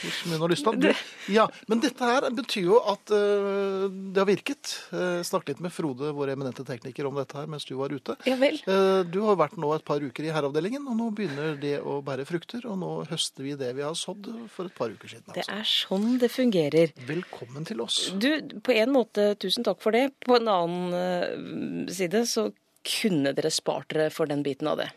hos 0.04 0.18
Munn 0.30 0.44
og 0.46 0.52
Lystad. 0.52 0.78
Du, 0.82 0.90
ja, 1.34 1.46
men 1.72 1.82
dette 1.84 2.08
her 2.10 2.28
betyr 2.38 2.68
jo 2.70 2.78
at 2.92 3.14
uh, 3.14 3.88
det 3.90 4.22
har 4.22 4.28
virket. 4.30 4.74
Uh, 4.92 5.20
Snakket 5.28 5.56
litt 5.56 5.64
med 5.66 5.74
Frode, 5.76 6.12
vår 6.18 6.34
eminente 6.36 6.66
tekniker, 6.68 7.08
om 7.10 7.18
dette 7.20 7.38
her 7.40 7.50
mens 7.52 7.66
du 7.68 7.74
var 7.80 7.94
ute. 7.96 8.16
Ja 8.30 8.36
vel. 8.42 8.60
Uh, 8.68 9.02
du 9.08 9.20
har 9.26 9.40
vært 9.40 9.58
nå 9.62 9.72
et 9.76 9.86
par 9.88 10.04
uker 10.04 10.28
i 10.28 10.34
herreavdelingen, 10.36 10.86
og 10.92 11.00
nå 11.00 11.10
begynner 11.18 11.58
det 11.62 11.78
å 11.82 11.98
bære 12.06 12.28
frukter. 12.30 12.68
Og 12.70 12.78
nå 12.82 12.92
høster 13.10 13.46
vi 13.48 13.56
det 13.60 13.74
vi 13.78 13.86
har 13.88 13.98
sådd 13.98 14.30
for 14.54 14.70
et 14.70 14.78
par 14.78 14.94
uker 14.94 15.16
siden. 15.16 15.28
Det 15.34 15.46
Altså. 15.48 15.58
er 15.60 15.72
sånn 15.72 16.18
det 16.22 16.32
fungerer. 16.34 16.94
Velkommen 17.08 17.66
til 17.68 17.82
oss. 17.86 18.00
Du, 18.18 18.30
på 18.64 18.76
en 18.78 18.94
måte, 18.96 19.32
tusen 19.42 19.66
takk 19.68 19.82
for 19.84 19.96
det. 19.96 20.10
På 20.26 20.38
en 20.40 20.48
annen 20.52 21.88
side 21.92 22.24
så 22.30 22.50
kunne 22.88 23.34
dere 23.36 23.50
spart 23.52 23.90
dere 23.92 24.10
for 24.14 24.30
den 24.30 24.44
biten 24.46 24.70
av 24.72 24.78
det. 24.80 24.90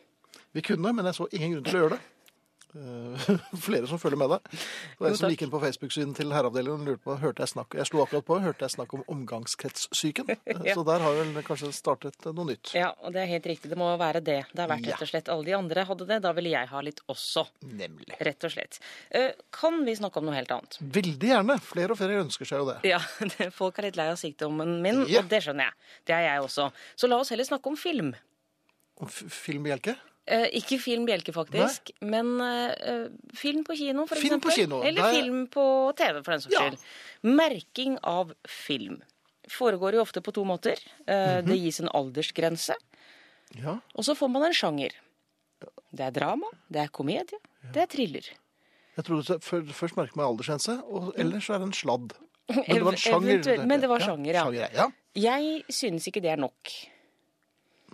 Vi 0.55 0.63
kunne, 0.67 0.93
men 0.95 1.07
jeg 1.07 1.15
så 1.15 1.29
ingen 1.31 1.53
grunn 1.57 1.67
til 1.67 1.77
å 1.79 1.83
gjøre 1.85 1.97
det. 1.97 2.01
Eh, 2.71 3.31
Flere 3.67 3.89
som 3.91 3.99
følger 3.99 4.19
med 4.21 4.31
deg. 4.31 4.45
Det 4.53 5.01
var 5.03 5.09
en 5.11 5.17
som 5.19 5.31
gikk 5.33 5.43
inn 5.47 5.51
på 5.51 5.61
Facebook-siden 5.63 6.13
til 6.15 6.31
herreavdelingen 6.31 6.85
og 6.85 6.91
lurte 6.93 7.03
på 7.03 7.17
hørte 7.19 7.43
jeg 7.43 7.51
snakk 7.51 7.75
Jeg 7.81 7.89
slo 7.89 8.05
akkurat 8.05 8.27
på, 8.29 8.37
hørte 8.45 8.63
jeg 8.69 8.75
snakk 8.77 8.95
om 8.95 9.03
omgangskretssyken. 9.17 10.31
Eh, 10.51 10.61
Ja. 10.71 10.75
Så 10.77 10.85
der 10.87 11.01
har 11.03 11.15
vel 11.17 11.43
kanskje 11.47 11.71
startet 11.75 12.17
noe 12.31 12.45
nytt. 12.51 12.73
Ja, 12.77 12.91
og 13.03 13.13
det 13.15 13.23
er 13.25 13.31
helt 13.33 13.47
riktig. 13.49 13.71
Det 13.73 13.79
må 13.81 13.89
være 13.99 14.21
det. 14.23 14.39
Det 14.53 14.61
har 14.63 14.69
vært 14.71 14.87
rett 14.91 15.03
og 15.03 15.09
slett 15.11 15.29
alle 15.33 15.47
de 15.49 15.55
andre 15.57 15.85
hadde 15.89 16.07
det. 16.09 16.19
Da 16.23 16.33
ville 16.37 16.53
jeg 16.53 16.69
ha 16.71 16.83
litt 16.85 17.01
også. 17.11 17.47
Nemlig. 17.67 18.15
Rett 18.21 18.47
og 18.47 18.53
slett. 18.55 18.79
Eh, 19.11 19.33
Kan 19.55 19.81
vi 19.87 19.95
snakke 19.99 20.21
om 20.21 20.29
noe 20.29 20.37
helt 20.37 20.53
annet? 20.55 20.77
Veldig 20.81 21.31
gjerne. 21.33 21.57
Flere 21.65 21.95
og 21.97 21.99
flere 22.01 22.21
ønsker 22.23 22.47
seg 22.49 22.63
jo 22.63 22.69
det. 22.71 22.79
Ja, 22.93 23.01
folk 23.61 23.79
er 23.81 23.89
litt 23.89 23.99
lei 23.99 24.09
av 24.13 24.19
sykdommen 24.21 24.79
min, 24.85 25.03
Ja. 25.11 25.23
og 25.25 25.31
det 25.33 25.43
skjønner 25.47 25.71
jeg. 25.71 25.79
Det 26.07 26.15
er 26.19 26.27
jeg 26.29 26.45
også. 26.47 26.71
Så 27.01 27.09
la 27.11 27.19
oss 27.23 27.33
heller 27.35 27.49
snakke 27.49 27.73
om 27.73 27.77
film. 27.81 28.13
Om 29.01 29.09
f- 29.09 29.27
Filmbjelke? 29.33 29.97
Eh, 30.31 30.47
ikke 30.61 30.77
film 30.79 31.07
Bjelke, 31.09 31.33
faktisk, 31.35 31.91
men 32.07 32.37
eh, 32.45 33.09
film 33.35 33.65
på 33.67 33.75
kino, 33.75 34.05
for 34.07 34.21
Film 34.21 34.39
på 34.43 34.53
kino, 34.55 34.79
Eller 34.87 35.03
Nei. 35.03 35.15
film 35.17 35.41
på 35.51 35.65
TV, 35.99 36.21
for 36.23 36.37
den 36.37 36.45
saks 36.45 36.55
Ja. 36.55 36.69
skyld. 36.69 36.79
Merking 37.41 37.97
av 38.07 38.31
film 38.47 39.01
foregår 39.51 39.97
jo 39.99 40.05
ofte 40.05 40.23
på 40.23 40.33
to 40.33 40.45
måter. 40.47 40.79
Eh, 41.07 41.15
-hmm. 41.15 41.47
Det 41.47 41.59
gis 41.59 41.81
en 41.81 41.89
aldersgrense, 41.89 42.75
Ja. 43.59 43.81
og 43.95 44.05
så 44.05 44.15
får 44.15 44.31
man 44.31 44.45
en 44.45 44.53
sjanger. 44.55 44.91
Det 45.93 46.01
er 46.07 46.11
drama, 46.11 46.47
det 46.71 46.81
er 46.85 46.89
komedie, 46.89 47.39
det 47.73 47.83
er 47.83 47.87
thriller. 47.87 48.23
Jeg 48.97 49.05
trodde 49.05 49.41
først 49.73 49.97
merket 49.97 50.17
man 50.17 50.27
aldersgrense, 50.27 50.83
og 50.85 51.13
ellers 51.17 51.45
så 51.47 51.55
er 51.55 51.59
det 51.59 51.67
en 51.67 51.73
sladd. 51.73 52.13
Men 52.69 52.77
det 52.77 52.85
var 52.85 52.93
en 52.93 52.99
sjanger. 52.99 53.67
men 53.67 53.81
det 53.81 53.89
var 53.89 53.99
sjanger, 53.99 54.33
ja. 54.33 54.43
Sjanger, 54.45 54.69
ja. 54.75 54.91
Jeg 55.15 55.65
synes 55.69 56.07
ikke 56.07 56.21
det 56.23 56.31
er 56.31 56.37
nok. 56.37 56.71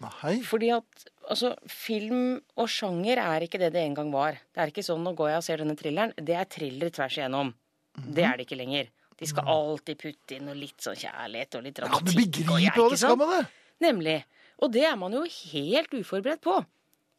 Nei. 0.01 0.43
Fordi 0.43 0.69
at 0.77 1.07
altså, 1.29 1.55
film 1.71 2.41
og 2.57 2.69
sjanger 2.69 3.19
er 3.23 3.41
ikke 3.47 3.59
det 3.63 3.73
det 3.75 3.83
en 3.85 3.95
gang 3.95 4.11
var. 4.13 4.39
Det 4.55 4.63
er 4.63 4.73
ikke 4.73 4.85
sånn 4.87 5.03
nå 5.05 5.15
går 5.19 5.31
jeg 5.35 5.37
og 5.43 5.47
ser 5.49 5.63
denne 5.63 5.77
thrilleren. 5.79 6.13
Det 6.17 6.35
er 6.37 6.45
thriller 6.45 6.91
tvers 6.91 7.17
igjennom. 7.19 7.53
Det 7.97 8.25
er 8.25 8.37
det 8.37 8.47
ikke 8.47 8.59
lenger. 8.61 8.89
De 9.17 9.27
skal 9.27 9.49
alltid 9.49 9.97
putte 9.99 10.37
inn 10.37 10.45
noe 10.45 10.55
litt 10.59 10.77
sånn 10.85 10.97
kjærlighet 11.01 11.55
og 11.57 11.63
litt 11.65 11.79
Ja, 11.79 11.87
du 11.87 11.91
dramatikk. 11.91 12.51
og 12.51 12.61
jeg, 12.61 12.73
begriper 12.73 12.83
hva 12.83 12.91
det 12.91 12.99
skal 13.01 13.17
med 13.17 13.31
det. 13.33 13.47
Nemlig. 13.81 14.17
Og 14.61 14.73
det 14.73 14.85
er 14.85 14.97
man 14.97 15.13
jo 15.13 15.23
helt 15.25 15.91
uforberedt 15.97 16.43
på. 16.45 16.57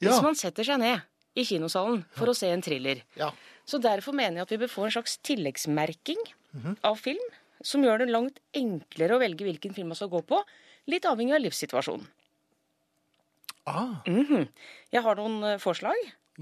Ja. 0.02 0.10
Hvis 0.12 0.22
man 0.22 0.36
setter 0.38 0.64
seg 0.64 0.80
ned 0.80 1.02
i 1.38 1.44
kinosalen 1.46 2.04
for 2.14 2.30
å 2.30 2.36
se 2.38 2.50
en 2.54 2.62
thriller. 2.62 3.02
ja. 3.18 3.32
Så 3.68 3.82
derfor 3.84 4.14
mener 4.16 4.38
jeg 4.38 4.42
at 4.46 4.52
vi 4.54 4.58
bør 4.62 4.70
få 4.72 4.84
en 4.86 4.92
slags 4.96 5.18
tilleggsmerking 5.28 6.22
Mhm. 6.56 6.78
av 6.88 6.96
film, 6.98 7.26
som 7.62 7.82
gjør 7.84 8.00
det 8.00 8.10
langt 8.10 8.40
enklere 8.56 9.12
å 9.18 9.20
velge 9.20 9.44
hvilken 9.44 9.74
film 9.76 9.88
man 9.90 9.96
skal 10.00 10.08
gå 10.08 10.22
på, 10.26 10.42
litt 10.88 11.04
avhengig 11.04 11.36
av 11.36 11.42
livssituasjonen. 11.42 12.08
Ah, 13.68 14.02
Mhm. 14.08 14.48
Jeg 14.94 15.04
har 15.04 15.16
noen 15.20 15.44
eh, 15.44 15.58
forslag. 15.60 15.96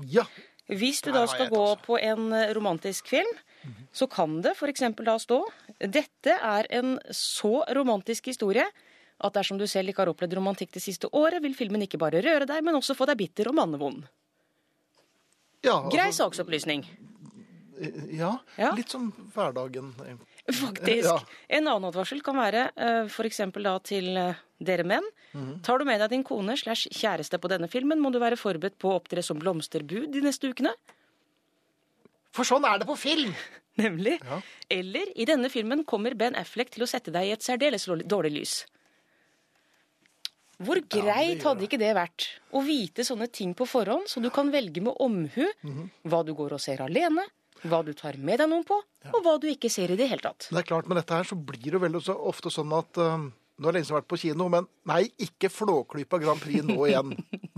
ja. 0.05 0.25
Hvis 0.67 0.97
du 1.05 1.11
da 1.13 1.27
skal 1.29 1.49
gå 1.53 1.63
på 1.85 1.99
en 2.01 2.31
eh, 2.33 2.51
romantisk 2.57 3.05
film, 3.07 3.29
så 3.93 4.07
kan 4.09 4.39
det 4.41 4.55
f.eks. 4.57 4.81
da 4.97 5.13
stå 5.21 5.43
Dette 5.79 6.33
er 6.41 6.65
en 6.73 6.95
så 7.13 7.63
romantisk 7.75 8.25
historie 8.31 8.65
at 9.21 9.33
dersom 9.37 9.57
du 9.57 9.65
selv 9.69 9.89
ikke 9.89 10.01
har 10.03 10.09
opplevd 10.11 10.33
romantikk 10.35 10.71
det 10.73 10.81
siste 10.81 11.07
året, 11.13 11.41
vil 11.41 11.53
filmen 11.55 11.81
ikke 11.85 11.97
bare 12.01 12.21
røre 12.25 12.45
deg, 12.49 12.63
men 12.65 12.75
også 12.75 12.95
få 12.97 13.05
deg 13.05 13.17
bitter 13.17 13.47
og 13.47 13.55
mannevond. 13.55 14.03
ja 15.63 15.77
Grei 15.89 16.09
altså, 16.09 16.25
saksopplysning. 16.25 16.83
Ja, 18.15 18.37
Ja. 18.57 18.71
litt 18.75 18.89
som 18.89 19.09
hverdagen. 19.35 19.93
Faktisk. 20.47 21.03
Ja. 21.09 21.17
En 21.49 21.67
annen 21.67 21.89
advarsel 21.89 22.21
kan 22.23 22.35
være 22.37 22.69
f.eks. 23.09 23.37
da 23.63 23.79
til 23.79 24.15
eh, 24.17 24.35
dere 24.63 24.83
menn. 24.87 25.03
Mm. 25.33 25.61
Tar 25.61 25.79
du 25.79 25.85
med 25.85 25.99
deg 25.99 26.09
din 26.13 26.23
kone 26.23 26.55
slash 26.57 26.87
kjæreste 26.95 27.37
på 27.41 27.49
denne 27.51 27.67
filmen, 27.67 27.99
må 27.99 28.11
du 28.13 28.19
være 28.19 28.37
forberedt 28.39 28.77
på 28.79 28.91
å 28.93 28.99
opptre 29.01 29.23
som 29.23 29.39
blomsterbud 29.41 30.11
de 30.13 30.21
neste 30.21 30.47
ukene. 30.53 30.71
For 32.31 32.43
sånn 32.47 32.63
er 32.67 32.79
det 32.79 32.87
på 32.87 32.95
film! 32.99 33.33
Nemlig. 33.77 34.21
Ja. 34.23 34.37
Eller 34.71 35.09
i 35.19 35.25
denne 35.27 35.49
filmen 35.51 35.83
kommer 35.83 36.13
Ben 36.15 36.35
Affleck 36.39 36.69
til 36.71 36.83
å 36.85 36.87
sette 36.87 37.11
deg 37.11 37.27
i 37.27 37.33
et 37.35 37.43
særdeles 37.43 37.83
dårlig- 38.07 38.31
lys. 38.37 38.53
Hvor 40.63 40.79
greit 40.87 41.43
hadde 41.43 41.65
ikke 41.67 41.79
det 41.81 41.89
vært 41.97 42.29
å 42.55 42.61
vite 42.63 43.03
sånne 43.03 43.27
ting 43.27 43.51
på 43.53 43.65
forhånd, 43.67 44.07
så 44.07 44.21
du 44.23 44.29
kan 44.31 44.47
velge 44.53 44.79
med 44.81 44.95
omhu 45.03 45.43
Mhm. 45.63 45.89
hva 46.07 46.23
du 46.25 46.33
går 46.33 46.53
og 46.55 46.61
ser 46.61 46.77
alene, 46.85 47.25
hva 47.69 47.79
du 47.85 47.93
tar 47.97 48.17
med 48.17 48.39
deg 48.41 48.49
noen 48.51 48.63
på, 48.67 48.77
og 49.11 49.17
hva 49.25 49.35
du 49.41 49.47
ikke 49.51 49.69
ser 49.73 49.91
i 49.93 49.97
det 49.99 50.07
hele 50.11 50.21
tatt. 50.23 50.47
Det 50.51 50.61
er 50.61 50.67
klart, 50.67 50.87
Med 50.87 50.97
dette 51.01 51.13
her 51.17 51.23
så 51.27 51.35
blir 51.37 51.71
det 51.75 51.81
veldig 51.81 52.01
så 52.05 52.15
ofte 52.29 52.51
sånn 52.53 52.71
at 52.77 52.97
uh, 53.01 53.17
Nå 53.55 53.69
har 53.69 53.71
jeg 53.71 53.75
lenge 53.77 53.87
siden 53.87 53.95
vært 54.01 54.07
på 54.11 54.17
kino, 54.19 54.45
men 54.51 54.65
nei, 54.91 55.05
ikke 55.23 55.47
Flåklypa 55.47 56.17
Grand 56.19 56.41
Prix 56.43 56.65
nå 56.67 56.75
igjen. 56.89 57.13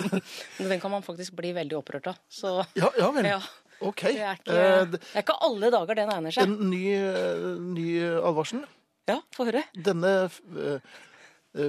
Den 0.60 0.80
kan 0.84 0.91
man 0.93 1.02
faktisk 1.02 1.34
bli 1.39 1.50
veldig 1.58 1.80
opprørt 1.80 2.12
av. 2.12 2.20
Så 2.30 2.52
Ja, 2.78 2.91
ja 3.00 3.08
vel. 3.15 3.26
ja, 3.32 3.39
OK. 3.82 4.04
det 4.06 4.22
er 4.22 4.38
ikke, 4.38 4.54
Eh, 4.54 4.84
det 4.93 5.00
er 5.15 5.24
ikke 5.26 5.38
alle 5.48 5.72
dager 5.74 5.98
den 5.98 6.12
egner 6.13 6.36
seg. 6.36 6.43
en 6.46 6.70
ny, 6.70 6.84
eh, 6.93 7.48
ny 7.74 7.88
advarsel. 8.22 8.62
Ja, 9.10 9.17
få 9.34 9.48
høre. 9.50 9.63
Denne 9.74 10.13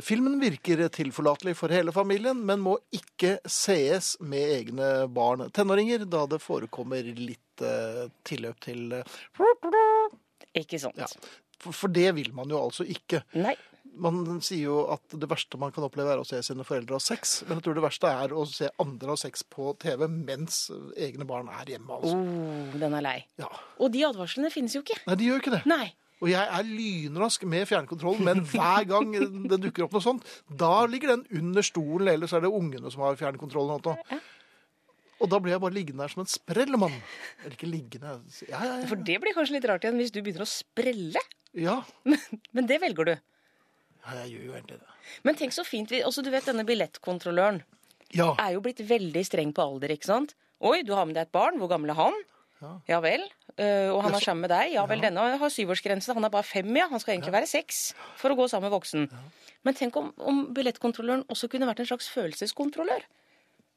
filmen 0.05 0.37
virker 0.40 0.85
tilforlatelig 0.92 1.57
for 1.59 1.72
hele 1.72 1.92
familien, 1.94 2.40
men 2.46 2.62
må 2.64 2.77
ikke 2.94 3.38
sees 3.48 4.14
med 4.20 4.53
egne 4.59 4.90
barn. 5.12 5.46
Tenåringer, 5.55 6.05
da 6.11 6.24
det 6.31 6.40
forekommer 6.44 7.07
litt 7.18 7.64
uh, 7.64 8.07
tilløp 8.29 8.61
til 8.64 8.92
uh, 9.01 10.09
Ikke 10.57 10.81
sant. 10.83 11.01
Ja. 11.01 11.09
for, 11.62 11.74
for 11.74 11.92
det 11.92 12.11
vil 12.18 12.33
man 12.37 12.51
jo 12.53 12.61
altså 12.68 12.87
ikke. 12.88 13.22
Nei. 13.38 13.57
Man 13.98 14.42
sier 14.44 14.68
jo 14.68 14.83
at 14.92 15.16
det 15.18 15.27
verste 15.31 15.59
man 15.59 15.72
kan 15.74 15.87
oppleve 15.87 16.12
er 16.12 16.20
å 16.22 16.27
se 16.27 16.38
sine 16.44 16.66
foreldre 16.66 16.98
ha 16.98 17.03
sex, 17.03 17.40
men 17.48 17.59
jeg 17.59 17.66
tror 17.66 17.79
det 17.79 17.83
verste 17.83 18.11
er 18.12 18.35
å 18.37 18.44
se 18.46 18.68
andre 18.79 19.14
ha 19.14 19.18
sex 19.18 19.42
på 19.48 19.73
TV 19.83 20.04
mens 20.12 20.69
egne 20.94 21.27
barn 21.27 21.48
er 21.50 21.73
hjemme. 21.75 21.96
altså. 21.96 22.15
Oh, 22.15 22.77
den 22.79 22.94
er 22.94 23.06
lei. 23.08 23.17
Ja. 23.40 23.48
Og 23.81 23.90
de 23.94 24.04
advarslene 24.06 24.52
finnes 24.54 24.77
jo 24.77 24.85
ikke. 24.85 25.00
Nei, 25.08 25.19
de 25.19 25.33
gjør 25.33 25.42
ikke 25.42 25.56
det. 25.56 25.65
Nei. 25.71 25.88
Og 26.19 26.27
jeg 26.33 26.42
er 26.42 26.66
lynrask 26.66 27.44
med 27.46 27.69
fjernkontrollen, 27.71 28.25
men 28.27 28.40
hver 28.50 28.87
gang 28.90 29.12
det 29.48 29.60
dukker 29.62 29.85
opp 29.87 29.92
noe 29.94 30.02
sånt, 30.02 30.25
da 30.50 30.81
ligger 30.90 31.12
den 31.14 31.23
under 31.38 31.62
stolen, 31.62 32.08
eller 32.10 32.27
så 32.27 32.40
er 32.40 32.46
det 32.48 32.50
ungene 32.58 32.90
som 32.90 33.04
har 33.06 33.14
fjernkontrollen. 33.21 33.79
Og, 33.87 34.19
og 35.23 35.31
da 35.31 35.38
blir 35.42 35.54
jeg 35.54 35.62
bare 35.62 35.77
liggende 35.77 36.02
der 36.02 36.10
som 36.14 36.25
en 36.25 36.31
sprellemann. 36.33 36.96
Eller 37.44 37.54
ikke 37.54 37.71
liggende 37.71 38.16
Ja, 38.50 38.58
ja, 38.66 38.75
For 38.90 38.98
det 38.98 39.21
blir 39.23 39.37
kanskje 39.37 39.56
litt 39.60 39.69
rart 39.71 39.87
igjen 39.87 39.98
hvis 40.02 40.10
du 40.14 40.19
begynner 40.23 40.42
å 40.42 40.50
sprelle. 40.50 41.23
ja. 41.54 41.79
Men 42.50 42.66
det 42.71 42.81
velger 42.83 43.12
du. 43.12 43.14
Ja, 43.14 44.14
jeg 44.25 44.35
gjør 44.35 44.44
jo 44.48 44.52
egentlig 44.58 44.79
det. 44.81 44.92
Men 45.27 45.38
tenk 45.38 45.54
så 45.54 45.62
fint 45.66 45.90
vi, 45.92 46.02
altså 46.04 46.23
Du 46.25 46.31
vet 46.35 46.46
denne 46.48 46.64
billettkontrolløren 46.69 47.62
Ja. 48.16 48.33
er 48.40 48.54
jo 48.56 48.60
blitt 48.64 48.81
veldig 48.88 49.23
streng 49.27 49.50
på 49.54 49.62
alder, 49.62 49.94
ikke 49.94 50.08
sant? 50.10 50.35
Oi, 50.64 50.83
du 50.83 50.94
har 50.96 51.06
med 51.06 51.14
deg 51.19 51.29
et 51.29 51.33
barn. 51.35 51.58
Hvor 51.62 51.71
gammel 51.71 51.92
er 51.94 51.98
han? 52.00 52.16
Ja, 52.88 52.98
vel. 53.00 53.23
Eh, 53.59 53.88
og 53.92 54.02
han 54.02 54.15
er 54.15 54.23
sammen 54.25 54.44
med 54.46 54.50
deg. 54.50 54.73
Ja 54.75 54.85
vel, 54.90 55.00
denne 55.02 55.25
har 55.38 55.50
syvårsgrense. 55.54 56.15
Han 56.15 56.25
er 56.27 56.33
bare 56.35 56.46
fem, 56.46 56.69
ja. 56.77 56.88
Han 56.90 57.00
skal 57.02 57.15
egentlig 57.17 57.33
være 57.35 57.46
seks 57.50 57.92
for 58.19 58.31
å 58.35 58.37
gå 58.38 58.48
sammen 58.50 58.69
med 58.71 58.75
voksen. 58.79 59.06
Men 59.67 59.75
tenk 59.79 59.96
om, 60.00 60.13
om 60.19 60.40
billettkontrolløren 60.54 61.25
også 61.31 61.48
kunne 61.52 61.67
vært 61.71 61.81
en 61.85 61.90
slags 61.90 62.09
følelseskontrollør. 62.15 63.02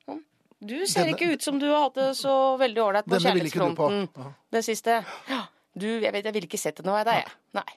Sånn. 0.06 0.24
Du 0.62 0.76
ser 0.86 1.06
Denne- 1.06 1.16
ikke 1.18 1.34
ut 1.34 1.42
som 1.46 1.60
du 1.62 1.68
har 1.72 1.88
hatt 1.88 1.98
det 1.98 2.10
så 2.18 2.34
veldig 2.62 2.82
ålreit 2.88 3.06
på 3.10 3.20
kjærlighetsfronten 3.22 4.10
Ja. 4.18 4.32
det 4.58 4.64
siste. 4.66 5.00
Ja, 5.30 5.44
du, 5.78 5.88
jeg 6.02 6.12
vet, 6.14 6.26
jeg 6.26 6.34
ville 6.34 6.50
ikke 6.50 6.60
sett 6.62 6.78
det 6.82 6.86
noe 6.86 7.00
av 7.02 7.06
deg, 7.10 7.22
jeg. 7.24 7.32
Nei. 7.58 7.68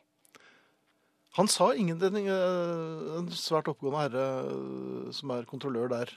Han 1.35 1.49
sa 1.51 1.73
ingenting 1.75 2.29
øh, 2.31 3.17
En 3.19 3.27
svært 3.35 3.67
oppegående 3.67 4.05
herre 4.05 4.27
øh, 4.47 5.09
som 5.13 5.33
er 5.35 5.43
kontrollør 5.51 5.89
der 5.91 6.13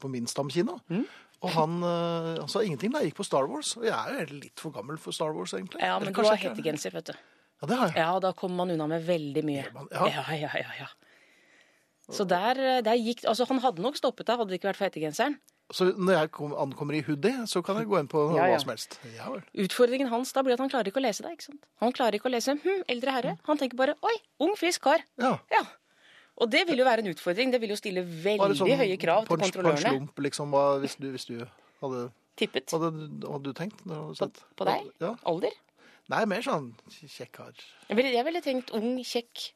på 0.00 0.08
min 0.10 0.26
stamkino. 0.26 0.80
Mm. 0.90 1.04
Og 1.40 1.52
han, 1.54 1.76
uh, 1.80 2.46
sa 2.52 2.60
ingenting 2.60 2.92
da 2.92 3.00
jeg 3.00 3.10
gikk 3.12 3.20
på 3.22 3.24
Star 3.24 3.46
Wars. 3.48 3.72
Og 3.80 3.86
jeg 3.88 3.96
er 3.96 4.26
jo 4.26 4.40
litt 4.42 4.60
for 4.60 4.74
gammel 4.74 4.98
for 5.00 5.16
Star 5.16 5.32
Wars, 5.36 5.54
egentlig. 5.56 5.80
Ja, 5.80 5.94
men 6.02 6.12
du 6.12 6.20
har 6.26 6.40
hettegenser, 6.40 6.92
vet 6.98 7.12
du. 7.12 7.14
Ja, 7.60 7.68
det 7.68 7.78
har 7.78 7.92
jeg. 7.92 7.96
Ja, 8.00 8.10
da 8.20 8.32
kommer 8.36 8.62
man 8.62 8.74
unna 8.74 8.88
med 8.90 9.06
veldig 9.06 9.44
mye. 9.44 9.64
Ja. 9.92 10.10
Ja, 10.18 10.24
ja, 10.36 10.50
ja, 10.60 10.74
ja. 10.82 10.90
Så 12.10 12.26
der, 12.26 12.58
der 12.82 12.98
gikk 12.98 13.22
Altså, 13.28 13.46
han 13.46 13.60
hadde 13.62 13.82
nok 13.84 13.96
stoppet 13.96 14.26
deg, 14.26 14.40
hadde 14.40 14.50
det 14.50 14.58
ikke 14.58 14.72
vært 14.72 14.80
for 14.80 14.88
hettegenseren. 14.88 15.36
Så 15.70 15.92
når 15.94 16.16
jeg 16.16 16.30
kom, 16.34 16.54
ankommer 16.58 16.96
i 16.98 17.02
hoodie, 17.06 17.44
så 17.46 17.62
kan 17.62 17.78
jeg 17.78 17.86
gå 17.86 18.00
inn 18.00 18.08
på 18.10 18.24
Ja, 18.34 18.46
ja. 18.50 18.56
hva 18.56 18.62
som 18.62 18.72
helst. 18.72 18.96
Ja. 19.14 19.30
Utfordringen 19.64 20.10
hans 20.10 20.34
da 20.34 20.42
blir 20.44 20.56
at 20.56 20.62
han 20.64 20.72
klarer 20.72 20.90
ikke 20.90 21.00
å 21.02 21.04
lese 21.04 21.22
deg. 21.24 21.36
ikke 21.38 21.46
sant? 21.52 21.68
Han 21.84 21.94
klarer 21.96 22.18
ikke 22.18 22.30
å 22.30 22.34
lese 22.34 22.56
hm, 22.58 22.82
eldre 22.90 23.14
herre. 23.16 23.36
Han 23.46 23.60
tenker 23.60 23.78
bare 23.78 23.94
oi, 24.06 24.16
ung, 24.42 24.56
frisk 24.58 24.82
kar. 24.88 25.04
Ja. 25.22 25.36
Og 26.40 26.48
det 26.50 26.62
vil 26.68 26.78
jo 26.80 26.84
være 26.88 27.02
en 27.04 27.10
utfordring. 27.12 27.52
Det 27.52 27.60
vil 27.60 27.70
jo 27.74 27.76
stille 27.76 28.02
veldig 28.04 28.56
sånn 28.56 28.70
høye 28.80 28.96
krav 28.98 29.26
til 29.26 29.28
en- 29.28 29.28
På 29.28 29.34
en 29.36 29.44
kontrollørene. 29.44 29.90
slump, 29.92 30.18
liksom, 30.24 30.54
hvis, 30.80 30.96
du, 30.96 31.10
hvis 31.12 31.26
du 31.28 31.46
hadde 31.82 32.10
Tippet. 32.40 32.70
Hadde, 32.72 32.90
hadde 33.28 33.42
du 33.44 33.52
tenkt? 33.52 33.82
sett? 34.16 34.40
på 34.56 34.64
deg? 34.64 34.86
Ja. 35.00 35.14
Alder. 35.28 35.52
Nei, 36.08 36.24
mer 36.24 36.40
sånn 36.42 36.72
kjekk 36.88 37.32
kar. 37.32 37.52
Jeg 37.90 37.96
jeg 38.14 38.24
ville 38.24 38.40
tenkt 38.40 38.70
ung, 38.72 38.96
kjekk, 39.04 39.52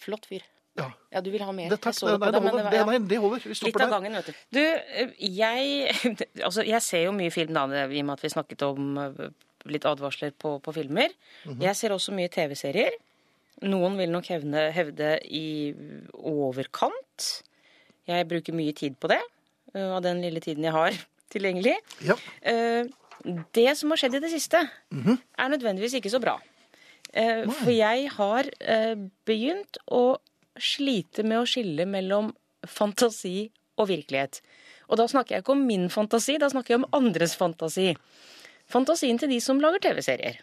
flott 0.00 0.24
fyr. 0.26 0.42
Ja. 0.78 0.86
Ja, 1.12 1.20
du 1.20 1.30
vil 1.30 1.42
ha 1.44 1.52
mer. 1.52 1.68
Det, 1.68 1.80
takk, 1.82 1.94
det, 1.98 2.06
nei, 2.06 2.12
det 2.16 2.20
på 2.20 2.30
deg, 2.32 2.40
holder. 2.40 2.56
det 2.56 2.64
var- 2.64 2.72
ja. 2.72 2.84
nei, 2.86 2.98
det 3.08 3.18
holder. 3.18 3.40
Vi 3.44 3.54
stopper 3.54 3.82
av 3.82 3.90
der. 3.90 4.00
gangen, 4.00 4.12
vet 4.12 4.26
du. 4.26 4.32
Du, 4.50 4.60
eh, 4.60 5.12
jeg 5.18 6.26
Altså, 6.46 6.64
jeg 6.66 6.82
ser 6.82 7.04
jo 7.04 7.12
mye 7.12 7.30
film, 7.30 7.52
da, 7.52 7.66
i 7.66 8.00
og 8.00 8.06
med 8.06 8.12
at 8.16 8.22
vi 8.22 8.28
snakket 8.28 8.62
om 8.62 8.98
eh, 8.98 9.30
litt 9.66 9.84
advarsler 9.84 10.32
på, 10.32 10.60
på 10.62 10.72
filmer. 10.74 11.10
Mhm. 11.44 11.60
Jeg 11.60 11.76
ser 11.76 11.90
også 11.90 12.14
mye 12.16 12.28
TV-serier. 12.32 12.90
Noen 13.62 13.96
vil 14.00 14.08
nok 14.12 14.28
hevne, 14.32 14.68
hevde 14.72 15.18
i 15.28 15.72
overkant. 16.16 17.26
Jeg 18.08 18.28
bruker 18.30 18.56
mye 18.56 18.72
tid 18.76 18.96
på 19.00 19.10
det, 19.12 19.20
eh, 19.74 19.90
av 19.92 20.00
den 20.02 20.22
lille 20.24 20.40
tiden 20.40 20.64
jeg 20.64 20.72
har 20.72 20.96
tilgjengelig. 21.34 21.76
Ja. 22.08 22.16
Eh, 22.42 22.84
Det 23.52 23.76
som 23.76 23.90
har 23.92 23.98
skjedd 24.00 24.14
i 24.16 24.20
det 24.24 24.30
siste, 24.32 24.62
er 24.96 25.48
nødvendigvis 25.52 25.92
ikke 25.98 26.08
så 26.08 26.20
bra. 26.24 26.38
Eh, 27.12 27.44
For 27.52 27.68
jeg 27.70 28.08
har 28.16 28.48
begynt 29.28 29.76
å 29.92 30.16
slite 30.56 31.22
med 31.22 31.42
å 31.42 31.44
skille 31.48 31.84
mellom 31.84 32.30
fantasi 32.64 33.50
og 33.76 33.88
virkelighet. 33.92 34.40
Og 34.88 34.96
da 34.96 35.04
snakker 35.06 35.36
jeg 35.36 35.42
ikke 35.44 35.52
om 35.52 35.66
min 35.68 35.88
fantasi, 35.92 36.38
da 36.40 36.48
snakker 36.48 36.74
jeg 36.74 36.80
om 36.80 36.88
andres 36.96 37.36
fantasi. 37.36 37.92
Fantasien 38.72 39.18
til 39.20 39.28
de 39.28 39.38
som 39.40 39.60
lager 39.60 39.78
TV-serier. 39.84 40.40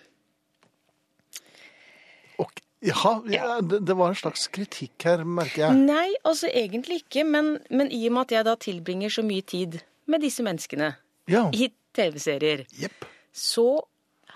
Ja, 2.85 3.23
ja 3.31 3.57
det, 3.61 3.93
var 3.97 4.11
en 4.11 4.19
slags 4.19 4.45
kritikk 4.53 5.07
her, 5.07 5.23
merker 5.25 5.63
jeg. 5.65 5.83
Nei, 5.87 6.11
altså 6.27 6.49
egentlig 6.51 7.01
ikke, 7.03 7.23
men, 7.25 7.55
men 7.73 7.89
i 7.89 8.03
og 8.09 8.17
med 8.17 8.27
at 8.27 8.35
jeg 8.35 8.47
da 8.47 8.55
tilbringer 8.61 9.13
så 9.13 9.25
mye 9.25 9.45
tid 9.45 9.79
med 10.07 10.21
disse 10.23 10.45
menneskene 10.45 10.93
Ja. 11.27 11.47
i 11.51 11.71
TV-serier, 11.97 12.67
yep. 12.77 13.07
så 13.33 13.81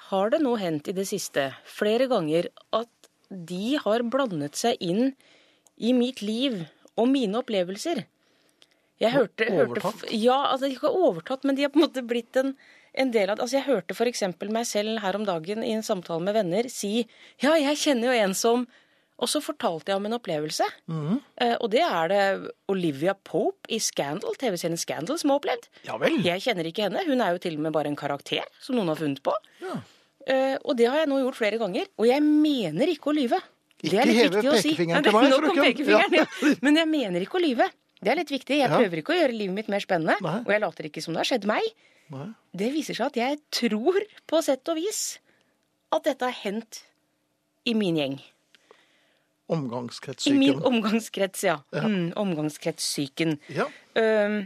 har 0.10 0.34
det 0.34 0.42
nå 0.42 0.56
hendt 0.60 0.90
i 0.90 0.96
det 0.98 1.06
siste 1.08 1.52
flere 1.70 2.10
ganger 2.12 2.50
at 2.76 2.90
de 3.30 3.78
har 3.80 4.04
blandet 4.12 4.58
seg 4.60 4.82
inn 4.84 5.14
i 5.78 5.94
mitt 5.96 6.24
liv 6.26 6.64
og 7.00 7.08
mine 7.14 7.40
opplevelser. 7.40 8.04
Jeg 9.02 9.16
hørte, 9.16 9.48
hørte 9.48 9.82
overtatt? 9.82 10.04
Ja, 10.14 10.38
altså 10.52 10.68
de 10.68 10.74
har 10.74 10.78
ikke 10.82 11.06
overtatt, 11.08 11.46
men 11.48 11.58
de 11.58 11.66
har 11.66 11.72
på 11.74 11.80
en 11.80 11.88
måte 11.88 12.04
blitt 12.06 12.38
en, 12.42 12.54
en 12.94 13.12
del 13.12 13.30
av 13.30 13.38
det. 13.38 13.44
Altså 13.46 13.58
Jeg 13.60 13.68
hørte 13.70 13.96
f.eks. 13.96 14.24
meg 14.52 14.66
selv 14.68 15.00
her 15.04 15.16
om 15.16 15.24
dagen 15.28 15.64
i 15.64 15.72
en 15.78 15.84
samtale 15.86 16.24
med 16.26 16.34
venner 16.36 16.68
si 16.72 17.06
ja, 17.42 17.54
jeg 17.56 17.78
kjenner 17.80 18.12
jo 18.12 18.24
en 18.26 18.34
som 18.36 18.66
Og 19.22 19.30
så 19.30 19.38
fortalte 19.40 19.92
jeg 19.92 20.00
om 20.00 20.06
en 20.10 20.16
opplevelse. 20.18 20.66
Eh, 20.90 21.54
og 21.62 21.68
det 21.70 21.84
er 21.86 22.08
det 22.10 22.22
Olivia 22.74 23.14
Pope 23.14 23.70
i 23.70 23.78
Scandal, 23.78 24.34
TV-serien 24.42 24.80
Scandal, 24.82 25.20
som 25.22 25.30
har 25.30 25.38
opplevd. 25.38 25.68
Ja 25.86 25.98
vel. 26.02 26.16
Jeg 26.26 26.42
kjenner 26.42 26.66
ikke 26.66 26.88
henne. 26.88 27.04
Hun 27.06 27.22
er 27.22 27.36
jo 27.36 27.42
til 27.44 27.54
og 27.60 27.62
med 27.68 27.76
bare 27.76 27.92
en 27.92 27.96
karakter 28.00 28.42
som 28.60 28.76
noen 28.80 28.90
har 28.90 28.98
funnet 28.98 29.22
på. 29.22 29.36
Ja. 29.62 29.76
Eh, 30.26 30.56
og 30.66 30.74
det 30.80 30.90
har 30.90 31.04
jeg 31.04 31.12
nå 31.12 31.20
gjort 31.22 31.38
flere 31.38 31.60
ganger. 31.62 31.86
Og 32.02 32.10
jeg 32.10 32.24
mener 32.26 32.90
ikke 32.96 33.12
å 33.14 33.16
lyve. 33.20 33.38
Det 33.82 33.94
er 33.94 34.10
Ikke 34.10 34.10
litt 34.10 34.20
heve 34.42 34.42
å 34.42 34.58
si. 34.58 34.74
pekefingeren 34.74 35.06
til 35.06 35.14
meg, 35.20 35.30
Nå 35.36 35.40
kom 35.46 35.62
pekefingeren, 35.68 36.18
ja. 36.18 36.26
Men 36.66 36.82
jeg 36.82 36.90
mener 36.98 37.22
ikke 37.28 37.38
å 37.38 37.46
lyve. 37.46 37.70
Det 38.02 38.10
er 38.16 38.18
litt 38.24 38.34
viktig. 38.34 38.58
Jeg 38.58 38.70
prøver 38.74 39.04
ikke 39.04 39.14
å 39.14 39.20
gjøre 39.22 39.38
livet 39.38 39.54
mitt 39.62 39.70
mer 39.70 39.86
spennende. 39.86 40.18
Nei. 40.26 40.40
Og 40.42 40.50
jeg 40.54 40.62
later 40.66 40.90
ikke 40.90 41.02
som 41.06 41.14
det 41.14 41.22
har 41.22 41.30
skjedd 41.30 41.46
meg. 41.50 41.70
Nei. 42.12 42.30
Det 42.52 42.70
viser 42.74 42.98
seg 42.98 43.12
at 43.12 43.20
jeg 43.20 43.42
tror 43.62 44.00
på 44.28 44.42
sett 44.44 44.68
og 44.72 44.80
vis 44.80 45.04
at 45.92 46.08
dette 46.08 46.28
har 46.28 46.38
hendt 46.44 46.84
i 47.68 47.76
min 47.78 48.00
gjeng. 48.00 48.18
Omgangskretssyken. 49.52 50.36
I 50.36 50.40
min 50.40 50.64
omgangskrets, 50.64 51.44
ja. 51.44 51.58
Mm, 51.76 52.14
omgangskretssyken. 52.20 53.36
Ja. 53.52 53.68
Uh, 53.98 54.44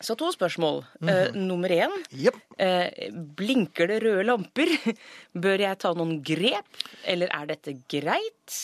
så 0.00 0.16
to 0.16 0.30
spørsmål. 0.32 0.78
Eh, 1.04 1.34
nummer 1.36 1.68
én. 1.68 1.92
Yep. 2.16 2.36
Uh, 2.56 2.88
blinker 3.36 3.90
det 3.90 3.98
røde 4.00 4.24
lamper? 4.24 4.72
Bør 5.44 5.60
jeg 5.60 5.80
ta 5.82 5.92
noen 5.92 6.22
grep, 6.24 6.78
eller 7.04 7.28
er 7.36 7.50
dette 7.52 7.76
greit? 7.84 8.56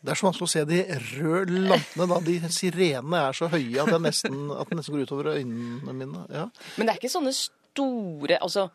Det 0.00 0.14
er 0.14 0.16
så 0.16 0.28
vanskelig 0.28 0.46
å 0.46 0.52
se 0.52 0.62
de 0.70 0.78
røde 1.18 1.64
lampene 1.66 2.06
da. 2.08 2.20
De 2.24 2.52
sirenene 2.54 3.24
er 3.26 3.36
så 3.36 3.50
høye 3.50 3.82
at 3.82 3.98
nesten, 4.00 4.38
at 4.54 4.70
det 4.70 4.78
nesten 4.78 4.94
går 4.94 5.10
utover 5.10 5.32
øynene 5.34 5.96
mine. 5.96 6.22
Ja. 6.30 6.46
Men 6.78 6.86
det 6.86 6.94
er 6.94 7.02
ikke 7.02 7.12
sånne 7.12 7.34
store 7.70 8.38
Altså, 8.40 8.68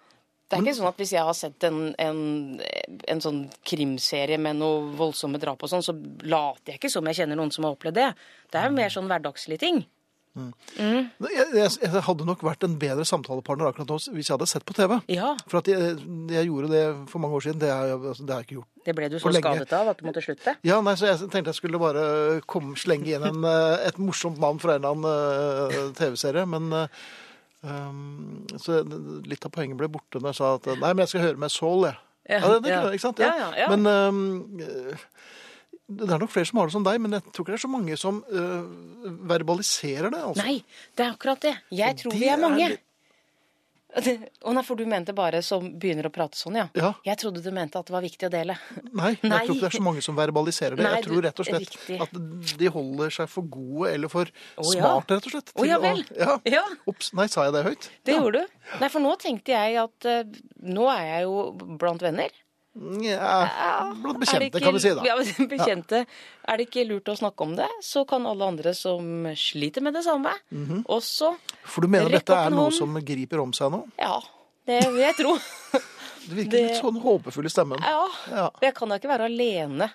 det 0.46 0.58
er 0.58 0.62
ikke 0.62 0.76
sånn 0.78 0.92
at 0.92 1.00
hvis 1.02 1.14
jeg 1.16 1.26
har 1.26 1.38
sett 1.38 1.64
en, 1.66 1.80
en, 1.98 2.20
en 3.10 3.22
sånn 3.24 3.40
krimserie 3.66 4.38
med 4.38 4.60
noe 4.60 4.92
voldsomme 4.98 5.42
drap 5.42 5.64
og 5.66 5.72
sånn, 5.72 5.86
så 5.86 5.96
later 6.22 6.76
jeg 6.76 6.82
ikke 6.84 6.94
som 6.94 7.08
jeg 7.10 7.24
kjenner 7.24 7.40
noen 7.40 7.54
som 7.54 7.66
har 7.66 7.74
opplevd 7.74 7.98
det. 7.98 8.12
Det 8.54 8.62
er 8.62 8.70
jo 8.70 8.78
mer 8.78 8.94
sånn 8.94 9.10
hverdagslige 9.10 9.64
ting. 9.66 9.82
Jeg, 10.36 11.06
jeg, 11.56 11.70
jeg 11.80 12.02
hadde 12.04 12.26
nok 12.28 12.42
vært 12.44 12.66
en 12.68 12.74
bedre 12.80 13.06
samtalepartner 13.08 13.70
akkurat 13.70 13.88
nå 13.94 13.98
hvis 14.18 14.28
jeg 14.28 14.34
hadde 14.34 14.48
sett 14.52 14.66
på 14.68 14.76
TV. 14.76 14.98
Ja, 15.16 15.32
For 15.48 15.62
at 15.62 15.70
jeg, 15.72 15.94
jeg 16.34 16.50
gjorde 16.50 16.72
det 16.74 16.84
for 17.12 17.24
mange 17.24 17.40
år 17.40 17.46
siden. 17.46 17.62
Det 17.64 17.70
har 17.72 17.94
altså, 17.96 18.26
det 18.26 18.36
har 18.36 18.44
jeg 18.44 18.50
ikke 18.50 18.58
gjort. 18.58 18.72
det 18.86 18.96
ble 18.98 19.10
du 19.14 19.18
så 19.22 19.32
skadet 19.38 19.76
av 19.80 19.92
at 19.94 20.02
du 20.02 20.10
måtte 20.10 20.24
slutte. 20.26 20.58
Ja, 20.68 20.82
nei, 20.84 20.98
så 21.00 21.08
Jeg 21.08 21.22
tenkte 21.32 21.54
jeg 21.54 21.60
skulle 21.62 21.80
bare 21.82 22.08
komme, 22.52 22.76
slenge 22.80 23.16
inn 23.16 23.30
en, 23.32 23.48
eh, 23.48 23.88
et 23.88 24.02
morsomt 24.02 24.42
navn 24.42 24.60
fra 24.60 24.76
en 24.76 24.84
eller 24.84 24.98
annen 24.98 25.72
eh, 25.72 25.94
TV-serie. 26.02 26.44
Men 26.52 26.68
eh, 26.84 27.06
um, 27.66 28.46
så 28.62 28.80
litt 29.26 29.46
av 29.48 29.52
poenget 29.56 29.78
ble 29.80 29.90
borte 29.92 30.22
når 30.22 30.32
jeg 30.34 30.40
sa 30.40 30.52
at 30.60 30.70
nei, 30.80 30.92
men 30.94 31.04
jeg 31.06 31.12
skal 31.14 31.26
høre 31.28 31.42
med 31.46 31.52
Saul, 31.54 31.88
jeg. 31.90 31.98
Ja, 32.30 32.40
Ja, 32.40 32.48
det, 32.56 32.62
det, 32.66 32.72
ja. 32.74 32.84
ikke 32.96 33.04
sant? 33.06 33.20
Ja. 33.22 33.68
Men 33.76 33.86
um, 33.86 34.22
det 35.86 36.08
er 36.10 36.18
nok 36.24 36.32
flere 36.34 36.48
som 36.50 36.58
har 36.58 36.70
det 36.72 36.74
som 36.74 36.86
deg, 36.88 36.98
men 37.04 37.14
jeg 37.14 37.22
tror 37.30 37.44
ikke 37.46 37.54
det 37.54 37.60
er 37.60 37.64
så 37.68 37.70
mange 37.70 37.98
som 38.02 38.24
uh, 38.26 38.64
verbaliserer 39.30 40.10
det. 40.10 40.22
Altså. 40.32 40.42
Nei, 40.48 40.56
det 40.98 41.06
er 41.06 41.12
akkurat 41.14 41.44
det. 41.46 41.54
Jeg 41.78 42.00
tror 42.02 42.16
det 42.16 42.22
vi 42.24 42.30
er 42.34 42.42
mange. 42.42 42.70
litt- 42.74 42.85
Å 43.96 44.52
nei, 44.52 44.64
for 44.68 44.76
du 44.76 44.84
mente 44.90 45.14
bare 45.16 45.40
som 45.46 45.68
begynner 45.80 46.10
å 46.10 46.12
prate 46.14 46.36
sånn, 46.36 46.58
ja. 46.60 46.66
Ja. 46.76 46.92
Jeg 47.08 47.20
trodde 47.22 47.44
du 47.44 47.48
mente 47.56 47.80
at 47.80 47.88
det 47.88 47.96
var 47.96 48.04
viktig 48.04 48.28
å 48.28 48.32
dele. 48.34 48.58
Nei, 48.92 49.14
jeg 49.14 49.32
Nei. 49.32 49.42
tror 49.46 49.56
ikke 49.56 49.62
det 49.62 49.70
er 49.70 49.78
så 49.78 49.86
mange 49.86 50.04
som 50.04 50.18
verbaliserer 50.18 50.76
det. 50.76 50.84
Nei, 50.84 50.98
jeg 51.00 51.08
tror 51.08 51.24
rett 51.26 51.40
og 51.40 51.48
slett 51.48 51.64
riktig. 51.64 52.00
at 52.04 52.60
de 52.60 52.72
holder 52.76 53.16
seg 53.16 53.32
for 53.32 53.48
gode 53.56 53.94
eller 53.96 54.12
for 54.12 54.28
oh, 54.28 54.68
ja. 54.76 54.82
smarte, 54.82 55.20
rett 55.20 55.30
og 55.30 55.36
slett. 55.38 55.54
Å, 55.56 55.60
oh, 55.62 55.70
ja 55.70 55.80
vel. 55.84 56.04
Ja. 56.20 56.38
Ja. 56.58 56.64
Ops, 56.92 57.14
nei, 57.16 57.30
sa 57.32 57.48
jeg 57.48 57.56
det 57.56 57.64
høyt? 57.70 57.90
Det 58.08 58.18
gjorde 58.18 58.44
du. 58.44 58.58
Nei, 58.82 58.92
for 58.92 59.06
nå 59.06 59.16
tenkte 59.22 59.56
jeg 59.56 59.80
at 59.80 60.10
eh, 60.12 60.42
nå 60.66 60.90
er 60.92 61.06
jeg 61.14 61.30
jo 61.30 61.78
blant 61.80 62.04
venner. 62.04 62.36
Ja, 62.76 63.94
blant 64.02 64.20
bekjente, 64.20 64.50
ikke- 64.50 64.64
kan 64.66 64.74
vi 64.74 64.80
si 64.84 64.90
da. 64.94 65.04
Ja, 65.08 65.16
bekjente. 65.48 66.06
Er 66.48 66.58
det 66.58 66.68
ikke 66.70 66.84
lurt 66.88 67.06
å 67.06 67.16
snakke 67.18 67.42
om 67.42 67.56
det, 67.56 67.68
så 67.82 68.06
kan 68.08 68.26
alle 68.28 68.44
andre 68.46 68.74
som 68.76 69.26
sliter 69.36 69.82
med 69.82 69.94
det 69.94 70.04
samme, 70.04 70.34
Mhm. 70.52 70.84
også 70.86 71.36
For 71.64 71.82
du 71.82 71.88
mener 71.88 72.10
dette 72.10 72.34
er 72.36 72.50
noe 72.52 72.72
som 72.72 72.94
griper 73.00 73.40
om 73.42 73.54
seg 73.54 73.72
nå? 73.72 73.88
Ja, 73.98 74.20
det 74.68 74.84
vil 74.92 75.00
jeg 75.02 75.16
tro. 75.16 75.38
Det 76.26 76.34
virker 76.34 76.50
Det- 76.52 76.72
litt 76.72 76.82
sånn 76.84 77.00
håpefull 77.02 77.46
i 77.46 77.50
stemmen. 77.54 77.78
Ja. 77.86 78.08
Ja. 78.32 78.50
Jeg 78.60 78.74
kan 78.74 78.90
da 78.90 78.96
ikke 78.98 79.08
være 79.12 79.26
alene 79.30 79.92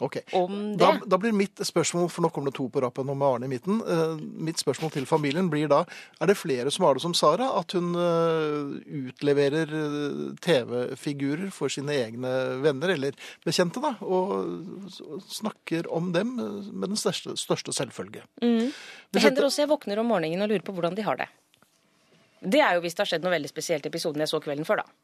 Ok. 0.00 0.18
om 0.32 0.76
det. 0.76 0.84
Da, 0.84 1.00
da 1.06 1.18
blir 1.18 1.32
mitt 1.32 1.60
spørsmål, 1.64 2.08
for 2.12 2.26
nå 2.26 2.30
kommer 2.34 2.50
det 2.52 2.58
to 2.58 2.66
på 2.72 2.82
rappen 2.84 3.08
og 3.12 3.16
med 3.16 3.26
Arne 3.26 3.48
i 3.48 3.52
midten. 3.54 3.78
uh, 3.80 4.18
mitt 4.20 4.60
spørsmål 4.60 4.92
til 4.92 5.06
familien 5.08 5.48
blir 5.52 5.70
da 5.72 5.82
er 6.20 6.30
det 6.30 6.36
flere 6.36 6.72
som 6.74 6.84
har 6.84 6.98
det 6.98 7.04
som 7.04 7.14
Sara, 7.16 7.48
at 7.60 7.72
hun 7.76 7.94
uh, 7.96 8.76
utleverer 9.06 9.72
eh, 9.72 10.20
TV-figurer 10.44 11.48
for 11.54 11.72
sine 11.72 11.96
egne 11.96 12.32
venner 12.64 12.92
eller 12.96 13.16
bekjente, 13.46 13.80
da, 13.80 13.94
og 14.04 14.92
snakker 15.32 15.88
om 15.92 16.12
dem 16.12 16.36
med 16.36 16.90
den 16.90 17.00
største, 17.00 17.36
største 17.40 17.72
selvfølge. 17.76 18.26
Mm. 18.44 18.70
Det 19.12 19.24
hender 19.24 19.48
også 19.48 19.64
jeg 19.64 19.72
våkner 19.72 20.02
om 20.02 20.12
morgenen 20.12 20.44
og 20.44 20.52
lurer 20.52 20.64
på 20.66 20.76
hvordan 20.76 20.96
de 20.96 21.06
har 21.06 21.20
det. 21.20 21.28
Det 22.44 22.60
er 22.60 22.76
jo 22.76 22.84
hvis 22.84 22.94
det 22.94 23.04
har 23.04 23.14
skjedd 23.14 23.24
noe 23.24 23.34
veldig 23.34 23.50
spesielt 23.50 23.86
i 23.86 23.92
episoden 23.92 24.22
jeg 24.22 24.30
så 24.30 24.40
kvelden 24.44 24.68
før, 24.68 24.84
da. 24.84 24.96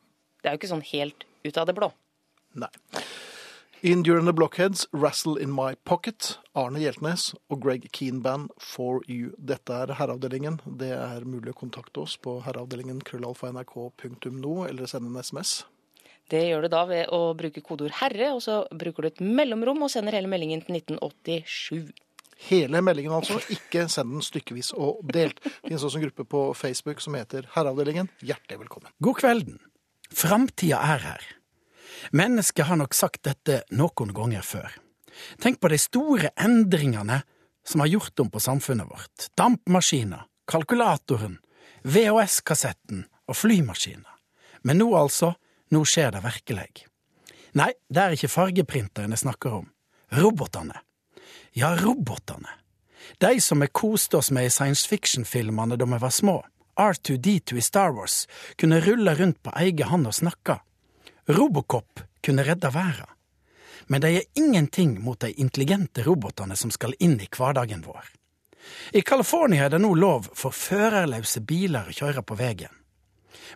Det 0.42 0.50
er 0.50 0.56
jo 0.56 0.60
ikke 0.60 0.72
sånn 0.74 0.88
helt 0.92 1.28
ut 1.46 1.58
av 1.58 1.68
det 1.68 1.76
blå. 1.78 1.92
Nei. 2.60 2.70
In 3.84 4.04
and 4.06 4.28
the 4.28 4.32
Blockheads, 4.32 4.86
Wrestle 4.92 5.36
in 5.36 5.50
My 5.50 5.74
Pocket, 5.74 6.38
Arne 6.54 6.78
Hjeltnes 6.78 7.32
og 7.50 7.64
Greg 7.64 7.88
Keenban 7.90 8.44
For 8.62 9.00
You. 9.10 9.32
Dette 9.42 9.74
er 9.74 9.90
Herreavdelingen. 9.98 10.60
Det 10.78 10.92
er 10.94 11.26
mulig 11.26 11.50
å 11.50 11.58
kontakte 11.64 12.04
oss 12.04 12.14
på 12.14 12.36
herreavdelingen 12.44 13.00
krøllalfa.nrk.no, 13.02 14.52
eller 14.68 14.86
sende 14.86 15.10
en 15.10 15.18
SMS. 15.18 15.64
Det 16.30 16.44
gjør 16.44 16.62
du 16.62 16.70
da 16.76 16.84
ved 16.92 17.10
å 17.10 17.34
bruke 17.34 17.64
kodeord 17.66 17.98
'herre', 17.98 18.30
og 18.36 18.44
så 18.46 18.60
bruker 18.70 19.02
du 19.02 19.10
et 19.10 19.20
mellomrom 19.42 19.82
og 19.82 19.90
sender 19.90 20.14
hele 20.14 20.30
meldingen 20.30 20.62
til 20.62 20.78
1987. 20.78 21.90
Hele 22.52 22.86
meldingen 22.86 23.18
altså, 23.18 23.42
ikke 23.50 23.88
send 23.90 24.14
den 24.14 24.22
stykkevis 24.22 24.70
og 24.78 25.02
delt. 25.10 25.42
Det 25.42 25.58
finnes 25.72 25.82
også 25.82 25.98
en 25.98 26.06
gruppe 26.06 26.30
på 26.38 26.48
Facebook 26.54 27.02
som 27.02 27.18
heter 27.18 27.50
Herreavdelingen. 27.58 28.14
Hjertelig 28.22 28.62
velkommen. 28.62 28.94
God 29.02 29.18
kvelden. 29.26 29.62
Framtida 30.14 30.78
er 30.94 31.08
her. 31.10 31.32
Mennesket 32.12 32.66
har 32.66 32.76
nok 32.76 32.94
sagt 32.94 33.22
dette 33.24 33.62
noen 33.72 34.12
ganger 34.12 34.44
før. 34.44 34.74
Tenk 35.40 35.60
på 35.60 35.70
de 35.72 35.78
store 35.80 36.32
endringene 36.36 37.22
som 37.64 37.80
har 37.80 37.88
gjort 37.88 38.20
om 38.20 38.30
på 38.32 38.40
samfunnet 38.40 38.88
vårt. 38.88 39.28
Dampmaskiner, 39.38 40.26
kalkulatoren, 40.48 41.38
VHS-kassetten 41.82 43.06
og 43.28 43.36
flymaskiner. 43.36 44.10
Men 44.62 44.82
nå 44.82 44.90
altså, 44.96 45.32
nå 45.72 45.84
skjer 45.88 46.12
det 46.12 46.24
virkelig. 46.24 46.66
Nei, 47.56 47.72
det 47.88 48.02
er 48.02 48.16
ikke 48.16 48.32
fargeprinteren 48.32 49.12
jeg 49.16 49.24
snakker 49.24 49.62
om. 49.62 49.70
Robotene. 50.12 50.82
Ja, 51.56 51.72
robotene. 51.80 52.58
De 53.20 53.40
som 53.40 53.60
vi 53.60 53.68
koste 53.72 54.20
oss 54.20 54.30
med 54.30 54.46
i 54.46 54.52
science 54.52 54.84
fiction-filmene 54.88 55.76
da 55.80 55.88
vi 55.88 56.00
var 56.00 56.12
små. 56.12 56.42
R2D2 56.76 57.56
i 57.56 57.64
Star 57.64 57.92
Wars 57.96 58.26
kunne 58.60 58.80
rulle 58.84 59.14
rundt 59.16 59.42
på 59.44 59.52
egen 59.64 59.88
hånd 59.88 60.08
og 60.08 60.16
snakke. 60.16 60.60
Robocop 61.28 62.00
kunne 62.24 62.44
redde 62.44 62.70
verden. 62.74 63.06
Men 63.86 64.00
de 64.00 64.16
er 64.16 64.28
ingenting 64.38 64.96
mot 65.02 65.20
de 65.20 65.32
intelligente 65.32 66.02
robotene 66.02 66.56
som 66.56 66.70
skal 66.70 66.94
inn 66.98 67.18
i 67.20 67.28
hverdagen 67.30 67.82
vår. 67.86 68.04
I 68.94 69.02
California 69.02 69.66
er 69.66 69.74
det 69.74 69.82
nå 69.82 69.92
lov 69.98 70.28
for 70.38 70.54
førerløse 70.54 71.42
biler 71.46 71.90
å 71.90 71.94
kjøre 71.94 72.22
på 72.26 72.38
veien. 72.38 72.70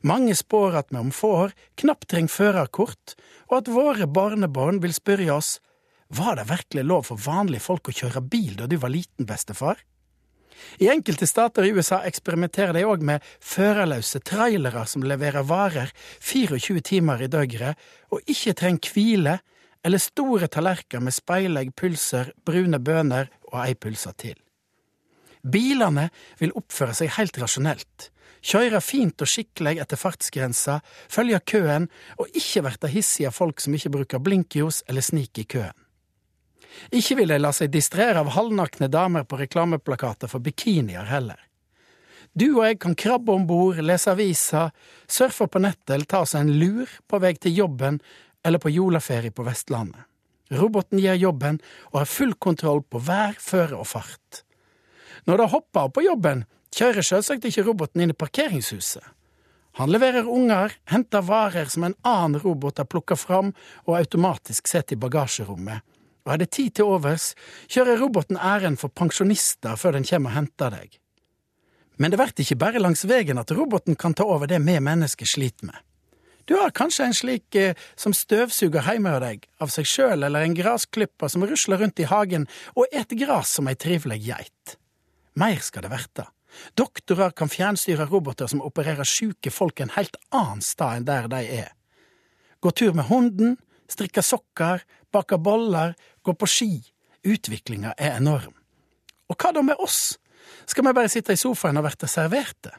Mange 0.03 0.35
spår 0.35 0.81
at 0.83 0.91
vi 0.91 0.99
om 0.99 1.13
få 1.15 1.31
år 1.47 1.55
knapt 1.81 2.09
trenger 2.11 2.33
førerkort, 2.33 3.15
og 3.51 3.59
at 3.61 3.71
våre 3.71 4.07
barnebarn 4.07 4.81
vil 4.83 4.95
spørre 4.95 5.31
oss 5.35 5.57
var 6.09 6.39
det 6.39 6.51
virkelig 6.51 6.85
lov 6.87 7.07
for 7.09 7.23
vanlige 7.23 7.65
folk 7.65 7.91
å 7.91 7.95
kjøre 7.95 8.23
bil 8.23 8.55
da 8.59 8.69
du 8.71 8.77
var 8.79 8.95
liten, 8.95 9.27
bestefar? 9.27 9.81
I 10.83 10.89
enkelte 10.93 11.27
stater 11.29 11.67
i 11.67 11.73
USA 11.77 12.03
eksperimenterer 12.09 12.77
de 12.77 12.85
òg 12.89 13.05
med 13.05 13.25
førerløse 13.41 14.21
trailere 14.27 14.87
som 14.89 15.05
leverer 15.07 15.47
varer 15.49 15.93
24 16.21 16.83
timer 16.85 17.23
i 17.25 17.31
døgnet 17.33 17.79
og 18.13 18.25
ikke 18.31 18.57
trenger 18.59 18.93
hvile 18.95 19.39
eller 19.87 20.03
store 20.03 20.49
tallerkener 20.51 21.05
med 21.07 21.15
speilegg, 21.15 21.71
pulser, 21.79 22.33
brune 22.45 22.81
bønner 22.83 23.31
og 23.53 23.61
ei 23.63 23.77
pølse 23.79 24.13
til. 24.19 24.35
Bilene 25.47 26.09
vil 26.41 26.55
oppføre 26.59 26.97
seg 26.99 27.13
helt 27.21 27.39
rasjonelt, 27.39 28.11
kjøre 28.47 28.81
fint 28.83 29.23
og 29.23 29.31
skikkelig 29.31 29.77
etter 29.83 30.01
fartsgrensa, 30.01 30.81
følge 31.13 31.39
køen 31.53 31.87
og 32.19 32.31
ikke 32.35 32.65
verte 32.67 32.91
hissige 32.91 33.31
av 33.31 33.37
folk 33.39 33.63
som 33.63 33.77
ikke 33.79 33.95
bruker 33.95 34.23
blinklys 34.23 34.83
eller 34.91 35.07
snik 35.07 35.39
i 35.39 35.47
køen. 35.47 35.86
Ikke 36.91 37.17
vil 37.21 37.33
de 37.33 37.39
la 37.41 37.53
seg 37.57 37.73
distrere 37.73 38.23
av 38.23 38.33
halvnakne 38.37 38.89
damer 38.93 39.27
på 39.29 39.39
reklameplakater 39.41 40.31
for 40.31 40.45
bikinier 40.45 41.09
heller. 41.11 41.41
Du 42.37 42.51
og 42.59 42.67
jeg 42.67 42.81
kan 42.83 42.97
krabbe 42.99 43.33
om 43.33 43.47
bord, 43.49 43.79
lese 43.81 44.13
aviser, 44.13 44.73
surfe 45.09 45.47
på 45.49 45.63
nettet 45.65 45.95
eller 45.95 46.09
ta 46.11 46.21
oss 46.27 46.35
en 46.37 46.53
lur 46.61 46.91
på 47.09 47.21
vei 47.23 47.33
til 47.41 47.57
jobben 47.57 48.01
eller 48.45 48.61
på 48.61 48.73
juleferie 48.75 49.33
på 49.33 49.47
Vestlandet. 49.47 50.05
Roboten 50.53 51.01
gjør 51.03 51.17
jobben 51.19 51.59
og 51.91 52.03
har 52.03 52.11
full 52.11 52.35
kontroll 52.39 52.85
på 52.85 53.01
vær, 53.03 53.35
føre 53.41 53.81
og 53.81 53.89
fart. 53.91 54.43
Når 55.27 55.41
det 55.41 55.51
hopper 55.57 55.89
av 55.89 55.95
på 55.97 56.05
jobben, 56.05 56.45
kjører 56.77 57.07
selvsagt 57.09 57.49
ikke 57.49 57.65
roboten 57.67 58.05
inn 58.05 58.13
i 58.13 58.19
parkeringshuset. 58.21 59.03
Han 59.77 59.91
leverer 59.93 60.29
unger, 60.29 60.73
henter 60.89 61.25
varer 61.27 61.69
som 61.73 61.85
en 61.85 61.97
annen 62.07 62.41
robot 62.41 62.79
har 62.81 62.89
plukka 62.89 63.17
fram 63.17 63.51
og 63.85 63.97
automatisk 63.99 64.71
setter 64.71 64.97
i 64.97 65.01
bagasjerommet. 65.01 65.83
Og 66.27 66.35
er 66.35 66.43
det 66.43 66.51
tid 66.57 66.75
til 66.77 66.91
overs, 66.91 67.33
kjører 67.71 68.01
roboten 68.03 68.37
ærend 68.37 68.81
for 68.81 68.91
pensjonister 68.91 69.79
før 69.79 69.97
den 69.97 70.07
kommer 70.09 70.33
og 70.33 70.41
henter 70.41 70.75
deg. 70.75 70.97
Men 71.97 72.13
det 72.13 72.19
blir 72.21 72.45
ikke 72.45 72.59
bare 72.61 72.83
langs 72.83 73.07
veien 73.09 73.39
at 73.41 73.53
roboten 73.57 73.97
kan 73.97 74.15
ta 74.15 74.27
over 74.27 74.51
det 74.51 74.59
vi 74.67 74.81
mennesker 74.83 75.29
sliter 75.29 75.71
med. 75.71 75.79
Du 76.47 76.55
har 76.55 76.71
kanskje 76.71 77.09
en 77.09 77.15
slik 77.17 77.57
eh, 77.59 77.75
som 77.99 78.13
støvsuger 78.15 78.85
hjemme 78.87 79.11
hos 79.17 79.23
deg, 79.25 79.47
av 79.59 79.73
seg 79.75 79.89
sjøl, 79.91 80.23
eller 80.23 80.45
en 80.47 80.55
grasklipper 80.55 81.31
som 81.33 81.43
rusler 81.43 81.81
rundt 81.83 81.99
i 81.99 82.07
hagen 82.07 82.47
og 82.77 82.87
et 82.95 83.15
gras 83.19 83.57
som 83.59 83.67
ei 83.67 83.75
trivelig 83.75 84.21
geit. 84.29 84.77
Mer 85.35 85.59
skal 85.65 85.87
det 85.87 85.91
verta. 85.91 86.29
Doktorer 86.79 87.35
kan 87.37 87.51
fjernstyre 87.51 88.07
roboter 88.07 88.47
som 88.51 88.63
opererer 88.65 89.09
sjuke 89.09 89.51
folk 89.51 89.83
en 89.83 89.93
helt 89.97 90.15
annen 90.31 90.63
stad 90.65 91.01
enn 91.01 91.09
der 91.09 91.27
de 91.33 91.43
er. 91.59 91.73
Gå 92.63 92.71
tur 92.71 92.95
med 92.97 93.11
hunden, 93.11 93.59
strikke 93.91 94.23
sokker, 94.25 94.87
bake 95.13 95.39
boller, 95.43 95.97
gå 96.27 96.35
på 96.35 96.49
ski. 96.51 96.71
Utviklinga 97.27 97.95
er 97.99 98.19
enorm. 98.19 98.55
Og 99.31 99.39
hva 99.39 99.53
da 99.55 99.63
med 99.67 99.79
oss? 99.83 100.17
Skal 100.67 100.87
vi 100.87 100.95
bare 100.95 101.11
sitte 101.11 101.35
i 101.35 101.41
sofaen 101.41 101.79
og 101.79 101.87
verte 101.87 102.09
serverte? 102.11 102.75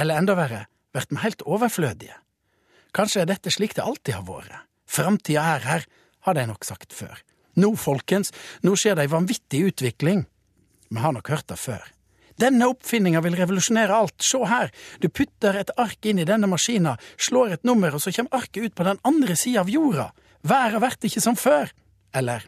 Eller 0.00 0.20
enda 0.20 0.36
verre, 0.38 0.66
vert 0.94 1.12
vi 1.12 1.20
helt 1.24 1.44
overflødige? 1.44 2.16
Kanskje 2.96 3.22
er 3.22 3.30
dette 3.30 3.52
slik 3.52 3.76
det 3.76 3.84
alltid 3.84 4.16
har 4.16 4.26
vært. 4.26 4.66
Framtida 4.90 5.44
er 5.54 5.66
her, 5.66 5.84
har 6.26 6.36
de 6.36 6.46
nok 6.50 6.66
sagt 6.66 6.92
før. 6.96 7.20
Nå, 7.60 7.74
folkens, 7.78 8.32
nå 8.66 8.74
skjer 8.78 8.96
det 8.98 9.06
ei 9.06 9.12
vanvittig 9.12 9.62
utvikling. 9.70 10.24
Vi 10.90 11.02
har 11.02 11.14
nok 11.14 11.30
hørt 11.30 11.48
det 11.50 11.58
før. 11.60 11.84
Denne 12.40 12.70
oppfinninga 12.72 13.20
vil 13.22 13.36
revolusjonere 13.36 13.94
alt, 13.94 14.16
se 14.24 14.40
her, 14.48 14.70
du 15.02 15.10
putter 15.12 15.58
et 15.60 15.72
ark 15.78 16.06
inn 16.08 16.22
i 16.22 16.26
denne 16.28 16.48
maskina, 16.48 16.96
slår 17.20 17.58
et 17.58 17.68
nummer, 17.68 17.94
og 17.94 18.02
så 18.02 18.14
kommer 18.16 18.40
arket 18.40 18.64
ut 18.64 18.76
på 18.78 18.86
den 18.86 19.00
andre 19.06 19.36
sida 19.36 19.60
av 19.62 19.70
jorda. 19.70 20.08
Været 20.48 20.80
vert 20.82 21.04
ikke 21.04 21.22
som 21.22 21.36
før. 21.36 21.68
Eller? 22.16 22.46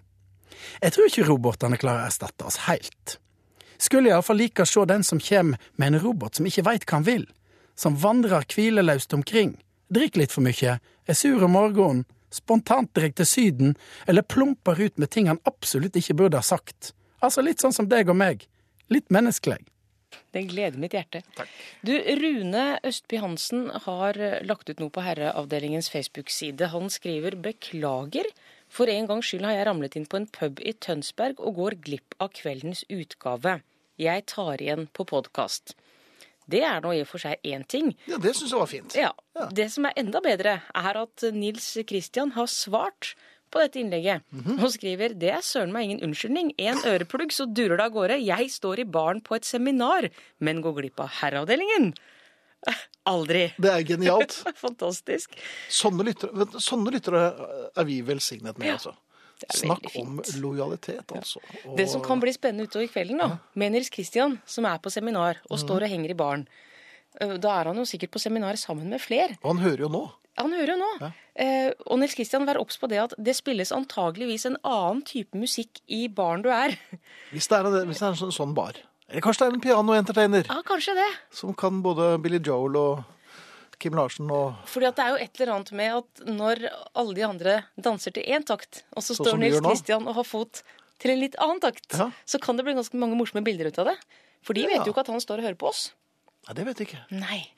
Jeg 0.81 0.95
tror 0.95 1.09
ikke 1.09 1.27
robotene 1.29 1.81
klarer 1.81 2.05
å 2.05 2.11
erstatte 2.11 2.47
oss 2.49 2.63
helt. 2.69 3.19
Skulle 3.83 4.13
iallfall 4.13 4.39
like 4.39 4.63
å 4.63 4.69
se 4.69 4.85
den 4.87 5.03
som 5.07 5.21
kommer 5.21 5.59
med 5.77 5.93
en 5.93 6.03
robot 6.05 6.39
som 6.39 6.47
ikke 6.47 6.67
veit 6.69 6.87
hva 6.87 7.01
han 7.01 7.09
vil, 7.09 7.27
som 7.75 7.99
vandrer 7.99 8.47
hvileløst 8.55 9.15
omkring, 9.17 9.57
drikker 9.93 10.23
litt 10.23 10.35
for 10.35 10.45
mye, 10.47 10.79
er 10.79 11.19
sur 11.19 11.43
om 11.43 11.57
morgenen, 11.57 12.05
spontant 12.33 12.93
drar 12.97 13.13
til 13.13 13.29
Syden, 13.29 13.75
eller 14.07 14.25
plumper 14.25 14.79
ut 14.81 14.99
med 14.99 15.11
ting 15.13 15.29
han 15.29 15.43
absolutt 15.49 15.99
ikke 15.99 16.17
burde 16.23 16.41
ha 16.41 16.47
sagt. 16.47 16.95
Altså 17.23 17.45
litt 17.45 17.61
sånn 17.63 17.75
som 17.75 17.91
deg 17.91 18.09
og 18.11 18.19
meg. 18.19 18.47
Litt 18.93 19.13
menneskelig. 19.13 19.61
Det 20.33 20.43
gleder 20.49 20.81
mitt 20.81 20.95
hjerte. 20.97 21.23
Takk. 21.37 21.51
Du, 21.85 21.93
Rune 21.93 22.65
Østby 22.89 23.21
Hansen 23.21 23.67
har 23.85 24.17
lagt 24.45 24.69
ut 24.71 24.81
noe 24.81 24.93
på 24.93 25.05
Herreavdelingens 25.05 25.91
Facebook-side. 25.93 26.71
Han 26.73 26.89
skriver 26.93 27.37
'beklager'. 27.37 28.33
For 28.73 28.89
en 28.89 29.07
gangs 29.11 29.29
skyld 29.29 29.45
har 29.45 29.57
jeg 29.59 29.67
ramlet 29.69 29.97
inn 30.01 30.07
på 30.09 30.17
en 30.21 30.29
pub 30.33 30.61
i 30.65 30.73
Tønsberg 30.73 31.41
og 31.45 31.59
går 31.61 31.77
glipp 31.85 32.15
av 32.25 32.31
kveldens 32.39 32.85
utgave. 32.93 33.59
Jeg 34.01 34.25
tar 34.33 34.63
igjen 34.65 34.87
på 34.97 35.05
podkast. 35.11 35.75
Det 36.49 36.63
er 36.67 36.81
nå 36.83 36.95
i 36.97 37.03
og 37.05 37.09
for 37.11 37.23
seg 37.23 37.45
én 37.47 37.63
ting. 37.71 37.93
Ja, 38.09 38.17
det 38.19 38.33
syns 38.35 38.51
jeg 38.55 38.63
var 38.63 38.71
fint. 38.71 38.97
Ja, 38.99 39.13
Ja. 39.37 39.47
Det 39.53 39.69
som 39.73 39.87
er 39.89 39.95
enda 39.97 40.21
bedre, 40.21 40.59
er 40.77 40.97
at 41.03 41.23
Nils 41.33 41.67
Kristian 41.89 42.33
har 42.35 42.49
svart 42.51 43.15
på 43.53 43.61
dette 43.61 43.81
innlegget. 43.81 44.25
Og 44.59 44.71
skriver 44.75 45.15
det 45.19 45.31
er 45.37 45.45
søren 45.45 45.73
meg 45.73 45.85
ingen 45.87 46.03
unnskyldning. 46.09 46.51
En 46.59 46.81
øreplugg, 46.89 47.33
så 47.33 47.47
durer 47.47 47.77
det 47.77 47.87
av 47.87 47.93
gårde. 47.95 48.19
Jeg 48.25 48.51
står 48.53 48.81
i 48.83 48.89
baren 48.89 49.21
på 49.25 49.37
et 49.37 49.45
seminar, 49.49 50.09
men 50.41 50.61
går 50.65 50.81
glipp 50.81 51.01
av 51.05 51.13
herreavdelingen. 51.21 51.93
Aldri. 53.07 53.49
Det 53.59 53.71
er 53.73 53.83
genialt. 53.87 54.37
Fantastisk. 54.65 55.35
Sånne 55.73 56.05
lyttere, 56.07 56.47
sånne 56.63 56.93
lyttere 56.95 57.23
er 57.77 57.85
vi 57.89 58.01
velsignet 58.07 58.59
med, 58.59 58.69
Ja, 58.69 58.77
altså. 58.79 58.95
Snakk 59.51 59.89
om 59.99 60.21
lojalitet, 60.39 61.11
altså. 61.19 61.41
Og- 61.67 61.77
Det 61.77 61.89
som 61.91 62.01
kan 62.05 62.21
bli 62.23 62.31
spennende 62.33 62.69
utover 62.69 62.87
kvelden, 62.93 63.19
da, 63.19 63.39
med 63.59 63.73
Nils 63.73 63.91
Christian, 63.91 64.37
som 64.47 64.65
er 64.71 64.79
på 64.79 64.91
seminar 64.95 65.35
Mhm. 65.41 65.51
og 65.51 65.59
står 65.59 65.83
og 65.83 65.89
henger 65.91 66.11
i 66.11 66.15
baren. 66.15 66.47
Øh, 67.21 67.39
Da 67.41 67.61
er 67.61 67.65
han 67.65 67.77
jo 67.77 67.83
sikkert 67.85 68.13
på 68.13 68.21
seminar 68.23 68.55
sammen 68.57 68.89
med 68.89 69.01
fler. 69.01 69.37
Og 69.43 69.57
han 69.57 69.65
hører 69.65 69.79
jo 69.81 69.89
nå. 69.89 70.13
Han 70.39 70.53
hører 70.53 70.69
jo 70.69 70.77
nå. 70.79 71.01
Ja. 71.01 71.11
Eh, 71.37 71.73
og 71.87 71.99
Nils 71.99 72.15
Kristian, 72.15 72.47
vær 72.47 72.57
obs 72.61 72.79
på 72.79 72.89
det 72.89 72.99
at 73.03 73.13
det 73.19 73.35
spilles 73.37 73.73
antageligvis 73.73 74.47
en 74.47 74.57
annen 74.65 75.03
type 75.05 75.35
musikk 75.37 75.81
i 75.89 76.07
baren 76.09 76.41
du 76.43 76.49
er. 76.49 76.79
Hvis 77.33 77.49
det 77.49 77.59
er, 77.59 77.65
hvis 77.85 77.99
det 77.99 78.03
er 78.03 78.09
en 78.15 78.15
sånn, 78.15 78.33
sånn 78.33 78.55
bar. 78.55 78.75
Eller 79.13 79.21
kanskje 79.25 79.45
det 79.45 79.49
er 79.51 79.57
en 79.59 79.65
piano-entertainer 79.67 80.47
Ja, 80.49 80.61
kanskje 80.65 80.95
det. 80.97 81.09
som 81.37 81.53
kan 81.55 81.83
både 81.85 82.15
Billy 82.23 82.41
Joel 82.41 82.77
og 82.81 83.03
Kim 83.83 83.95
Larsen 83.99 84.31
og 84.33 84.55
Fordi 84.71 84.87
at 84.89 84.97
det 84.97 85.05
er 85.05 85.11
jo 85.11 85.21
et 85.27 85.41
eller 85.41 85.55
annet 85.57 85.73
med 85.77 85.97
at 85.99 86.25
når 86.27 86.63
alle 86.97 87.15
de 87.19 87.25
andre 87.27 87.57
danser 87.83 88.15
til 88.17 88.25
én 88.25 88.45
takt, 88.47 88.85
og 88.97 89.03
så 89.03 89.13
så 89.17 89.25
står 89.27 89.39
Nils. 89.43 89.61
Kristian 89.61 90.07
og 90.09 90.15
har 90.17 90.25
fot 90.25 90.63
til 91.03 91.11
en 91.11 91.21
litt 91.21 91.35
annen 91.43 91.61
takt, 91.61 91.89
Ja. 91.99 92.11
så 92.25 92.41
kan 92.41 92.57
det 92.57 92.65
bli 92.65 92.75
ganske 92.79 92.95
mange 92.97 93.17
morsomme 93.19 93.45
bilder 93.45 93.67
ut 93.69 93.79
av 93.79 93.87
det. 93.93 93.97
For 94.43 94.55
de 94.55 94.63
Ja. 94.63 94.69
vet 94.79 94.87
jo 94.87 94.93
ikke 94.93 95.01
at 95.05 95.07
han 95.09 95.21
står 95.21 95.39
og 95.39 95.45
hører 95.45 95.59
på 95.59 95.69
oss. 95.69 95.93
Nei, 96.49 96.55
det 96.55 96.65
vet 96.67 96.79
jeg 96.79 96.89
ikke. 96.89 97.05
Nei. 97.11 97.51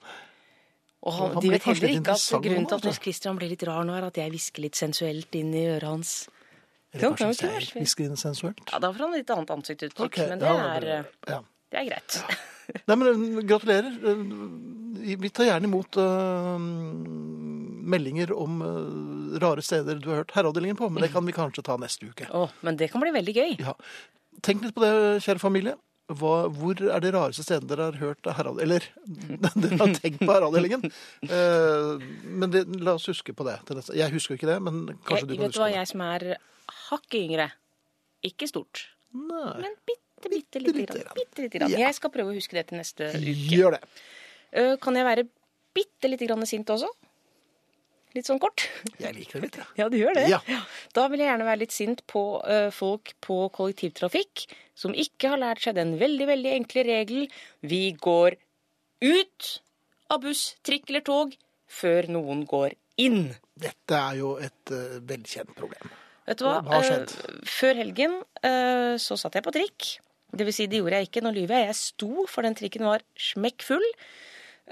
Og 1.05 1.13
han, 1.13 1.33
Han 1.35 1.43
de 1.43 1.51
vet 1.51 1.63
heller 1.63 1.89
ikke 1.89 2.11
at 2.17 2.43
grunnen 2.43 2.67
til 2.67 2.75
at 2.75 2.81
altså. 2.81 2.85
Nils 2.89 2.99
Kristian 2.99 3.37
blir 3.39 3.49
litt 3.51 3.63
rar 3.63 3.85
nå, 3.85 3.93
er 3.97 4.05
at 4.07 4.15
jeg 4.17 4.31
hvisker 4.33 4.63
litt 4.63 4.75
sensuelt 4.75 5.35
inn 5.37 5.53
i 5.55 5.67
øret 5.77 5.83
hans. 5.85 6.29
Eller 6.95 7.11
Det 7.11 7.19
kanskje 7.19 7.51
jo 7.51 7.81
hvisker 7.81 8.07
inn 8.07 8.19
sensuelt. 8.21 8.63
Ja, 8.71 8.79
Da 8.79 8.93
får 8.95 9.05
han 9.09 9.15
litt 9.17 9.31
annet 9.35 9.51
ansiktsuttrykk, 9.51 10.07
okay, 10.07 10.29
men 10.31 10.43
det 10.43 10.51
ja, 10.51 10.67
er, 10.79 11.09
ja. 11.27 11.39
det 11.75 11.81
er 11.81 11.89
greit. 11.91 12.19
Nei, 12.89 12.97
men 12.97 13.09
uh, 13.11 13.41
gratulerer. 13.45 13.97
Uh, 14.05 14.15
Vi 15.05 15.31
tar 15.37 15.51
gjerne 15.51 15.69
imot 15.69 15.99
uh, 16.01 16.55
meldinger 17.95 18.31
om 18.33 18.63
uh, 18.65 19.39
rare 19.43 19.63
steder 19.63 19.99
du 20.01 20.09
har 20.13 20.23
hørt 20.23 20.33
Herreavdelingen 20.37 20.79
på, 20.79 20.89
men 20.89 21.05
det 21.05 21.11
kan 21.13 21.27
vi 21.27 21.35
kanskje 21.37 21.65
ta 21.67 21.77
neste 21.83 22.07
uke. 22.09 22.29
Oh, 22.33 22.53
men 22.65 22.79
det 22.81 22.89
kan 22.93 23.03
bli 23.03 23.13
veldig 23.13 23.35
gøy. 23.37 23.57
Ja. 23.61 23.75
Tenk 24.45 24.65
litt 24.65 24.77
på 24.79 24.85
det, 24.85 24.95
kjære 25.27 25.43
familie. 25.43 25.75
Hva, 26.13 26.51
hvor 26.53 26.77
er 26.77 27.01
de 27.01 27.11
rareste 27.15 27.41
stedene 27.47 27.71
dere 27.71 27.87
har 27.89 27.95
hørt 27.97 28.29
herad, 28.37 28.59
Eller 28.61 28.85
dere 29.57 29.79
har 29.81 29.95
tenkt 29.97 30.21
på 30.21 30.31
Herreavdelingen. 30.31 30.89
Uh, 31.27 32.01
men 32.29 32.53
det, 32.53 32.67
la 32.85 32.97
oss 32.99 33.09
huske 33.09 33.33
på 33.37 33.47
det. 33.49 33.59
Jeg 33.97 34.13
husker 34.13 34.37
ikke 34.39 34.51
det, 34.51 34.59
men 34.65 34.83
kanskje 35.09 35.25
Jeg, 35.25 35.31
du 35.31 35.37
kan 35.37 35.47
vet 35.47 35.57
du 35.57 35.63
hva, 35.63 35.71
det. 35.71 35.79
jeg 35.81 35.93
som 35.93 36.05
er 36.05 36.27
hakket 36.95 37.21
yngre 37.27 37.49
Ikke 38.25 38.49
stort, 38.49 38.87
Nei. 39.13 39.55
men 39.61 39.75
bitte, 39.85 40.31
bitte 40.31 40.63
lite 40.63 40.81
lite 40.81 40.99
grann. 41.03 41.17
Bitte 41.19 41.45
lite 41.45 41.59
grann. 41.61 41.75
Ja. 41.75 41.83
Jeg 41.87 41.97
skal 41.99 42.13
prøve 42.15 42.33
å 42.33 42.37
huske 42.37 42.57
det 42.57 42.69
til 42.71 42.81
neste 42.81 43.11
uke. 43.13 43.35
Gjør 43.53 43.77
det. 43.77 43.83
Øh, 44.57 44.77
Kan 44.81 44.97
jeg 44.97 45.05
være 45.05 45.27
bitte 45.77 46.09
lite 46.09 46.29
grann 46.31 46.47
sint 46.49 46.71
også? 46.73 46.89
Litt 48.15 48.29
sånn 48.31 48.39
kort? 48.39 48.63
Jeg 49.03 49.11
liker 49.17 49.41
det 49.43 49.49
litt, 49.49 49.57
ja. 49.59 49.65
Ja, 49.81 49.89
du 49.91 49.97
gjør 49.99 50.15
det. 50.15 50.29
Ja. 50.31 50.39
Da 50.95 51.09
vil 51.11 51.19
jeg 51.25 51.33
gjerne 51.33 51.49
være 51.49 51.61
litt 51.65 51.75
sint 51.75 52.05
på 52.11 52.23
øh, 52.47 52.69
folk 52.73 53.11
på 53.27 53.39
kollektivtrafikk 53.57 54.45
som 54.79 54.95
ikke 54.95 55.33
har 55.33 55.41
lært 55.43 55.65
seg 55.67 55.75
den 55.79 55.97
veldig, 55.99 56.29
veldig 56.31 56.53
enkle 56.61 56.85
regelen 56.87 57.35
Vi 57.67 57.83
går 57.99 58.37
ut 59.03 59.51
av 60.15 60.23
buss, 60.23 60.55
trikk 60.63 60.93
eller 60.93 61.03
tog 61.07 61.35
før 61.67 62.07
noen 62.15 62.45
går 62.47 62.77
inn. 63.03 63.33
Dette 63.59 63.99
er 63.99 64.21
jo 64.21 64.37
et 64.39 64.71
uh, 64.71 65.01
velkjent 65.03 65.51
problem. 65.59 65.91
Vet 66.29 66.41
du 66.41 66.47
hva? 66.47 66.59
Hva? 66.65 66.81
Eh, 66.81 67.41
før 67.49 67.81
helgen 67.83 68.19
eh, 68.41 68.95
så 69.01 69.19
satt 69.21 69.37
jeg 69.37 69.45
på 69.47 69.55
trikk. 69.55 69.89
Det 70.35 70.47
vil 70.49 70.57
si, 70.57 70.67
det 70.71 70.81
gjorde 70.81 71.01
jeg 71.01 71.11
ikke. 71.11 71.23
Nå 71.25 71.35
lyver 71.37 71.61
jeg. 71.61 71.71
Jeg 71.71 71.81
sto, 71.81 72.27
for 72.31 72.47
den 72.47 72.57
trikken 72.59 72.87
var 72.89 73.05
smekkfull. 73.21 73.85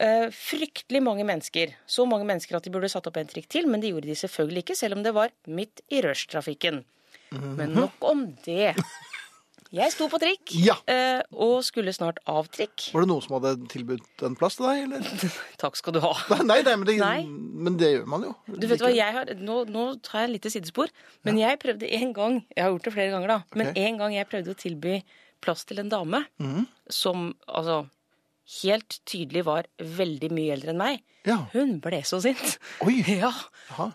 Eh, 0.00 0.28
fryktelig 0.32 1.02
mange 1.04 1.26
mennesker. 1.28 1.74
Så 1.86 2.06
mange 2.08 2.26
mennesker 2.28 2.56
at 2.56 2.64
de 2.66 2.72
burde 2.72 2.90
satt 2.90 3.06
opp 3.10 3.20
en 3.20 3.28
trikk 3.28 3.50
til, 3.52 3.68
men 3.70 3.82
det 3.82 3.92
gjorde 3.92 4.08
de 4.08 4.18
selvfølgelig 4.18 4.64
ikke, 4.64 4.78
selv 4.78 4.96
om 4.96 5.04
det 5.04 5.14
var 5.16 5.34
midt 5.46 5.84
i 5.92 6.00
rushtrafikken. 6.04 6.82
Mhm. 7.32 7.56
Men 7.60 7.76
nok 7.76 8.08
om 8.12 8.26
det. 8.46 8.72
Jeg 9.72 9.94
sto 9.94 10.04
på 10.12 10.20
trikk 10.20 10.52
Ja. 10.60 10.76
eh, 10.84 11.22
og 11.32 11.62
skulle 11.64 11.94
snart 11.96 12.18
av 12.28 12.50
trikk. 12.52 12.90
Var 12.92 13.06
det 13.06 13.08
noen 13.08 13.24
som 13.24 13.38
hadde 13.38 13.54
tilbudt 13.72 14.26
en 14.28 14.36
plass 14.36 14.58
til 14.60 14.68
deg, 14.68 14.84
eller? 14.84 15.32
Takk 15.62 15.80
skal 15.80 15.96
du 15.96 16.02
ha. 16.04 16.12
Nei, 16.44 16.60
nei, 16.60 16.76
men 16.76 16.84
det, 16.84 16.98
Nei. 17.00 17.24
men 17.24 17.80
det 17.80 17.94
gjør 17.94 18.04
man 18.12 18.28
jo. 18.28 18.34
Du 18.52 18.68
vet 18.68 18.84
hva, 18.84 18.92
jeg 18.92 19.16
har, 19.16 19.32
nå, 19.40 19.62
nå 19.72 19.86
tar 20.04 20.26
jeg 20.26 20.34
litt 20.34 20.42
lite 20.42 20.50
sidespor, 20.58 20.90
men 21.26 21.38
jeg 21.38 21.60
prøvde 21.62 21.86
en 21.94 22.12
gang 22.16 22.38
Jeg 22.50 22.64
har 22.64 22.72
gjort 22.74 22.88
det 22.88 22.94
flere 22.96 23.14
ganger, 23.14 23.28
da. 23.36 23.40
Men 23.54 23.72
en 23.78 23.98
gang 24.00 24.14
jeg 24.16 24.30
prøvde 24.30 24.54
å 24.54 24.58
tilby 24.58 25.00
plass 25.42 25.64
til 25.66 25.82
en 25.82 25.90
dame 25.90 26.24
mm. 26.42 26.66
som 26.90 27.32
altså 27.46 27.84
helt 28.62 28.98
tydelig 29.08 29.44
var 29.46 29.68
veldig 29.78 30.30
mye 30.34 30.54
eldre 30.56 30.72
enn 30.74 30.80
meg. 30.80 31.02
Ja. 31.26 31.44
Hun 31.52 31.76
ble 31.82 32.00
så 32.06 32.18
sint. 32.22 32.58
Oi. 32.82 32.98
Ja. 33.22 33.30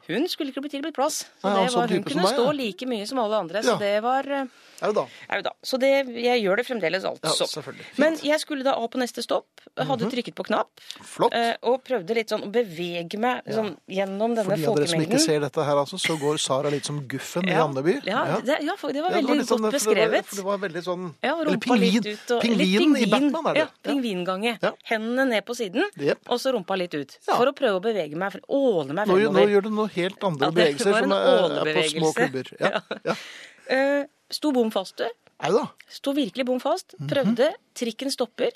Hun 0.08 0.24
skulle 0.32 0.50
ikke 0.54 0.64
bli 0.64 0.72
tilbudt 0.72 0.96
plass. 0.96 1.20
Nei, 1.44 1.52
det 1.52 1.64
altså, 1.68 1.82
var, 1.84 1.92
hun 1.92 2.06
kunne 2.08 2.30
stå 2.32 2.46
ja. 2.48 2.54
like 2.56 2.88
mye 2.90 3.06
som 3.06 3.20
alle 3.22 3.42
andre. 3.44 3.62
Så 3.62 3.76
Ja. 3.76 3.82
det 3.82 3.98
var 4.02 4.30
eh, 4.32 4.48
Er 4.82 4.92
det 4.92 4.96
da? 4.96 5.06
Au 5.34 5.42
da. 5.42 5.52
Så 5.66 5.80
det, 5.82 5.90
jeg 6.22 6.44
gjør 6.44 6.58
det 6.60 6.66
fremdeles, 6.68 7.04
altså. 7.04 7.34
Ja, 7.58 7.74
Men 7.98 8.18
jeg 8.22 8.40
skulle 8.40 8.64
da 8.64 8.76
av 8.78 8.90
på 8.94 9.00
neste 9.02 9.24
stopp. 9.26 9.48
Hadde 9.78 10.10
trykket 10.12 10.36
på 10.38 10.46
knapp. 10.46 10.70
Flott. 11.02 11.34
eh, 11.34 11.56
Og 11.64 11.84
prøvde 11.84 12.14
litt 12.16 12.30
sånn 12.30 12.44
å 12.46 12.52
bevege 12.52 13.18
meg 13.20 13.42
sånn, 13.50 13.76
gjennom 13.90 14.36
For 14.36 14.44
denne 14.44 14.58
de 14.58 14.68
av 14.70 14.76
dere 14.78 14.88
som 14.88 15.02
ikke 15.02 15.20
ser 15.20 15.40
dette 15.42 15.66
her, 15.66 15.76
altså, 15.82 15.98
så 15.98 16.18
går 16.20 16.38
Sara 16.40 16.70
litt 16.70 16.86
som 16.86 17.02
Guffen 17.08 17.48
i 17.50 17.54
Andeby. 17.58 17.98
Ja, 18.06 18.40
det, 18.44 18.60
ja, 18.64 18.76
for 18.78 18.94
det 18.94 19.02
var 19.02 19.12
veldig 19.12 19.28
godt 19.38 19.48
sånn- 19.50 19.62
godt 19.66 19.82
for 19.82 19.94
det 19.96 20.08
var- 20.08 20.22
beskrevet. 20.22 20.26
For 20.26 20.36
det 20.36 20.46
var 20.46 20.58
veldig 20.58 20.84
sånn 20.84 21.16
Ja, 21.24 21.34
Eller 21.42 21.58
pingvin. 21.58 22.04
Pingvinen 22.42 22.94
litt 22.94 23.08
i 23.08 23.10
Batman, 23.10 23.48
er 23.48 23.54
det? 23.54 23.60
Ja, 23.60 23.68
pingvingange. 23.92 24.58
Hendene 24.86 25.28
ned 25.30 25.46
på 25.46 25.56
siden, 25.56 25.84
yep. 25.98 26.20
og 26.30 26.40
så 26.40 26.54
rumpa 26.54 26.78
litt 26.78 26.94
ut. 26.94 27.18
For 27.26 27.46
å 27.46 27.54
prøve 27.54 27.80
å 27.80 27.84
bevege 27.84 28.16
meg, 28.16 28.32
for- 28.32 28.42
åle 28.50 28.94
meg 28.94 29.08
Nå, 29.08 29.18
gjør- 29.18 29.34
nå 29.34 29.48
gjør 29.50 29.64
du 29.64 29.70
noe 29.70 29.88
helt 29.90 30.24
andre 30.24 30.52
det 30.52 30.56
bevegelser 30.78 31.02
som 31.02 31.12
er, 31.12 31.68
er 31.68 31.74
på 31.74 31.90
små 31.92 32.14
klubber. 32.14 32.46
Ja. 32.60 32.82
ja. 33.06 33.16
Eh, 33.70 34.06
sto 34.34 34.52
bom 34.56 34.72
fast, 34.74 34.98
du. 35.00 35.08
Au 35.48 35.52
da. 35.54 35.66
Sto 35.92 36.14
virkelig 36.18 36.48
bom 36.48 36.60
fast. 36.62 36.96
Prøvde. 37.10 37.52
Trikken 37.78 38.12
stopper. 38.14 38.56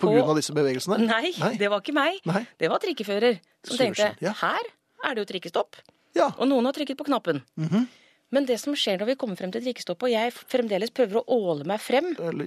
På 0.00 0.10
grunn 0.10 0.30
av 0.32 0.38
disse 0.38 0.54
bevegelsene? 0.56 0.98
Nei, 1.04 1.32
det 1.60 1.68
var 1.70 1.82
ikke 1.82 1.94
meg. 1.96 2.20
Nei. 2.28 2.44
Det 2.58 2.70
var 2.72 2.82
trikkefører 2.82 3.38
som 3.68 3.78
tenkte 3.78 4.12
ja. 4.24 4.32
her 4.40 4.70
er 5.02 5.14
det 5.14 5.24
jo 5.24 5.28
trikkestopp. 5.32 5.78
Ja. 6.16 6.30
Og 6.36 6.48
noen 6.48 6.66
har 6.68 6.76
trykket 6.76 6.98
på 6.98 7.08
knappen. 7.08 7.42
Mhm. 7.60 7.90
Men 8.32 8.46
det 8.48 8.56
som 8.62 8.72
skjer 8.72 8.96
når 8.96 9.10
vi 9.10 9.14
kommer 9.20 9.36
frem 9.36 9.50
til 9.52 9.60
trikkestoppet, 9.60 10.06
og 10.08 10.12
jeg 10.14 10.32
fremdeles 10.32 10.92
prøver 10.96 11.18
å 11.20 11.36
åle 11.36 11.66
meg 11.68 11.82
frem 11.84 12.14
Eller, 12.16 12.46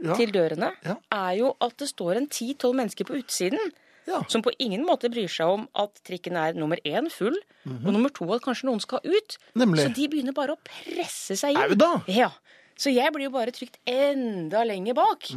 ja. 0.00 0.14
til 0.16 0.32
dørene, 0.32 0.70
er 0.88 1.34
jo 1.36 1.50
at 1.60 1.76
det 1.82 1.88
står 1.90 2.22
en 2.22 2.28
10-12 2.30 2.78
mennesker 2.78 3.04
på 3.04 3.18
utsiden 3.20 3.74
ja. 4.08 4.22
som 4.32 4.42
på 4.44 4.52
ingen 4.58 4.84
måte 4.88 5.10
bryr 5.12 5.30
seg 5.30 5.54
om 5.58 5.66
at 5.78 6.00
trikken 6.08 6.38
er 6.40 6.56
nummer 6.58 6.80
én 6.88 7.10
full, 7.12 7.36
og 7.68 7.88
nummer 7.92 8.12
to 8.14 8.26
at 8.34 8.42
kanskje 8.44 8.68
noen 8.70 8.80
skal 8.82 9.04
ut. 9.04 9.38
Nemlig. 9.58 9.84
Så 9.86 9.94
de 9.96 10.08
begynner 10.10 10.36
bare 10.36 10.56
å 10.56 10.60
presse 10.64 11.36
seg 11.38 11.54
inn. 11.56 11.62
Au 11.62 11.78
da! 11.78 11.92
Ja. 12.10 12.30
Så 12.78 12.92
jeg 12.94 13.10
blir 13.14 13.26
jo 13.26 13.34
bare 13.34 13.52
trykt 13.54 13.80
enda 13.90 14.62
lenger 14.66 14.96
bak. 14.98 15.28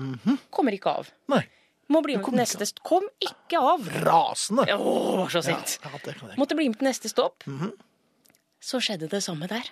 Kommer 0.53 0.77
ikke 0.77 0.93
av. 1.01 1.11
Nei. 1.33 1.43
Må 1.91 1.99
bli 2.05 2.15
med 2.15 2.23
til 2.23 2.37
neste 2.39 2.67
stopp. 2.69 2.83
Kom 2.87 3.07
ikke 3.19 3.59
av! 3.59 3.87
Rasende. 4.05 4.67
Å, 4.77 4.91
var 5.19 5.31
så 5.33 5.41
sint. 5.43 5.77
Ja, 5.83 5.91
ja. 6.05 6.35
Måtte 6.39 6.55
bli 6.55 6.69
med 6.71 6.79
til 6.79 6.87
neste 6.87 7.11
stopp. 7.11 7.43
Mhm. 7.49 7.73
Så 8.61 8.77
skjedde 8.77 9.09
det 9.09 9.23
samme 9.25 9.47
der. 9.49 9.65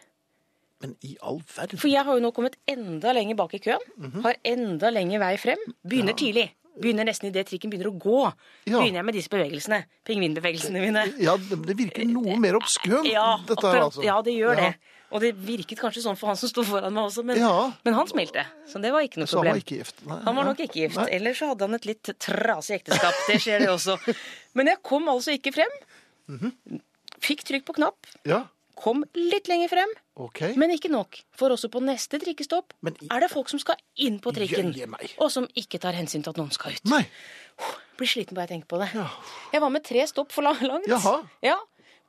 Men 0.82 0.96
i 1.06 1.14
all 1.22 1.42
verden. 1.54 1.78
For 1.78 1.92
jeg 1.92 2.02
har 2.08 2.18
jo 2.18 2.24
nå 2.24 2.32
kommet 2.34 2.56
enda 2.72 3.12
lenger 3.14 3.38
bak 3.38 3.54
i 3.54 3.62
køen. 3.62 3.84
Mhm. 4.00 4.24
Har 4.26 4.40
enda 4.48 4.90
lenger 4.90 5.22
vei 5.22 5.36
frem. 5.38 5.62
Begynner 5.86 6.18
tidlig. 6.18 6.50
Begynner 6.80 7.06
nesten 7.10 7.28
idet 7.30 7.48
trikken 7.50 7.70
begynner 7.72 7.90
å 7.92 7.98
gå. 8.00 8.20
Ja. 8.66 8.78
Begynner 8.80 9.02
jeg 9.02 9.06
med 9.10 9.14
disse 9.18 9.30
bevegelsene. 9.34 9.82
Pingvinbevegelsene 10.08 10.80
mine. 10.84 11.04
Ja, 11.20 11.36
det 11.38 11.76
virker 11.78 12.06
noe 12.08 12.38
mer 12.40 12.56
obskønt, 12.60 13.06
Ja, 13.12 13.38
dette 13.48 13.68
her, 13.68 13.82
altså. 13.90 14.04
ja, 14.06 14.22
det 14.26 14.34
gjør 14.38 14.56
Ja. 14.58 14.70
det. 14.70 14.96
Og 15.12 15.22
det 15.24 15.32
virket 15.42 15.80
kanskje 15.82 16.04
sånn 16.06 16.16
for 16.20 16.28
han 16.30 16.38
som 16.38 16.50
sto 16.52 16.62
foran 16.62 16.94
meg 16.94 17.08
også, 17.10 17.24
men, 17.26 17.40
men 17.84 17.94
han 17.98 18.06
smilte. 18.08 18.44
Så 18.70 18.78
det 18.80 18.92
var 18.94 19.02
ikke 19.02 19.18
noe 19.18 19.26
Så 19.26 19.40
han 19.40 19.48
problem. 19.48 19.56
var 19.56 19.64
ikke 19.64 19.78
gift? 19.80 20.04
Nei, 20.06 20.20
Han 20.24 20.36
var 20.38 20.44
nok 20.46 20.60
ikke 20.60 20.80
gift. 20.84 20.98
Nei. 21.02 21.08
Ellers 21.18 21.40
så 21.42 21.48
hadde 21.50 21.66
han 21.66 21.74
et 21.80 21.86
litt 21.90 22.12
trasig 22.22 22.76
ekteskap. 22.78 23.16
Det 23.28 23.40
skjer 23.42 23.60
det 23.66 23.70
også. 23.74 23.96
Men 24.54 24.68
jeg 24.68 24.78
kom 24.86 25.10
altså 25.10 25.34
ikke 25.34 25.52
frem. 25.56 25.74
Mhm. 26.30 26.54
Fikk 27.20 27.42
trykk 27.44 27.66
på 27.66 27.74
knapp. 27.80 27.98
Ja, 28.24 28.44
Kom 28.80 29.02
litt 29.14 29.50
lenger 29.52 29.68
frem, 29.74 29.90
Okay. 30.20 30.54
men 30.60 30.72
ikke 30.72 30.90
nok. 30.92 31.18
For 31.36 31.52
også 31.52 31.68
på 31.72 31.82
neste 31.84 32.20
trikkestopp 32.20 32.72
Men 32.82 32.96
i- 33.02 33.08
er 33.12 33.20
det 33.26 33.30
folk 33.32 33.50
som 33.52 33.60
skal 33.60 33.76
inn 33.98 34.20
på 34.24 34.32
trikken. 34.36 34.72
Og 35.20 35.32
som 35.32 35.48
ikke 35.56 35.80
tar 35.80 35.94
hensyn 35.94 36.24
til 36.24 36.30
at 36.32 36.38
noen 36.40 36.52
skal 36.56 36.72
ut. 36.78 36.86
Nei. 36.86 37.06
Blir 38.00 38.08
sliten 38.08 38.36
bare 38.36 38.48
jeg 38.48 38.62
tenker 38.62 38.68
på 38.72 38.80
det. 38.80 38.94
Ja. 38.96 39.10
Jeg 39.52 39.62
var 39.62 39.70
med 39.70 39.84
tre 39.84 40.06
stopp 40.08 40.32
for 40.32 40.44
langt. 40.44 40.88
Jaha. 40.88 41.18
Ja. 41.44 41.58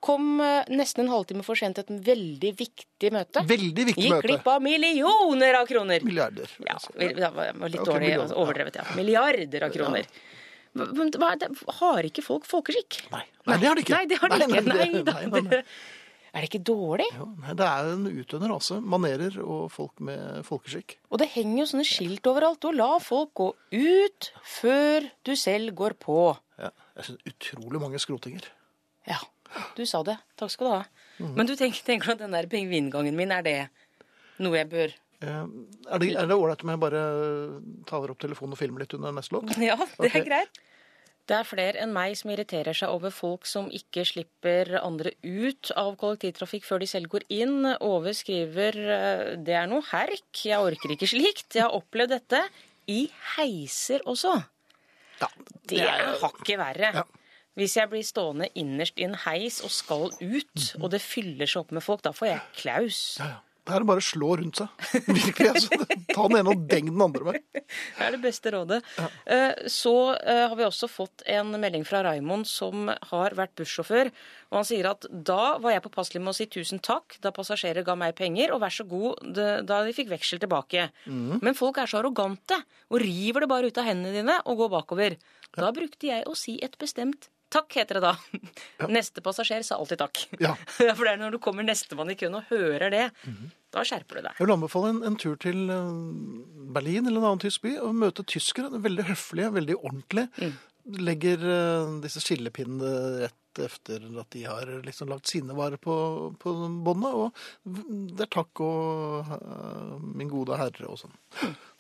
Kom 0.01 0.41
eh, 0.41 0.65
nesten 0.71 1.05
en 1.05 1.11
halvtime 1.13 1.43
for 1.45 1.55
sent 1.59 1.77
til 1.77 1.85
et 1.85 2.05
veldig 2.07 2.53
viktig 2.57 3.11
møte. 3.13 3.43
Veldig 3.45 3.85
viktig 3.91 4.05
Gikk 4.07 4.15
møte. 4.15 4.29
glipp 4.31 4.47
av 4.49 4.63
millioner 4.63 5.59
av 5.59 5.67
kroner. 5.69 6.01
Milliarder. 6.07 6.49
Ja, 6.65 6.79
det 6.97 7.33
var 7.35 7.53
litt 7.69 7.81
okay, 7.83 7.93
dårlig 7.93 8.15
altså, 8.17 8.37
overdrevet, 8.41 8.79
ja. 8.81 8.85
Milliarder 8.97 9.67
av 9.67 9.75
kroner. 9.75 10.07
Ja. 10.07 10.87
hva 11.19 11.35
det? 11.39 11.51
Har 11.83 12.03
ikke 12.07 12.23
folk 12.25 12.47
folkeskikk? 12.47 13.03
Nei. 13.11 13.25
Nei, 13.51 13.57
det 13.59 13.67
har 13.69 13.75
de 13.75 13.83
ikke. 13.83 13.97
Nei, 13.99 14.07
det 14.07 14.19
har 14.23 14.29
de 14.31 14.37
ikke. 14.47 14.65
nei, 14.71 14.87
Nei, 15.03 15.41
nei, 15.51 15.65
Er 16.31 16.45
det 16.45 16.51
ikke 16.51 16.63
dårlig? 16.69 17.09
Jo, 17.17 17.27
nei, 17.43 17.55
det 17.59 17.67
er 17.67 17.91
en 17.91 18.07
utøvende 18.07 18.53
rase. 18.53 18.79
Manerer 18.81 19.41
og 19.43 19.65
folk 19.75 19.99
med 20.07 20.45
folkeskikk. 20.47 20.97
Og 21.11 21.19
det 21.23 21.31
henger 21.35 21.65
jo 21.65 21.67
sånne 21.73 21.89
skilt 21.89 22.31
overalt. 22.31 22.69
Og 22.71 22.79
la 22.79 22.91
folk 23.03 23.35
gå 23.41 23.49
ut 23.75 24.31
før 24.47 25.11
du 25.27 25.35
selv 25.39 25.75
går 25.81 25.99
på. 26.03 26.21
Ja. 26.61 26.71
Jeg 27.01 27.09
synes 27.09 27.35
utrolig 27.35 27.83
mange 27.83 28.03
skrotinger. 28.03 28.47
Ja, 29.09 29.19
du 29.75 29.83
sa 29.89 30.05
det. 30.07 30.21
Takk 30.39 30.55
skal 30.55 30.69
du 30.69 30.75
ha. 30.77 30.83
Mm. 31.19 31.35
Men 31.35 31.51
du 31.51 31.57
tenker, 31.59 31.83
tenker 31.87 32.15
at 32.15 32.23
den 32.23 32.37
der 32.37 32.51
pingvingangen 32.51 33.19
min, 33.19 33.35
er 33.35 33.47
det 33.47 33.59
noe 34.41 34.61
jeg 34.61 34.71
bør 34.71 34.99
Eh, 35.21 35.45
Er 35.93 36.01
det 36.01 36.15
er 36.17 36.29
det 36.29 36.37
ålreit 36.37 36.63
om 36.65 36.71
jeg 36.73 36.81
bare 36.81 37.01
tar 37.89 38.13
opp 38.13 38.21
telefonen 38.23 38.57
og 38.57 38.61
filmer 38.61 38.85
litt 38.85 38.95
under 38.97 39.13
neste 39.13 39.37
låt? 39.37 39.53
Ja, 39.61 39.77
det 39.77 40.09
er 40.09 40.15
okay. 40.15 40.25
greit. 40.25 40.61
Det 41.31 41.37
er 41.39 41.47
flere 41.47 41.79
enn 41.79 41.93
meg 41.95 42.17
som 42.19 42.33
irriterer 42.35 42.75
seg 42.75 42.91
over 42.91 43.13
folk 43.15 43.47
som 43.47 43.69
ikke 43.71 44.03
slipper 44.09 44.73
andre 44.81 45.13
ut 45.23 45.71
av 45.79 45.93
kollektivtrafikk 46.01 46.65
før 46.67 46.83
de 46.83 46.89
selv 46.91 47.07
går 47.13 47.23
inn. 47.31 47.69
Ove 47.87 48.11
skriver 48.19 48.79
eh, 48.83 49.23
det 49.39 49.55
er 49.55 49.69
noe 49.71 49.85
herk, 49.93 50.27
jeg 50.35 50.59
orker 50.59 50.97
ikke 50.97 51.07
slikt. 51.13 51.55
Jeg 51.55 51.69
har 51.69 51.77
opplevd 51.77 52.17
dette 52.17 52.41
i 52.91 53.05
heiser 53.37 54.03
også. 54.11 54.33
Ja, 55.21 55.29
Det 55.71 55.79
er 55.85 56.17
hakket 56.19 56.59
verre. 56.59 56.91
Ja. 56.99 57.07
Hvis 57.59 57.77
jeg 57.79 57.91
blir 57.93 58.03
stående 58.07 58.49
innerst 58.59 58.99
i 58.99 59.07
en 59.07 59.15
heis 59.27 59.61
og 59.63 59.71
skal 59.75 60.09
ut, 60.11 60.67
og 60.81 60.91
det 60.91 61.03
fyller 61.05 61.47
seg 61.47 61.63
opp 61.63 61.77
med 61.77 61.85
folk, 61.87 62.03
da 62.07 62.11
får 62.17 62.33
jeg 62.33 62.43
klaus. 62.65 63.01
ja, 63.23 63.31
ja. 63.37 63.39
Det 63.71 63.79
er 63.79 63.87
bare 63.89 64.03
å 64.03 64.05
slå 64.05 64.35
rundt 64.41 64.61
seg. 64.61 64.85
Virkelig. 65.21 65.49
Altså. 65.55 65.79
Ta 66.11 66.27
den 66.27 66.41
ene 66.41 66.55
og 66.55 66.67
deng 66.71 66.91
den 66.91 67.05
andre 67.05 67.27
med. 67.29 67.47
Det 67.55 68.07
er 68.07 68.17
det 68.17 68.23
beste 68.25 68.53
rådet. 68.55 68.81
Ja. 68.99 69.09
Så 69.71 69.95
eh, 70.19 70.43
har 70.51 70.57
vi 70.59 70.67
også 70.67 70.89
fått 70.91 71.25
en 71.31 71.55
melding 71.63 71.87
fra 71.89 72.03
Raimond 72.07 72.49
som 72.51 72.91
har 73.13 73.37
vært 73.39 73.55
bussjåfør. 73.61 74.11
Og 74.51 74.59
han 74.59 74.67
sier 74.67 74.91
at 74.91 75.07
da 75.11 75.57
var 75.63 75.77
jeg 75.77 75.85
påpasselig 75.87 76.23
med 76.23 76.33
å 76.33 76.37
si 76.37 76.49
tusen 76.51 76.83
takk 76.83 77.19
da 77.23 77.33
passasjerer 77.35 77.87
ga 77.87 77.95
meg 77.99 78.17
penger, 78.19 78.51
og 78.55 78.63
vær 78.65 78.75
så 78.75 78.87
god 78.89 79.31
da 79.31 79.83
de 79.87 79.95
fikk 79.95 80.11
veksel 80.11 80.43
tilbake. 80.43 80.89
Men 81.07 81.59
folk 81.59 81.79
er 81.79 81.91
så 81.91 82.01
arrogante 82.01 82.59
og 82.91 82.99
river 83.03 83.45
det 83.45 83.51
bare 83.53 83.71
ut 83.71 83.79
av 83.79 83.87
hendene 83.87 84.15
dine 84.17 84.41
og 84.51 84.65
går 84.65 84.73
bakover. 84.75 85.21
Da 85.55 85.71
brukte 85.75 86.11
jeg 86.11 86.27
å 86.27 86.35
si 86.39 86.59
et 86.63 86.77
bestemt 86.81 87.31
Takk, 87.51 87.77
heter 87.81 87.99
det 87.99 88.05
da. 88.05 88.15
Neste 88.91 89.23
passasjer 89.25 89.65
sa 89.67 89.79
alltid 89.81 90.01
takk. 90.01 90.23
Ja. 90.43 90.55
For 90.79 91.03
det 91.05 91.15
er 91.17 91.21
når 91.25 91.37
du 91.37 91.41
kommer 91.43 91.67
nestemann 91.67 92.13
i 92.13 92.17
køen 92.19 92.39
og 92.39 92.49
hører 92.53 92.95
det, 92.95 93.05
da 93.75 93.85
skjerper 93.87 94.21
du 94.21 94.29
deg. 94.29 94.39
Jeg 94.39 94.47
vil 94.47 94.55
anbefale 94.55 94.95
en, 94.95 95.03
en 95.11 95.19
tur 95.21 95.37
til 95.43 95.67
eh, 95.71 95.93
Berlin 96.75 97.07
eller 97.07 97.19
en 97.19 97.29
annen 97.33 97.43
tysk 97.43 97.67
by 97.67 97.77
og 97.83 97.95
møte 97.99 98.27
tyskere. 98.27 98.71
Er 98.71 98.87
Veldig 98.87 99.09
høflige, 99.11 99.53
veldig 99.59 99.79
ordentlige. 99.81 100.53
Legger 101.11 101.45
eh, 101.57 101.93
disse 102.07 102.23
skillepinnene 102.25 102.95
rett 103.27 103.37
etter 103.59 104.05
at 104.21 104.31
de 104.31 104.45
har 104.45 104.69
liksom 104.85 105.11
lagt 105.11 105.31
sine 105.31 105.55
varer 105.57 105.81
på, 105.83 105.95
på 106.39 106.53
båndet. 106.87 107.15
Og 107.15 107.81
det 108.17 108.27
er 108.27 108.33
takk 108.33 108.63
og 108.65 109.31
uh, 109.33 109.97
min 110.01 110.31
gode 110.31 110.59
herre 110.61 110.91
og 110.91 111.01
sånn. 111.01 111.15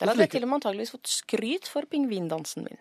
Der 0.00 0.10
hadde 0.10 0.26
jeg 0.26 0.34
til 0.34 0.46
og 0.46 0.50
med 0.50 0.60
antageligvis 0.60 0.94
fått 0.96 1.12
skryt 1.12 1.70
for 1.70 1.86
pingvindansen 1.90 2.66
min. 2.66 2.80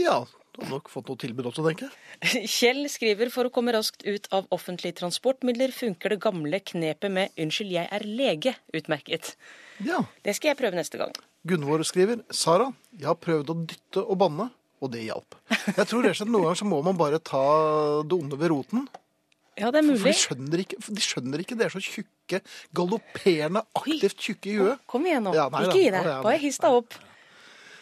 Ja, 0.00 0.18
du 0.56 0.62
har 0.62 0.70
nok 0.76 0.88
fått 0.92 1.08
noe 1.10 1.20
tilbud 1.20 1.48
også, 1.50 1.64
tenker 1.66 1.88
jeg. 1.88 2.48
Kjell 2.48 2.82
skriver 2.92 3.30
for 3.32 3.48
å 3.48 3.52
komme 3.52 3.72
raskt 3.76 4.04
ut 4.08 4.28
av 4.34 4.46
offentlige 4.54 4.96
transportmidler 5.00 5.72
funker 5.76 6.14
det 6.14 6.20
gamle 6.24 6.60
knepet 6.60 7.12
med 7.12 7.32
'unnskyld, 7.36 7.72
jeg 7.76 7.88
er 7.92 8.04
lege' 8.04 8.54
utmerket. 8.76 9.34
Ja. 9.84 10.02
Det 10.24 10.36
skal 10.36 10.52
jeg 10.54 10.60
prøve 10.60 10.76
neste 10.78 11.00
gang. 11.00 11.12
Gunvor 11.46 11.84
skriver 11.86 12.22
Sara, 12.34 12.72
jeg 12.98 13.06
har 13.06 13.18
prøvd 13.20 13.52
å 13.52 13.58
dytte 13.66 14.02
og 14.04 14.18
banne, 14.18 14.50
og 14.82 14.90
det 14.92 15.04
hjalp. 15.06 15.36
Jeg 15.76 15.86
tror 15.88 16.02
rett 16.04 16.16
og 16.16 16.20
slett 16.20 16.32
noen 16.32 16.42
ganger 16.48 16.58
så 16.60 16.66
må 16.68 16.82
man 16.84 16.96
bare 16.98 17.18
ta 17.22 17.42
det 18.02 18.16
onde 18.16 18.36
ved 18.40 18.50
roten. 18.50 18.88
Ja, 19.56 19.70
det 19.72 19.80
er 19.80 19.86
For 19.86 19.92
de 19.94 20.02
mulig. 20.04 20.14
skjønner 20.20 20.60
ikke, 20.60 20.76
for 20.84 20.92
de 20.92 21.00
skjønner 21.00 21.40
ikke 21.40 21.56
det 21.56 21.64
er 21.64 21.72
så 21.72 21.80
tjukke, 21.80 22.42
galopperende, 22.76 23.62
aktivt 23.78 24.18
tjukke 24.20 24.50
i 24.52 24.56
huet. 24.60 24.82
Kom 24.90 25.06
igjen 25.08 25.24
nå. 25.24 25.32
Ja, 25.36 25.46
nei. 25.48 25.62
Ikke 25.64 25.80
gi 25.80 25.90
deg. 25.94 26.08
Bare 26.26 26.40
hiss 26.42 26.58
deg 26.60 26.76
opp. 26.82 26.98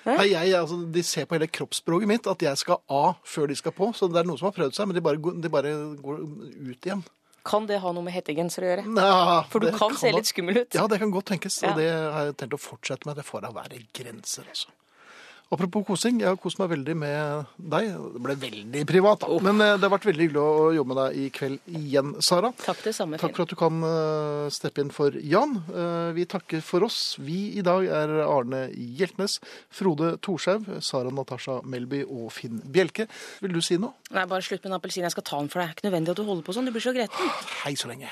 Nei, 0.04 0.30
jeg, 0.34 0.54
altså, 0.58 0.78
de 0.92 1.02
ser 1.06 1.28
på 1.28 1.38
hele 1.38 1.48
kroppsspråket 1.48 2.10
mitt 2.10 2.26
at 2.28 2.42
jeg 2.44 2.60
skal 2.60 2.80
av 2.92 3.20
før 3.28 3.48
de 3.50 3.56
skal 3.58 3.74
på. 3.76 3.90
Så 3.96 4.08
det 4.12 4.20
er 4.20 4.28
noen 4.28 4.40
som 4.40 4.50
har 4.50 4.56
prøvd 4.56 4.76
seg, 4.76 4.88
men 4.90 4.98
de 4.98 5.04
bare, 5.04 5.34
de 5.44 5.52
bare 5.52 5.74
går 6.04 6.24
ut 6.24 6.88
igjen. 6.90 7.04
Kan 7.44 7.66
det 7.68 7.80
ha 7.82 7.90
noe 7.92 8.04
med 8.06 8.14
hettegenser 8.16 8.64
å 8.64 8.70
gjøre? 8.70 8.86
Nei, 8.88 9.08
For 9.52 9.60
du 9.60 9.68
kan, 9.68 9.90
kan 9.92 9.98
se 10.00 10.12
litt 10.14 10.30
skummel 10.30 10.62
ut. 10.62 10.76
Ja, 10.76 10.86
det 10.88 11.00
kan 11.02 11.12
godt 11.12 11.28
tenkes. 11.32 11.58
Ja. 11.60 11.72
Og 11.72 11.80
det 11.80 11.90
har 11.92 12.30
jeg 12.30 12.38
tenkt 12.40 12.56
å 12.56 12.60
fortsette 12.60 13.08
med. 13.08 13.18
Det 13.20 13.26
får 13.28 13.44
da 13.44 13.52
være 13.52 13.82
grenser, 13.96 14.48
altså. 14.48 14.72
Apropos 15.54 15.84
kosing, 15.86 16.18
jeg 16.22 16.26
har 16.32 16.38
kost 16.40 16.58
meg 16.58 16.72
veldig 16.72 16.94
med 16.98 17.50
deg. 17.58 17.92
Det 18.14 18.22
ble 18.24 18.34
veldig 18.42 18.82
privat, 18.88 19.22
da. 19.22 19.38
Men 19.44 19.62
eh, 19.62 19.74
det 19.78 19.86
har 19.86 19.92
vært 19.92 20.08
veldig 20.08 20.26
hyggelig 20.26 20.42
å 20.42 20.72
jobbe 20.74 20.90
med 20.90 21.00
deg 21.00 21.18
i 21.20 21.26
kveld 21.34 21.76
igjen, 21.80 22.10
Sara. 22.24 22.50
Takk 22.64 22.82
det 22.82 22.94
samme, 22.96 23.20
Takk 23.22 23.36
for 23.36 23.46
at 23.46 23.54
du 23.54 23.58
kan 23.60 23.86
eh, 23.86 24.48
steppe 24.54 24.82
inn 24.82 24.90
for 24.94 25.14
Jan. 25.14 25.56
Eh, 25.70 26.10
vi 26.18 26.26
takker 26.30 26.64
for 26.64 26.88
oss. 26.88 26.98
Vi 27.22 27.40
i 27.60 27.64
dag 27.66 27.86
er 27.86 28.16
Arne 28.26 28.66
Hjeltnes, 28.74 29.38
Frode 29.70 30.16
Thorshaug, 30.24 30.66
Sara 30.82 31.14
Natasha 31.14 31.60
Melby 31.62 32.02
og 32.04 32.32
Finn 32.34 32.58
Bjelke. 32.64 33.06
Vil 33.44 33.54
du 33.54 33.62
si 33.62 33.78
noe? 33.78 33.94
Nei, 34.10 34.26
bare 34.30 34.42
slutt 34.42 34.64
med 34.64 34.72
en 34.72 34.78
appelsin. 34.80 35.06
Jeg 35.06 35.14
skal 35.14 35.28
ta 35.30 35.38
den 35.38 35.52
for 35.54 35.62
deg. 35.62 35.70
Det 35.70 35.76
er 35.76 35.78
ikke 35.78 35.90
nødvendig 35.90 36.16
at 36.16 36.22
du 36.22 36.26
holder 36.26 36.46
på 36.46 36.56
sånn. 36.56 36.66
Du 36.66 36.74
blir 36.74 36.84
så 36.84 36.96
gretten. 36.96 37.34
Hei 37.62 37.76
så 37.78 37.94
lenge. 37.94 38.10